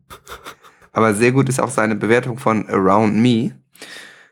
Aber 0.92 1.16
sehr 1.16 1.32
gut 1.32 1.50
ist 1.50 1.60
auch 1.60 1.72
seine 1.72 1.96
Bewertung 1.96 2.38
von 2.38 2.70
Around 2.70 3.16
Me. 3.16 3.56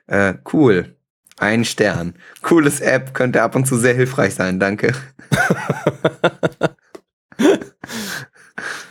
Äh, 0.05 0.35
cool. 0.53 0.95
Ein 1.39 1.65
Stern. 1.65 2.13
Cooles 2.43 2.79
App, 2.79 3.15
könnte 3.15 3.41
ab 3.41 3.55
und 3.55 3.65
zu 3.65 3.75
sehr 3.75 3.95
hilfreich 3.95 4.35
sein, 4.35 4.59
danke. 4.59 4.93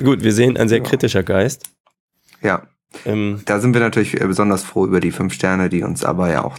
Gut, 0.02 0.24
wir 0.24 0.32
sehen 0.32 0.56
ein 0.56 0.68
sehr 0.68 0.80
kritischer 0.80 1.22
Geist. 1.22 1.70
Ja, 2.42 2.66
Ähm, 3.06 3.40
da 3.44 3.60
sind 3.60 3.74
wir 3.74 3.80
natürlich 3.80 4.20
äh, 4.20 4.26
besonders 4.26 4.62
froh 4.62 4.86
über 4.86 5.00
die 5.00 5.10
fünf 5.10 5.34
Sterne, 5.34 5.68
die 5.68 5.82
uns 5.82 6.04
aber 6.04 6.30
ja 6.30 6.44
auch 6.44 6.56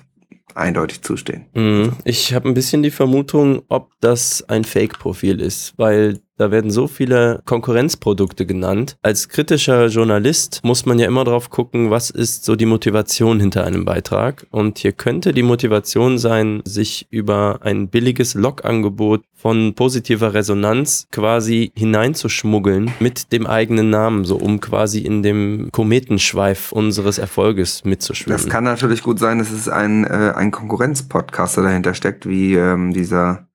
eindeutig 0.56 1.02
zustehen. 1.02 1.46
mh, 1.54 1.94
ich 2.04 2.34
habe 2.34 2.50
ein 2.50 2.54
bisschen 2.54 2.84
die 2.84 2.92
Vermutung, 2.92 3.62
ob 3.70 3.92
das 4.02 4.44
ein 4.50 4.64
Fake-Profil 4.64 5.40
ist, 5.40 5.74
weil 5.78 6.20
da 6.42 6.50
werden 6.50 6.72
so 6.72 6.88
viele 6.88 7.44
Konkurrenzprodukte 7.46 8.48
genannt. 8.48 8.98
Als 9.04 9.30
kritischer 9.30 9.86
Journalist 9.86 10.62
muss 10.64 10.88
man 10.88 10.98
ja 10.98 11.06
immer 11.06 11.24
drauf 11.24 11.52
gucken, 11.52 11.92
was 11.92 12.10
ist 12.10 12.46
so 12.46 12.56
die 12.56 12.66
Motivation 12.66 13.40
hinter 13.40 13.64
einem 13.64 13.86
Beitrag. 13.86 14.48
Und 14.50 14.80
hier 14.80 14.92
könnte 14.92 15.34
die 15.34 15.44
Motivation 15.44 16.18
sein, 16.18 16.64
sich 16.66 17.06
über 17.12 17.60
ein 17.62 17.90
billiges 17.90 18.34
Log-Angebot 18.34 19.22
von 19.36 19.76
positiver 19.76 20.34
Resonanz 20.34 21.06
quasi 21.12 21.72
hineinzuschmuggeln 21.76 22.92
mit 23.00 23.32
dem 23.32 23.46
eigenen 23.46 23.92
Namen, 23.92 24.26
so 24.26 24.38
um 24.38 24.60
quasi 24.60 25.02
in 25.02 25.22
dem 25.22 25.70
Kometenschweif 25.72 26.72
unseres 26.72 27.20
Erfolges 27.20 27.84
mitzuschwimmen. 27.84 28.42
Das 28.42 28.50
kann 28.50 28.64
natürlich 28.64 29.04
gut 29.04 29.20
sein, 29.20 29.38
dass 29.38 29.52
es 29.52 29.70
ein, 29.70 30.06
äh, 30.06 30.34
ein 30.36 30.50
Konkurrenzpodcaster 30.50 31.62
dahinter 31.62 31.94
steckt, 31.94 32.28
wie 32.28 32.56
ähm, 32.56 32.94
dieser 32.94 33.48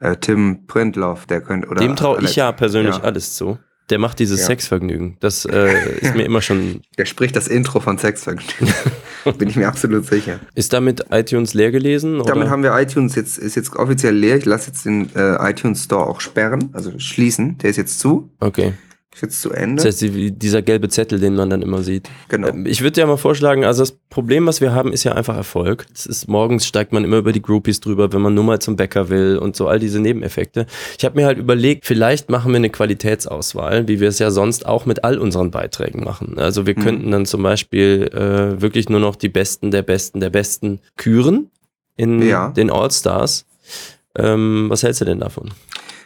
äh, 0.00 0.16
Tim 0.16 0.66
Printloff, 0.66 1.26
der 1.26 1.40
könnte 1.40 1.68
oder 1.68 1.80
Dem 1.80 1.96
traue 1.96 2.22
ich 2.22 2.36
ja 2.36 2.52
persönlich 2.52 2.96
ja. 2.96 3.02
alles 3.02 3.36
zu. 3.36 3.58
Der 3.90 3.98
macht 3.98 4.20
dieses 4.20 4.40
Ja. 4.40 4.46
Sexvergnügen. 4.46 5.16
Das 5.18 5.44
äh, 5.44 5.98
ist 6.00 6.14
mir 6.14 6.22
immer 6.22 6.42
schon. 6.42 6.82
Der 6.98 7.06
spricht 7.06 7.34
das 7.34 7.48
Intro 7.48 7.80
von 7.80 7.98
Sexvergnügen. 7.98 8.72
Bin 9.38 9.48
ich 9.48 9.56
mir 9.56 9.66
absolut 9.66 10.06
sicher. 10.06 10.38
Ist 10.54 10.72
damit 10.72 11.06
iTunes 11.10 11.54
leer 11.54 11.72
gelesen? 11.72 12.20
Oder? 12.20 12.34
Damit 12.34 12.50
haben 12.50 12.62
wir 12.62 12.78
iTunes 12.78 13.16
jetzt 13.16 13.36
ist 13.36 13.56
jetzt 13.56 13.74
offiziell 13.74 14.14
leer. 14.14 14.36
Ich 14.36 14.44
lasse 14.44 14.68
jetzt 14.68 14.84
den 14.84 15.14
äh, 15.16 15.50
iTunes 15.50 15.84
Store 15.84 16.06
auch 16.06 16.20
sperren, 16.20 16.70
also 16.72 16.96
schließen. 16.98 17.58
Der 17.58 17.70
ist 17.70 17.76
jetzt 17.76 17.98
zu. 17.98 18.30
okay. 18.38 18.74
Ist 19.12 19.22
jetzt 19.22 19.42
zu 19.42 19.50
Ende. 19.50 19.76
Das 19.82 19.86
heißt, 19.86 20.02
die- 20.02 20.30
dieser 20.30 20.62
gelbe 20.62 20.88
Zettel, 20.88 21.18
den 21.18 21.34
man 21.34 21.50
dann 21.50 21.62
immer 21.62 21.82
sieht. 21.82 22.08
genau. 22.28 22.46
Ähm, 22.48 22.64
Ich 22.64 22.80
würde 22.80 23.00
ja 23.00 23.06
mal 23.08 23.16
vorschlagen, 23.16 23.64
also 23.64 23.82
das 23.82 23.90
Problem, 24.08 24.46
was 24.46 24.60
wir 24.60 24.72
haben, 24.72 24.92
ist 24.92 25.02
ja 25.02 25.12
einfach 25.14 25.36
Erfolg. 25.36 25.86
Es 25.92 26.06
ist 26.06 26.28
morgens 26.28 26.64
steigt 26.64 26.92
man 26.92 27.02
immer 27.04 27.16
über 27.16 27.32
die 27.32 27.42
Groupies 27.42 27.80
drüber, 27.80 28.12
wenn 28.12 28.20
man 28.20 28.34
nur 28.34 28.44
mal 28.44 28.60
zum 28.60 28.76
Bäcker 28.76 29.08
will 29.08 29.36
und 29.38 29.56
so 29.56 29.66
all 29.66 29.80
diese 29.80 29.98
Nebeneffekte. 29.98 30.66
Ich 30.96 31.04
habe 31.04 31.16
mir 31.18 31.26
halt 31.26 31.38
überlegt, 31.38 31.86
vielleicht 31.86 32.30
machen 32.30 32.52
wir 32.52 32.56
eine 32.58 32.70
Qualitätsauswahl, 32.70 33.88
wie 33.88 33.98
wir 33.98 34.08
es 34.08 34.20
ja 34.20 34.30
sonst 34.30 34.64
auch 34.66 34.86
mit 34.86 35.02
all 35.02 35.18
unseren 35.18 35.50
Beiträgen 35.50 36.04
machen. 36.04 36.38
Also 36.38 36.66
wir 36.66 36.76
Mhm. 36.78 36.82
könnten 36.82 37.10
dann 37.10 37.26
zum 37.26 37.42
Beispiel 37.42 38.08
äh, 38.14 38.62
wirklich 38.62 38.88
nur 38.88 39.00
noch 39.00 39.16
die 39.16 39.28
Besten 39.28 39.72
der 39.72 39.82
Besten 39.82 40.20
der 40.20 40.30
Besten 40.30 40.78
küren 40.96 41.50
in 41.96 42.22
Ja. 42.22 42.50
den 42.50 42.70
All-Stars. 42.70 43.44
Ähm, 44.16 44.66
was 44.68 44.82
hältst 44.84 45.00
du 45.00 45.04
denn 45.04 45.20
davon? 45.20 45.50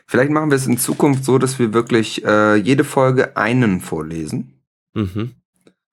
Vielleicht 0.07 0.30
machen 0.30 0.50
wir 0.50 0.57
es 0.57 0.66
in 0.66 0.78
Zukunft 0.78 1.24
so, 1.24 1.38
dass 1.38 1.59
wir 1.59 1.72
wirklich 1.72 2.24
äh, 2.24 2.57
jede 2.57 2.84
Folge 2.84 3.36
einen 3.36 3.80
vorlesen. 3.80 4.61
Mhm. 4.94 5.32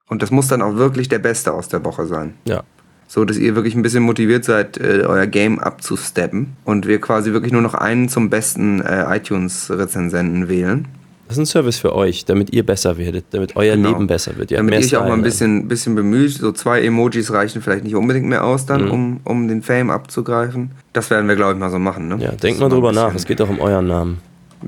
Und 0.07 0.21
das 0.21 0.31
muss 0.31 0.47
dann 0.47 0.61
auch 0.61 0.75
wirklich 0.75 1.07
der 1.07 1.19
Beste 1.19 1.53
aus 1.53 1.69
der 1.69 1.85
Woche 1.85 2.05
sein. 2.05 2.33
Ja. 2.45 2.63
So, 3.07 3.25
dass 3.25 3.37
ihr 3.37 3.55
wirklich 3.55 3.75
ein 3.75 3.81
bisschen 3.81 4.03
motiviert 4.03 4.45
seid, 4.45 4.77
äh, 4.77 5.03
euer 5.05 5.27
Game 5.27 5.59
abzusteppen. 5.59 6.57
Und 6.65 6.87
wir 6.87 6.99
quasi 6.99 7.31
wirklich 7.33 7.53
nur 7.53 7.61
noch 7.61 7.73
einen 7.73 8.09
zum 8.09 8.29
besten 8.29 8.81
äh, 8.81 9.17
iTunes-Rezensenten 9.17 10.49
wählen. 10.49 10.87
Das 11.31 11.37
ist 11.37 11.43
ein 11.43 11.45
Service 11.45 11.77
für 11.77 11.95
euch, 11.95 12.25
damit 12.25 12.51
ihr 12.53 12.65
besser 12.65 12.97
werdet, 12.97 13.23
damit 13.31 13.55
euer 13.55 13.77
Genau. 13.77 13.91
Leben 13.91 14.05
besser 14.07 14.35
wird. 14.35 14.51
Ihr 14.51 14.57
Damit 14.57 14.73
ihr 14.73 14.79
euch 14.81 14.97
auch 14.97 15.07
mal 15.07 15.13
ein 15.13 15.21
bisschen, 15.21 15.69
bisschen 15.69 15.95
bemüht. 15.95 16.33
So 16.33 16.51
zwei 16.51 16.81
Emojis 16.81 17.31
reichen 17.31 17.61
vielleicht 17.61 17.85
nicht 17.85 17.95
unbedingt 17.95 18.27
mehr 18.27 18.43
aus 18.43 18.65
dann, 18.65 18.83
Mhm. 18.87 18.91
um, 18.91 19.19
um 19.23 19.47
den 19.47 19.61
Fame 19.61 19.91
abzugreifen. 19.91 20.71
Das 20.91 21.09
werden 21.09 21.29
wir, 21.29 21.37
glaube 21.37 21.53
ich, 21.53 21.57
mal 21.59 21.69
so 21.71 21.79
machen. 21.79 22.09
Ne? 22.09 22.17
Ja, 22.19 22.33
denkt 22.33 22.59
mal 22.59 22.67
drüber 22.67 22.91
nach. 22.91 23.15
Es 23.15 23.25
geht 23.25 23.41
auch 23.41 23.47
um 23.49 23.61
euren 23.61 23.87
Namen. 23.87 24.17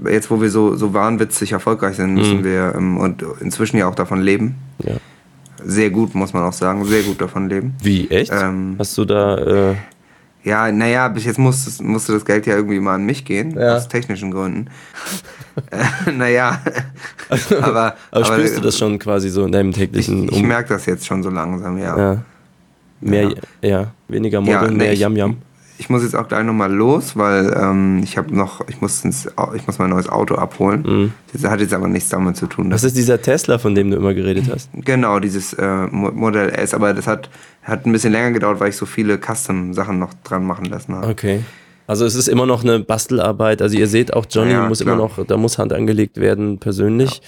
Jetzt, 0.10 0.32
wo 0.32 0.42
wir 0.42 0.50
so, 0.50 0.74
so 0.78 0.94
wahnwitzig 0.94 1.52
erfolgreich 1.52 1.98
sind, 1.98 2.14
müssen 2.14 2.40
Mhm. 2.40 2.44
wir 2.46 2.74
ähm, 2.78 2.96
und 2.96 3.26
inzwischen 3.42 3.76
ja 3.76 3.90
auch 3.90 3.96
davon 3.96 4.22
leben. 4.22 4.56
Ja. 4.86 4.94
Sehr 5.66 5.90
gut, 5.90 6.16
muss 6.16 6.32
man 6.32 6.44
auch 6.44 6.54
sagen. 6.54 6.86
Sehr 6.86 7.02
gut 7.04 7.20
davon 7.20 7.50
leben. 7.50 7.74
Wie, 7.84 8.10
echt? 8.10 8.32
Ähm, 8.34 8.76
Hast 8.80 8.98
du 8.98 9.04
da, 9.04 9.38
äh, 9.72 9.76
Ja, 10.44 10.72
naja, 10.72 11.08
bis 11.08 11.24
jetzt 11.26 11.40
musste, 11.40 11.82
musste 11.84 12.12
das 12.14 12.26
Geld 12.26 12.46
ja 12.46 12.56
irgendwie 12.56 12.80
mal 12.80 12.96
an 12.96 13.06
mich 13.06 13.24
gehen, 13.24 13.58
Ja. 13.58 13.76
aus 13.78 13.88
technischen 13.88 14.32
Gründen. 14.32 14.68
äh, 15.72 16.12
naja, 16.12 16.60
aber, 17.62 17.96
aber 18.12 18.26
spürst 18.26 18.58
du 18.58 18.62
das 18.62 18.78
schon 18.78 19.00
quasi 19.00 19.30
so 19.30 19.46
in 19.46 19.52
deinem 19.52 19.70
Ich, 19.70 19.76
täglichen 19.78 20.28
ich 20.32 20.44
merke 20.44 20.70
das 20.74 20.86
jetzt 20.86 21.06
schon 21.06 21.24
so 21.24 21.30
langsam, 21.30 21.78
ja. 21.78 21.98
Ja. 21.98 22.22
Mehr, 23.00 23.34
ja. 23.62 23.92
weniger 24.08 24.40
Mobbing, 24.42 24.54
Ja, 24.54 24.68
nee, 24.70 24.78
mehr 24.78 24.94
ich- 24.94 25.00
Yam 25.00 25.16
Yam. 25.16 25.38
Ich 25.80 25.90
muss 25.90 26.04
jetzt 26.04 26.16
auch 26.16 26.28
gleich 26.28 26.44
nochmal 26.46 26.72
los, 26.72 27.18
weil 27.18 27.52
ähm, 27.60 28.02
ich 28.04 28.18
habe 28.18 28.34
noch, 28.36 28.68
ich 28.70 28.80
muss, 28.80 29.04
ins, 29.04 29.28
ich 29.56 29.68
muss 29.68 29.80
mein 29.80 29.90
neues 29.90 30.08
Auto 30.08 30.36
abholen. 30.36 30.84
Mhm. 30.86 31.14
Das 31.34 31.50
hat 31.52 31.60
jetzt 31.60 31.74
aber 31.74 31.88
nichts 31.88 32.10
damit 32.10 32.38
zu 32.38 32.46
tun. 32.48 32.72
Was 32.72 32.84
ist 32.84 32.96
dieser 32.96 33.22
Tesla, 33.22 33.58
von 33.58 33.74
dem 33.76 33.90
du 33.92 33.98
immer 33.98 34.14
geredet 34.14 34.46
hast? 34.54 34.70
Genau, 34.74 35.20
dieses 35.20 35.54
äh, 35.54 35.88
Mo- 35.88 36.12
Modell 36.12 36.50
S, 36.52 36.74
aber 36.74 36.94
das 36.94 37.08
hat, 37.08 37.30
hat 37.64 37.86
ein 37.86 37.92
bisschen 37.92 38.12
länger 38.14 38.32
gedauert, 38.32 38.60
weil 38.60 38.70
ich 38.70 38.78
so 38.78 38.86
viele 38.86 39.18
Custom-Sachen 39.18 39.98
noch 40.00 40.14
dran 40.24 40.46
machen 40.46 40.66
lassen 40.66 40.96
habe. 40.96 41.08
Okay. 41.08 41.42
Also 41.86 42.06
es 42.06 42.16
ist 42.16 42.28
immer 42.30 42.46
noch 42.46 42.64
eine 42.64 42.80
Bastelarbeit. 42.80 43.62
Also 43.62 43.78
ihr 43.78 43.88
seht 43.88 44.14
auch, 44.14 44.26
Johnny 44.30 44.52
Ja, 44.52 44.68
muss 44.68 44.80
klar. 44.80 44.94
immer 44.96 45.04
noch, 45.04 45.26
da 45.26 45.38
muss 45.38 45.58
Hand 45.58 45.74
angelegt 45.74 46.18
werden, 46.18 46.60
persönlich. 46.60 47.22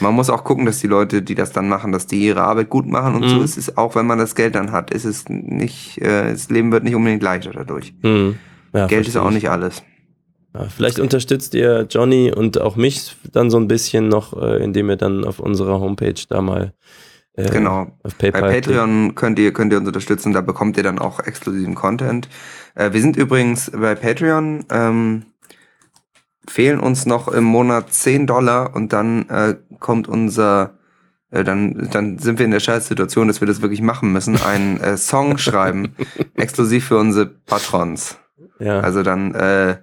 Man 0.00 0.14
muss 0.14 0.28
auch 0.28 0.44
gucken, 0.44 0.66
dass 0.66 0.80
die 0.80 0.86
Leute, 0.86 1.22
die 1.22 1.34
das 1.34 1.52
dann 1.52 1.68
machen, 1.68 1.92
dass 1.92 2.06
die 2.06 2.26
ihre 2.26 2.42
Arbeit 2.42 2.68
gut 2.68 2.86
machen 2.86 3.14
und 3.16 3.28
so. 3.28 3.36
Mhm. 3.36 3.42
Es 3.42 3.56
ist 3.56 3.78
auch, 3.78 3.94
wenn 3.94 4.06
man 4.06 4.18
das 4.18 4.34
Geld 4.34 4.54
dann 4.54 4.70
hat, 4.72 4.90
ist 4.92 5.04
es 5.04 5.24
nicht, 5.28 5.98
äh, 5.98 6.30
das 6.32 6.50
Leben 6.50 6.72
wird 6.72 6.84
nicht 6.84 6.94
unbedingt 6.94 7.22
leichter 7.22 7.52
dadurch. 7.54 7.94
Hm. 8.02 8.36
Ja, 8.74 8.86
Geld 8.86 9.08
ist 9.08 9.16
auch 9.16 9.28
ich. 9.28 9.34
nicht 9.34 9.50
alles. 9.50 9.82
Ja, 10.54 10.64
vielleicht 10.68 10.98
unterstützt 10.98 11.54
ihr 11.54 11.86
Johnny 11.88 12.30
und 12.30 12.60
auch 12.60 12.76
mich 12.76 13.16
dann 13.32 13.50
so 13.50 13.56
ein 13.56 13.68
bisschen 13.68 14.08
noch, 14.08 14.36
äh, 14.40 14.62
indem 14.62 14.90
ihr 14.90 14.96
dann 14.96 15.24
auf 15.24 15.40
unserer 15.40 15.80
Homepage 15.80 16.14
da 16.28 16.42
mal 16.42 16.74
äh, 17.34 17.48
Genau. 17.50 17.92
auf 18.02 18.14
Bei 18.16 18.30
PayPal. 18.30 18.52
Patreon 18.52 19.14
könnt 19.14 19.38
ihr, 19.38 19.52
könnt 19.52 19.72
ihr 19.72 19.78
uns 19.78 19.86
unterstützen, 19.86 20.32
da 20.32 20.40
bekommt 20.40 20.76
ihr 20.76 20.82
dann 20.82 20.98
auch 20.98 21.20
exklusiven 21.20 21.74
Content. 21.74 22.28
Äh, 22.74 22.92
wir 22.92 23.00
sind 23.00 23.16
übrigens 23.16 23.70
bei 23.70 23.94
Patreon, 23.94 24.64
ähm, 24.70 25.22
fehlen 26.48 26.80
uns 26.80 27.06
noch 27.06 27.28
im 27.28 27.44
Monat 27.44 27.92
10 27.92 28.26
Dollar 28.26 28.74
und 28.74 28.92
dann 28.92 29.28
äh, 29.28 29.56
kommt 29.78 30.08
unser, 30.08 30.78
äh, 31.30 31.44
dann, 31.44 31.88
dann 31.90 32.18
sind 32.18 32.38
wir 32.38 32.44
in 32.44 32.50
der 32.50 32.60
Scheißsituation, 32.60 33.28
dass 33.28 33.40
wir 33.40 33.46
das 33.48 33.62
wirklich 33.62 33.82
machen 33.82 34.12
müssen, 34.12 34.40
einen 34.40 34.78
äh, 34.80 34.96
Song 34.96 35.38
schreiben, 35.38 35.94
exklusiv 36.36 36.86
für 36.88 36.98
unsere 36.98 37.26
Patrons. 37.26 38.18
Ja. 38.58 38.80
Also 38.80 39.02
dann 39.02 39.34
äh, 39.34 39.76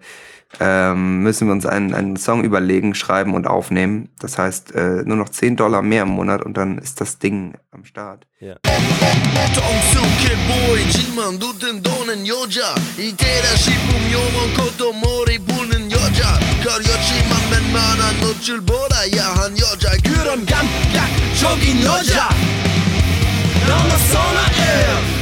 ähm, 0.60 1.22
müssen 1.22 1.48
wir 1.48 1.54
uns 1.54 1.66
einen, 1.66 1.94
einen 1.94 2.18
Song 2.18 2.44
überlegen, 2.44 2.96
schreiben 2.96 3.34
und 3.34 3.48
aufnehmen. 3.48 4.10
Das 4.20 4.38
heißt, 4.38 4.76
äh, 4.76 5.04
nur 5.06 5.18
noch 5.18 5.30
10 5.30 5.56
Dollar 5.56 5.82
mehr 5.82 6.04
im 6.04 6.10
Monat 6.10 6.44
und 6.44 6.58
dann 6.58 6.78
ist 6.80 7.02
das 7.02 7.20
Ding 7.20 7.54
am 7.72 7.86
Start. 7.86 8.26
Ja. 8.40 8.56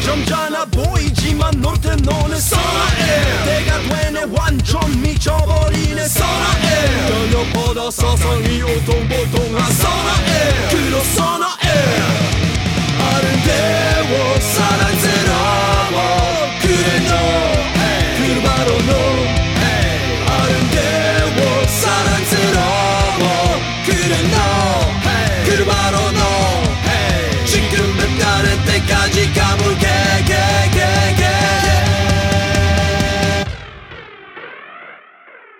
John 0.05 0.23
미네 4.17 4.25
완전 4.35 5.01
미쳐버리네. 5.01 6.07
선아에 6.07 7.07
저녁보다 7.07 7.91
사상이 7.91 8.63
오통보통한 8.63 9.71
선아에 9.73 10.67
그로 10.71 10.99
선아에 11.03 11.67
아름대워 12.99 14.39
사랑스러워. 14.39 15.99
그래 16.61 16.99
너. 17.07 17.11
그래 18.17 18.41
바로 18.41 18.69
너. 18.87 18.91
아름대워 20.33 21.67
사랑스러워. 21.67 23.23
그래 23.85 24.13
너. 24.31 24.35
그래 25.45 25.65
바로 25.65 26.11
너. 26.11 27.45
지금 27.45 27.95
몇 27.97 28.17
달의 28.17 28.65
때까지 28.65 29.33
가볼게. 29.33 29.86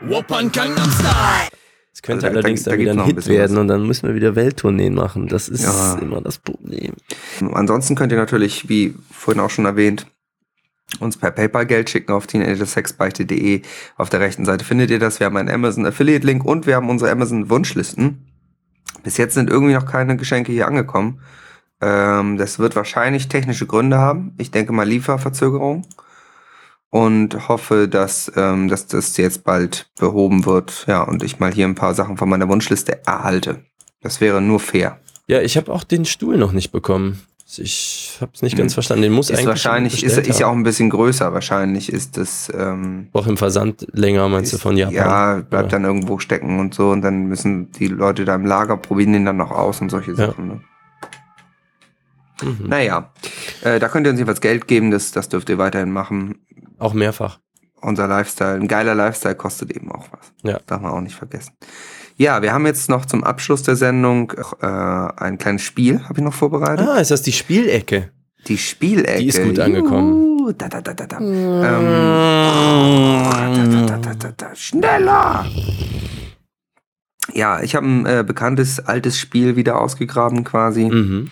Wuppan 0.09 0.51
Gangnam 0.51 0.89
Style. 0.91 1.49
Es 1.93 2.01
könnte 2.01 2.27
also, 2.27 2.37
allerdings 2.37 2.63
da, 2.63 2.71
dann 2.71 2.79
da 2.79 2.81
wieder 2.83 2.91
ein 2.91 3.05
Hit 3.05 3.17
ein 3.17 3.25
werden 3.25 3.55
was. 3.55 3.61
und 3.61 3.67
dann 3.67 3.87
müssen 3.87 4.07
wir 4.07 4.15
wieder 4.15 4.35
Welttourneen 4.35 4.93
machen. 4.93 5.27
Das 5.27 5.49
ist 5.49 5.63
ja. 5.63 5.97
immer 5.99 6.21
das 6.21 6.37
Problem. 6.37 6.93
Ansonsten 7.53 7.95
könnt 7.95 8.11
ihr 8.11 8.17
natürlich, 8.19 8.69
wie 8.69 8.93
vorhin 9.11 9.41
auch 9.41 9.49
schon 9.49 9.65
erwähnt, 9.65 10.05
uns 10.99 11.17
per 11.17 11.31
PayPal 11.31 11.65
Geld 11.65 11.89
schicken 11.89 12.11
auf 12.11 12.27
teenagersexbeichte.de. 12.27 13.61
Auf 13.97 14.09
der 14.09 14.19
rechten 14.19 14.45
Seite 14.45 14.63
findet 14.63 14.91
ihr 14.91 14.99
das. 14.99 15.19
Wir 15.19 15.25
haben 15.25 15.37
einen 15.37 15.49
Amazon 15.49 15.85
Affiliate 15.85 16.25
Link 16.25 16.45
und 16.45 16.67
wir 16.67 16.75
haben 16.75 16.89
unsere 16.89 17.11
Amazon 17.11 17.49
Wunschlisten. 17.49 18.27
Bis 19.03 19.17
jetzt 19.17 19.33
sind 19.33 19.49
irgendwie 19.49 19.73
noch 19.73 19.85
keine 19.85 20.17
Geschenke 20.17 20.51
hier 20.51 20.67
angekommen. 20.67 21.21
Ähm, 21.81 22.37
das 22.37 22.59
wird 22.59 22.75
wahrscheinlich 22.75 23.27
technische 23.27 23.65
Gründe 23.65 23.97
haben. 23.97 24.33
Ich 24.37 24.51
denke 24.51 24.71
mal 24.71 24.87
Lieferverzögerung. 24.87 25.85
Und 26.89 27.49
hoffe, 27.49 27.87
dass, 27.89 28.31
ähm, 28.35 28.69
dass 28.69 28.87
das 28.87 29.17
jetzt 29.17 29.43
bald 29.43 29.89
behoben 29.99 30.45
wird. 30.45 30.85
Ja, 30.87 31.01
und 31.03 31.21
ich 31.23 31.39
mal 31.39 31.51
hier 31.53 31.65
ein 31.67 31.75
paar 31.75 31.93
Sachen 31.93 32.17
von 32.17 32.29
meiner 32.29 32.47
Wunschliste 32.47 33.05
erhalte. 33.05 33.65
Das 34.01 34.21
wäre 34.21 34.41
nur 34.41 34.59
fair. 34.59 34.99
Ja, 35.27 35.41
ich 35.41 35.57
habe 35.57 35.73
auch 35.73 35.83
den 35.83 36.05
Stuhl 36.05 36.37
noch 36.37 36.53
nicht 36.53 36.71
bekommen. 36.71 37.21
Ich 37.57 38.17
habe 38.19 38.31
es 38.33 38.41
nicht 38.41 38.57
ganz 38.57 38.73
verstanden. 38.73 39.03
Den 39.03 39.13
muss 39.13 39.29
Ist 39.29 39.37
eigentlich 39.37 39.47
wahrscheinlich, 39.47 40.03
ist, 40.03 40.17
ist 40.17 40.39
ja 40.39 40.47
auch 40.47 40.53
ein 40.53 40.63
bisschen 40.63 40.89
größer. 40.89 41.33
Wahrscheinlich 41.33 41.91
ist 41.91 42.17
das, 42.17 42.51
ähm, 42.53 43.07
auch 43.13 43.25
im 43.27 43.37
Versand 43.37 43.87
länger, 43.93 44.27
meinst 44.27 44.51
du, 44.51 44.57
ist- 44.57 44.61
von 44.63 44.75
Japan? 44.75 44.93
Ja, 44.95 45.35
bleibt 45.49 45.71
Ja. 45.71 45.77
dann 45.79 45.85
irgendwo 45.85 46.19
stecken 46.19 46.59
und 46.59 46.73
so. 46.73 46.89
Und 46.89 47.01
dann 47.03 47.25
müssen 47.27 47.71
die 47.71 47.87
Leute 47.87 48.25
da 48.25 48.35
im 48.35 48.45
Lager 48.45 48.75
probieren 48.77 49.13
den 49.13 49.25
dann 49.25 49.37
noch 49.37 49.51
aus 49.51 49.79
und 49.81 49.89
solche 49.89 50.11
Ja. 50.11 50.27
Sachen. 50.27 50.47
Ne? 50.47 50.61
Mhm. 52.41 52.67
Naja, 52.67 53.11
äh, 53.61 53.79
da 53.79 53.89
könnt 53.89 54.07
ihr 54.07 54.11
uns 54.11 54.19
jedenfalls 54.19 54.41
Geld 54.41 54.67
geben. 54.67 54.91
Das, 54.91 55.11
das 55.11 55.29
dürft 55.29 55.49
ihr 55.49 55.57
weiterhin 55.57 55.91
machen. 55.91 56.45
Auch 56.77 56.93
mehrfach. 56.93 57.39
Unser 57.81 58.07
Lifestyle, 58.07 58.55
ein 58.55 58.67
geiler 58.67 58.95
Lifestyle 58.95 59.35
kostet 59.35 59.71
eben 59.71 59.91
auch 59.91 60.07
was. 60.11 60.31
Ja. 60.43 60.59
Darf 60.65 60.81
man 60.81 60.91
auch 60.91 61.01
nicht 61.01 61.15
vergessen. 61.15 61.53
Ja, 62.15 62.41
wir 62.41 62.51
haben 62.51 62.65
jetzt 62.65 62.89
noch 62.89 63.05
zum 63.05 63.23
Abschluss 63.23 63.61
der 63.61 63.75
Sendung 63.75 64.33
äh, 64.61 64.65
ein 64.65 65.37
kleines 65.37 65.61
Spiel, 65.61 66.03
habe 66.03 66.15
ich 66.17 66.23
noch 66.23 66.33
vorbereitet. 66.33 66.87
Ah, 66.87 66.97
ist 66.97 67.11
das 67.11 67.21
die 67.21 67.31
Spielecke? 67.31 68.11
Die 68.47 68.57
Spielecke. 68.57 69.19
Die 69.19 69.27
ist 69.27 69.43
gut 69.43 69.59
angekommen. 69.59 70.39
Juhu, 70.39 70.51
Da, 70.53 70.67
da, 70.67 70.81
da, 70.81 70.93
da, 70.93 71.05
da. 71.05 71.17
Ähm, 71.19 71.63
da, 73.29 73.65
da, 73.85 73.97
da, 73.99 74.13
da, 74.15 74.31
da. 74.35 74.55
Schneller! 74.55 75.45
Ja, 77.33 77.61
ich 77.61 77.75
habe 77.75 77.85
ein 77.85 78.05
äh, 78.05 78.23
bekanntes 78.25 78.79
altes 78.79 79.19
Spiel 79.19 79.55
wieder 79.55 79.79
ausgegraben 79.79 80.43
quasi. 80.43 80.85
Mhm. 80.85 81.29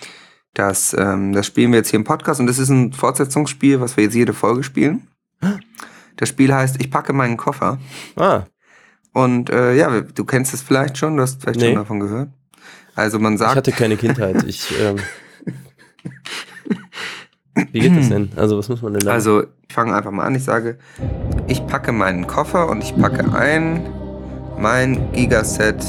Das, 0.56 0.95
ähm, 0.97 1.34
das 1.34 1.45
spielen 1.45 1.72
wir 1.72 1.78
jetzt 1.80 1.89
hier 1.89 1.99
im 1.99 2.03
Podcast 2.06 2.39
und 2.39 2.47
das 2.47 2.58
ist 2.60 2.70
ein 2.70 2.91
Fortsetzungsspiel, 2.93 3.80
was 3.82 3.95
wir 3.97 4.06
jetzt 4.06 4.16
jede 4.16 4.34
Folge 4.34 4.64
spielen. 4.64 5.08
Das 6.16 6.30
Spiel 6.30 6.53
heißt 6.53 6.80
Ich 6.82 6.89
packe 6.89 7.14
meinen 7.14 7.38
Koffer. 7.38 7.78
Ah, 8.16 8.43
Und 9.14 9.49
äh, 9.49 9.76
ja, 9.76 10.01
du 10.01 10.24
kennst 10.26 10.53
es 10.53 10.62
vielleicht 10.62 10.97
schon, 10.97 11.18
du 11.18 11.24
hast 11.24 11.41
vielleicht 11.41 11.60
Nee. 11.60 11.68
schon 11.68 11.76
davon 11.76 11.99
gehört. 11.99 12.30
Also 12.95 13.20
man 13.20 13.34
ich 13.34 13.39
sagt, 13.39 13.56
hatte 13.58 13.72
keine 13.74 13.97
Kindheit. 13.97 14.43
Ich, 14.43 14.74
ähm, 14.82 14.95
wie 17.72 17.80
geht 17.80 17.97
das 17.97 18.10
denn? 18.10 18.32
Also, 18.38 18.58
was 18.58 18.70
muss 18.70 18.82
man 18.82 18.93
denn 18.93 19.06
da? 19.06 19.12
Also, 19.12 19.43
ich 19.68 19.74
fange 19.74 19.93
einfach 19.93 20.12
mal 20.12 20.24
an. 20.26 20.36
Ich 20.36 20.43
sage, 20.43 20.78
ich 21.47 21.66
packe 21.68 21.91
meinen 21.91 22.28
Koffer 22.28 22.70
und 22.70 22.82
ich 22.84 22.95
packe 22.95 23.34
ein 23.34 23.86
mein 24.58 25.12
Gigaset 25.12 25.84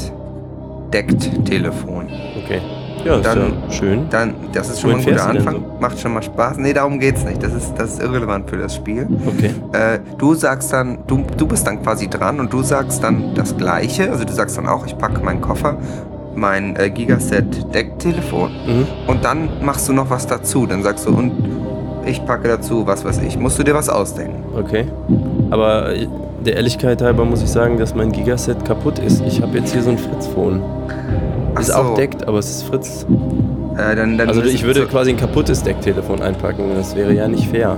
deckt 0.93 1.45
Telefon. 1.45 2.05
okay. 2.43 2.61
Ja, 3.05 3.17
dann- 3.19 3.37
ist 3.37 3.53
ja 3.67 3.71
schön. 3.71 4.05
Dann, 4.09 4.33
das 4.53 4.69
ist 4.69 4.81
schon 4.81 4.91
mal 4.91 4.97
ein 4.97 5.05
Wohin 5.05 5.15
guter 5.17 5.29
Anfang. 5.29 5.63
Macht 5.79 5.99
schon 5.99 6.13
mal 6.13 6.21
Spaß. 6.23 6.57
Nee, 6.57 6.73
darum 6.73 6.99
geht's 6.99 7.23
nicht. 7.23 7.41
Das 7.41 7.53
ist, 7.53 7.73
das 7.77 7.93
ist 7.93 8.03
irrelevant 8.03 8.49
für 8.49 8.57
das 8.57 8.75
Spiel. 8.75 9.07
Okay. 9.27 9.51
Äh, 9.73 9.99
du 10.17 10.33
sagst 10.33 10.73
dann, 10.73 10.99
du, 11.07 11.23
du 11.37 11.47
bist 11.47 11.65
dann 11.67 11.81
quasi 11.83 12.07
dran 12.09 12.39
und 12.39 12.51
du 12.51 12.61
sagst 12.63 13.03
dann 13.03 13.33
das 13.35 13.55
Gleiche. 13.55 14.09
Also 14.11 14.25
du 14.25 14.33
sagst 14.33 14.57
dann 14.57 14.67
auch, 14.67 14.85
ich 14.85 14.97
packe 14.97 15.23
meinen 15.23 15.41
Koffer 15.41 15.77
mein 16.35 16.75
äh, 16.75 16.89
Gigaset-Decktelefon 16.89 18.51
Mhm. 18.51 18.87
und 19.07 19.23
dann 19.25 19.49
machst 19.63 19.87
du 19.89 19.93
noch 19.93 20.09
was 20.09 20.27
dazu. 20.27 20.65
Dann 20.65 20.83
sagst 20.83 21.05
du, 21.07 21.09
und 21.15 21.31
ich 22.05 22.23
packe 22.25 22.47
dazu, 22.47 22.85
was 22.85 23.03
weiß 23.03 23.21
ich. 23.23 23.37
Musst 23.39 23.57
du 23.59 23.63
dir 23.63 23.73
was 23.73 23.89
ausdenken. 23.89 24.43
Okay. 24.57 24.85
Aber 25.49 25.93
äh, 25.95 26.07
der 26.45 26.55
Ehrlichkeit 26.57 27.01
halber 27.01 27.25
muss 27.25 27.41
ich 27.41 27.49
sagen, 27.49 27.77
dass 27.77 27.95
mein 27.95 28.11
Gigaset 28.11 28.63
kaputt 28.65 28.99
ist. 28.99 29.21
Ich 29.25 29.41
habe 29.41 29.57
jetzt 29.57 29.73
hier 29.73 29.81
so 29.81 29.89
ein 29.89 29.97
Fritz-Phone. 29.97 30.61
Ist 31.59 31.67
so. 31.67 31.73
auch 31.73 31.95
deckt, 31.95 32.27
aber 32.27 32.39
es 32.39 32.49
ist 32.49 32.63
Fritz. 32.63 33.05
Äh, 33.77 33.95
dann, 33.95 34.17
dann 34.17 34.27
Also 34.27 34.41
ich 34.43 34.63
würde 34.63 34.81
so- 34.81 34.87
quasi 34.87 35.11
ein 35.11 35.17
kaputtes 35.17 35.63
Decktelefon 35.63 36.21
einpacken. 36.21 36.71
Das 36.75 36.95
wäre 36.95 37.13
ja 37.13 37.27
nicht 37.27 37.49
fair. 37.49 37.77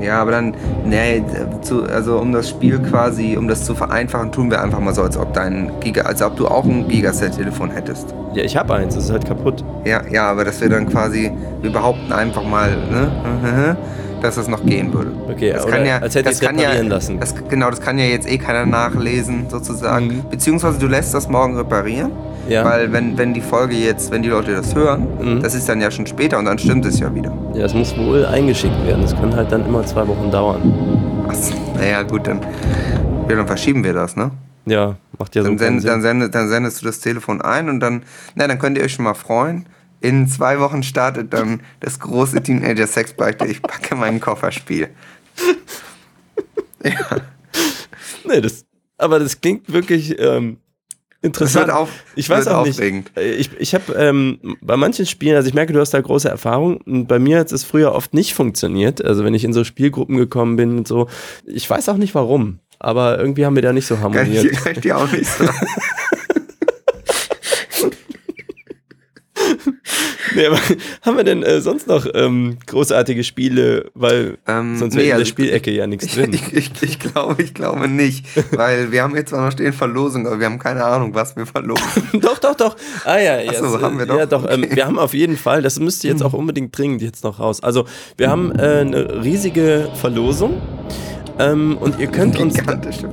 Ja, 0.00 0.20
aber 0.20 0.32
dann, 0.32 0.54
nee, 0.84 1.22
zu, 1.60 1.84
also 1.84 2.18
um 2.18 2.32
das 2.32 2.48
Spiel 2.48 2.80
quasi, 2.80 3.36
um 3.36 3.46
das 3.46 3.64
zu 3.64 3.74
vereinfachen, 3.74 4.32
tun 4.32 4.50
wir 4.50 4.60
einfach 4.60 4.80
mal 4.80 4.92
so, 4.92 5.02
als 5.02 5.16
ob 5.16 5.32
dein 5.32 5.70
Giga, 5.80 6.02
als 6.02 6.20
ob 6.22 6.36
du 6.36 6.48
auch 6.48 6.64
ein 6.64 6.88
Gigaset-Telefon 6.88 7.70
hättest. 7.70 8.12
Ja, 8.34 8.42
ich 8.42 8.56
habe 8.56 8.74
eins, 8.74 8.96
es 8.96 9.04
ist 9.04 9.12
halt 9.12 9.24
kaputt. 9.26 9.62
Ja, 9.84 10.00
ja, 10.10 10.28
aber 10.28 10.44
dass 10.44 10.60
wir 10.60 10.68
dann 10.68 10.88
quasi, 10.88 11.30
wir 11.60 11.70
behaupten 11.70 12.12
einfach 12.12 12.42
mal, 12.42 12.70
ne, 12.90 13.76
dass 14.22 14.36
das 14.36 14.48
noch 14.48 14.64
gehen 14.64 14.92
würde. 14.92 15.10
Okay, 15.30 15.52
Das 15.52 15.66
kann 15.66 15.84
ja, 15.84 15.98
als 15.98 16.14
hätte 16.14 16.18
ich 16.18 16.24
das 16.24 16.34
es 16.36 16.40
kann 16.40 16.56
ja, 16.56 16.62
reparieren 16.68 16.88
lassen. 16.88 17.20
Das, 17.20 17.34
genau, 17.48 17.70
das 17.70 17.80
kann 17.80 17.98
ja 17.98 18.04
jetzt 18.04 18.28
eh 18.30 18.38
keiner 18.38 18.64
nachlesen, 18.66 19.46
sozusagen. 19.48 20.06
Mhm. 20.06 20.22
Beziehungsweise 20.30 20.78
du 20.78 20.86
lässt 20.86 21.12
das 21.14 21.28
morgen 21.28 21.56
reparieren, 21.56 22.12
ja. 22.48 22.64
weil 22.64 22.92
wenn, 22.92 23.16
wenn 23.18 23.34
die 23.34 23.40
Folge 23.40 23.74
jetzt, 23.76 24.10
wenn 24.10 24.22
die 24.22 24.28
Leute 24.28 24.52
das 24.54 24.74
hören, 24.74 25.06
Mhm. 25.20 25.42
das 25.42 25.54
ist 25.54 25.68
dann 25.68 25.80
ja 25.80 25.90
schon 25.90 26.06
später 26.06 26.38
und 26.38 26.44
dann 26.46 26.58
stimmt 26.58 26.84
es 26.86 26.98
ja 27.00 27.14
wieder. 27.14 27.32
ja, 27.54 27.64
es 27.66 27.74
muss 27.74 27.96
wohl 27.96 28.24
eingeschickt 28.26 28.86
werden. 28.86 29.04
Es 29.04 29.14
kann 29.14 29.34
halt 29.34 29.50
dann 29.52 29.66
immer 29.66 29.84
zwei 29.84 30.06
Wochen 30.08 30.30
dauern. 30.30 30.60
Ach, 31.28 31.34
naja, 31.78 32.02
gut, 32.02 32.26
dann, 32.26 32.40
ja, 33.28 33.36
dann 33.36 33.46
verschieben 33.46 33.84
wir 33.84 33.92
das, 33.92 34.16
ne? 34.16 34.30
Ja, 34.64 34.94
macht 35.18 35.34
ja 35.34 35.42
so 35.42 35.48
Dann, 35.48 35.58
keinen 35.58 35.80
send, 35.80 35.88
dann, 35.88 36.00
Sinn. 36.02 36.10
sendest, 36.20 36.34
dann 36.36 36.48
sendest 36.48 36.82
du 36.82 36.86
das 36.86 37.00
Telefon 37.00 37.40
ein 37.40 37.68
und 37.68 37.80
dann, 37.80 38.02
na, 38.36 38.46
dann 38.46 38.58
könnt 38.60 38.78
ihr 38.78 38.84
euch 38.84 38.92
schon 38.92 39.04
mal 39.04 39.14
freuen. 39.14 39.66
In 40.02 40.26
zwei 40.28 40.58
Wochen 40.60 40.82
startet 40.82 41.32
dann 41.32 41.60
das 41.80 41.98
große 42.00 42.42
Teenager-Sex-Beichte. 42.42 43.46
Ich 43.46 43.62
packe 43.62 43.94
meinen 43.94 44.20
Kofferspiel. 44.20 44.88
ja, 46.84 46.92
Nee, 48.24 48.40
das, 48.40 48.64
aber 48.98 49.18
das 49.18 49.40
klingt 49.40 49.72
wirklich 49.72 50.16
ähm, 50.18 50.58
interessant. 51.22 51.70
auf, 51.70 51.88
Ich 52.14 52.28
weiß 52.28 52.46
auch 52.48 52.66
aufregend. 52.66 53.10
nicht. 53.16 53.40
Ich, 53.54 53.60
ich 53.60 53.74
habe 53.74 53.92
ähm, 53.94 54.56
bei 54.60 54.76
manchen 54.76 55.06
Spielen, 55.06 55.36
also 55.36 55.48
ich 55.48 55.54
merke, 55.54 55.72
du 55.72 55.80
hast 55.80 55.94
da 55.94 56.00
große 56.00 56.28
Erfahrung. 56.28 56.78
Und 56.78 57.06
bei 57.06 57.18
mir 57.18 57.38
hat 57.38 57.52
es 57.52 57.64
früher 57.64 57.92
oft 57.92 58.14
nicht 58.14 58.34
funktioniert. 58.34 59.04
Also 59.04 59.24
wenn 59.24 59.34
ich 59.34 59.44
in 59.44 59.52
so 59.52 59.64
Spielgruppen 59.64 60.16
gekommen 60.16 60.56
bin 60.56 60.78
und 60.78 60.88
so. 60.88 61.08
Ich 61.46 61.68
weiß 61.68 61.88
auch 61.88 61.96
nicht 61.96 62.14
warum. 62.14 62.58
Aber 62.78 63.18
irgendwie 63.18 63.46
haben 63.46 63.54
wir 63.54 63.62
da 63.62 63.72
nicht 63.72 63.86
so 63.86 63.94
Kann 63.94 64.14
harmoniert. 64.14 64.44
ich, 64.44 64.58
kann 64.58 64.72
ich 64.72 64.80
dir 64.80 64.98
auch 64.98 65.10
nicht 65.12 65.26
sagen. 65.26 65.54
Nee, 70.34 70.46
aber 70.46 70.58
haben 71.02 71.16
wir 71.16 71.24
denn 71.24 71.42
äh, 71.42 71.60
sonst 71.60 71.86
noch 71.86 72.06
ähm, 72.14 72.58
großartige 72.66 73.24
Spiele? 73.24 73.90
Weil 73.94 74.38
Ähm, 74.46 74.76
sonst 74.78 74.94
nee, 74.94 75.00
wäre 75.00 75.04
in 75.04 75.08
der 75.10 75.16
also- 75.18 75.28
Spielecke 75.30 75.70
ja 75.70 75.86
nichts 75.86 76.06
Ich, 76.06 76.14
drin. 76.16 76.32
ich, 76.32 76.52
ich, 76.52 76.70
ich, 76.82 76.98
glaube, 76.98 77.42
ich 77.42 77.54
glaube 77.54 77.88
nicht. 77.88 78.24
Weil 78.56 78.92
wir 78.92 79.02
haben 79.02 79.14
jetzt 79.16 79.30
zwar 79.30 79.44
noch 79.44 79.52
stehen 79.52 79.72
Verlosung, 79.72 80.26
aber 80.26 80.38
wir 80.38 80.46
haben 80.46 80.58
keine 80.58 80.84
Ahnung, 80.84 81.14
was 81.14 81.36
wir 81.36 81.46
verlosen. 81.46 81.82
Doch, 82.20 82.38
doch, 82.38 82.54
doch. 82.54 82.76
Ah 83.04 83.18
ja, 83.18 83.40
ja. 83.40 83.52
Ach 83.54 83.58
so, 83.60 83.80
haben 83.80 83.98
wir 83.98 84.08
äh, 84.08 84.18
Ja, 84.18 84.26
doch. 84.26 84.42
doch. 84.44 84.50
Ähm, 84.50 84.62
Okay. 84.64 84.76
wir 84.76 84.86
haben 84.86 84.98
auf 84.98 85.12
jeden 85.14 85.36
Fall, 85.36 85.60
das 85.62 85.78
müsste 85.80 86.08
jetzt 86.08 86.22
auch 86.22 86.32
unbedingt 86.32 86.76
dringend 86.76 87.02
jetzt 87.02 87.24
noch 87.24 87.40
raus. 87.40 87.62
Also, 87.62 87.84
wir 88.16 88.30
haben 88.30 88.52
äh, 88.52 88.62
eine 88.80 89.22
riesige 89.24 89.88
Verlosung. 89.96 90.60
Ähm, 91.38 91.78
und 91.78 91.98
ihr 91.98 92.06
könnt 92.08 92.38
uns. 92.38 92.54
Gigantische. 92.54 93.08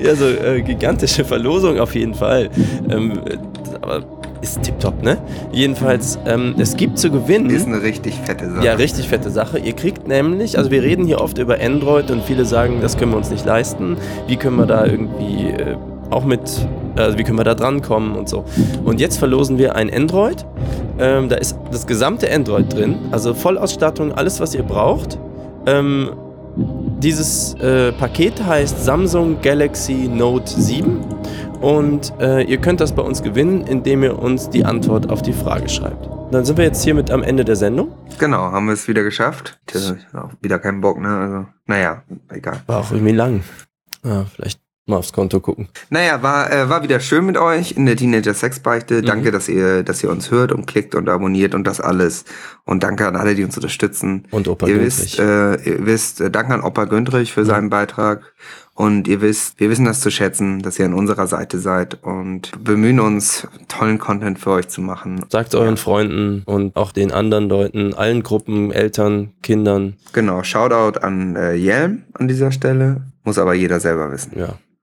Ja, 0.00 0.14
so 0.14 0.26
äh, 0.26 0.62
gigantische 0.62 1.24
Verlosung 1.24 1.78
auf 1.80 1.94
jeden 1.94 2.14
Fall. 2.14 2.50
Ähm, 2.88 3.12
äh, 3.26 3.36
aber 3.80 4.04
ist 4.44 4.62
tipptopp, 4.62 5.02
ne? 5.02 5.16
Jedenfalls, 5.52 6.18
ähm, 6.26 6.54
es 6.58 6.76
gibt 6.76 6.98
zu 6.98 7.10
gewinnen. 7.10 7.48
Ist 7.50 7.66
eine 7.66 7.82
richtig 7.82 8.14
fette 8.14 8.50
Sache. 8.50 8.64
Ja, 8.64 8.74
richtig 8.74 9.08
fette 9.08 9.30
Sache. 9.30 9.58
Ihr 9.58 9.72
kriegt 9.72 10.06
nämlich, 10.06 10.58
also 10.58 10.70
wir 10.70 10.82
reden 10.82 11.06
hier 11.06 11.20
oft 11.20 11.38
über 11.38 11.58
Android 11.60 12.10
und 12.10 12.22
viele 12.22 12.44
sagen, 12.44 12.78
das 12.82 12.96
können 12.98 13.12
wir 13.12 13.16
uns 13.16 13.30
nicht 13.30 13.46
leisten. 13.46 13.96
Wie 14.28 14.36
können 14.36 14.56
wir 14.56 14.66
da 14.66 14.84
irgendwie 14.84 15.48
äh, 15.48 15.76
auch 16.10 16.24
mit, 16.24 16.40
also 16.96 17.18
wie 17.18 17.24
können 17.24 17.38
wir 17.38 17.44
da 17.44 17.54
drankommen 17.54 18.16
und 18.16 18.28
so. 18.28 18.44
Und 18.84 19.00
jetzt 19.00 19.16
verlosen 19.18 19.56
wir 19.56 19.74
ein 19.76 19.92
Android. 19.92 20.44
Ähm, 20.98 21.28
da 21.28 21.36
ist 21.36 21.56
das 21.72 21.86
gesamte 21.86 22.30
Android 22.30 22.72
drin, 22.72 22.96
also 23.10 23.34
Vollausstattung, 23.34 24.12
alles 24.12 24.40
was 24.40 24.54
ihr 24.54 24.62
braucht. 24.62 25.18
Ähm, 25.66 26.10
dieses 27.04 27.52
äh, 27.56 27.92
Paket 27.92 28.42
heißt 28.42 28.82
Samsung 28.82 29.38
Galaxy 29.42 30.08
Note 30.08 30.48
7 30.48 31.04
und 31.60 32.14
äh, 32.18 32.42
ihr 32.44 32.56
könnt 32.56 32.80
das 32.80 32.94
bei 32.94 33.02
uns 33.02 33.22
gewinnen, 33.22 33.66
indem 33.66 34.02
ihr 34.02 34.18
uns 34.18 34.48
die 34.48 34.64
Antwort 34.64 35.10
auf 35.10 35.20
die 35.20 35.34
Frage 35.34 35.68
schreibt. 35.68 36.08
Dann 36.32 36.46
sind 36.46 36.56
wir 36.56 36.64
jetzt 36.64 36.82
hiermit 36.82 37.10
am 37.10 37.22
Ende 37.22 37.44
der 37.44 37.56
Sendung. 37.56 37.92
Genau, 38.18 38.50
haben 38.50 38.66
wir 38.66 38.72
es 38.72 38.88
wieder 38.88 39.02
geschafft. 39.02 39.60
Tja, 39.66 39.96
auch 40.14 40.30
wieder 40.40 40.58
keinen 40.58 40.80
Bock, 40.80 40.98
ne? 40.98 41.08
Also, 41.08 41.46
naja, 41.66 42.02
egal. 42.30 42.62
War 42.66 42.80
auch 42.80 42.90
irgendwie 42.90 43.12
lang. 43.12 43.44
Ja, 44.02 44.24
vielleicht 44.24 44.63
mal 44.86 44.96
aufs 44.96 45.12
Konto 45.12 45.40
gucken. 45.40 45.68
Naja, 45.90 46.22
war, 46.22 46.52
äh, 46.52 46.68
war 46.68 46.82
wieder 46.82 47.00
schön 47.00 47.24
mit 47.24 47.38
euch 47.38 47.72
in 47.72 47.86
der 47.86 47.96
Teenager 47.96 48.34
Sex 48.34 48.60
Beichte. 48.60 49.00
Mhm. 49.00 49.06
Danke, 49.06 49.32
dass 49.32 49.48
ihr, 49.48 49.82
dass 49.82 50.02
ihr 50.02 50.10
uns 50.10 50.30
hört 50.30 50.52
und 50.52 50.66
klickt 50.66 50.94
und 50.94 51.08
abonniert 51.08 51.54
und 51.54 51.64
das 51.66 51.80
alles. 51.80 52.24
Und 52.64 52.82
danke 52.82 53.06
an 53.06 53.16
alle, 53.16 53.34
die 53.34 53.44
uns 53.44 53.56
unterstützen. 53.56 54.26
Und 54.30 54.46
Opa 54.46 54.66
ihr 54.66 54.80
wisst, 54.80 55.18
äh, 55.18 55.54
ihr 55.56 55.86
wisst, 55.86 56.20
äh, 56.20 56.30
danke 56.30 56.54
an 56.54 56.62
Opa 56.62 56.84
Güntrich 56.84 57.32
für 57.32 57.44
seinen 57.44 57.70
Beitrag. 57.70 58.34
Und 58.76 59.06
ihr 59.06 59.20
wisst, 59.20 59.60
wir 59.60 59.70
wissen 59.70 59.84
das 59.84 60.00
zu 60.00 60.10
schätzen, 60.10 60.60
dass 60.60 60.78
ihr 60.80 60.84
an 60.84 60.94
unserer 60.94 61.28
Seite 61.28 61.60
seid 61.60 62.02
und 62.02 62.50
bemühen 62.62 62.98
uns, 62.98 63.46
tollen 63.68 63.98
Content 63.98 64.38
für 64.38 64.50
euch 64.50 64.68
zu 64.68 64.80
machen. 64.80 65.24
Sagt 65.28 65.54
euren 65.54 65.76
Freunden 65.76 66.42
und 66.44 66.74
auch 66.74 66.90
den 66.90 67.12
anderen 67.12 67.48
Leuten, 67.48 67.94
allen 67.94 68.24
Gruppen, 68.24 68.72
Eltern, 68.72 69.32
Kindern. 69.42 69.94
Genau, 70.12 70.42
Shoutout 70.42 70.98
an 70.98 71.36
äh, 71.36 71.54
Jelm 71.54 72.02
an 72.14 72.26
dieser 72.26 72.50
Stelle. 72.50 73.02
Muss 73.22 73.38
aber 73.38 73.54
jeder 73.54 73.78
selber 73.78 74.10
wissen. 74.10 74.32
Ja. 74.36 74.58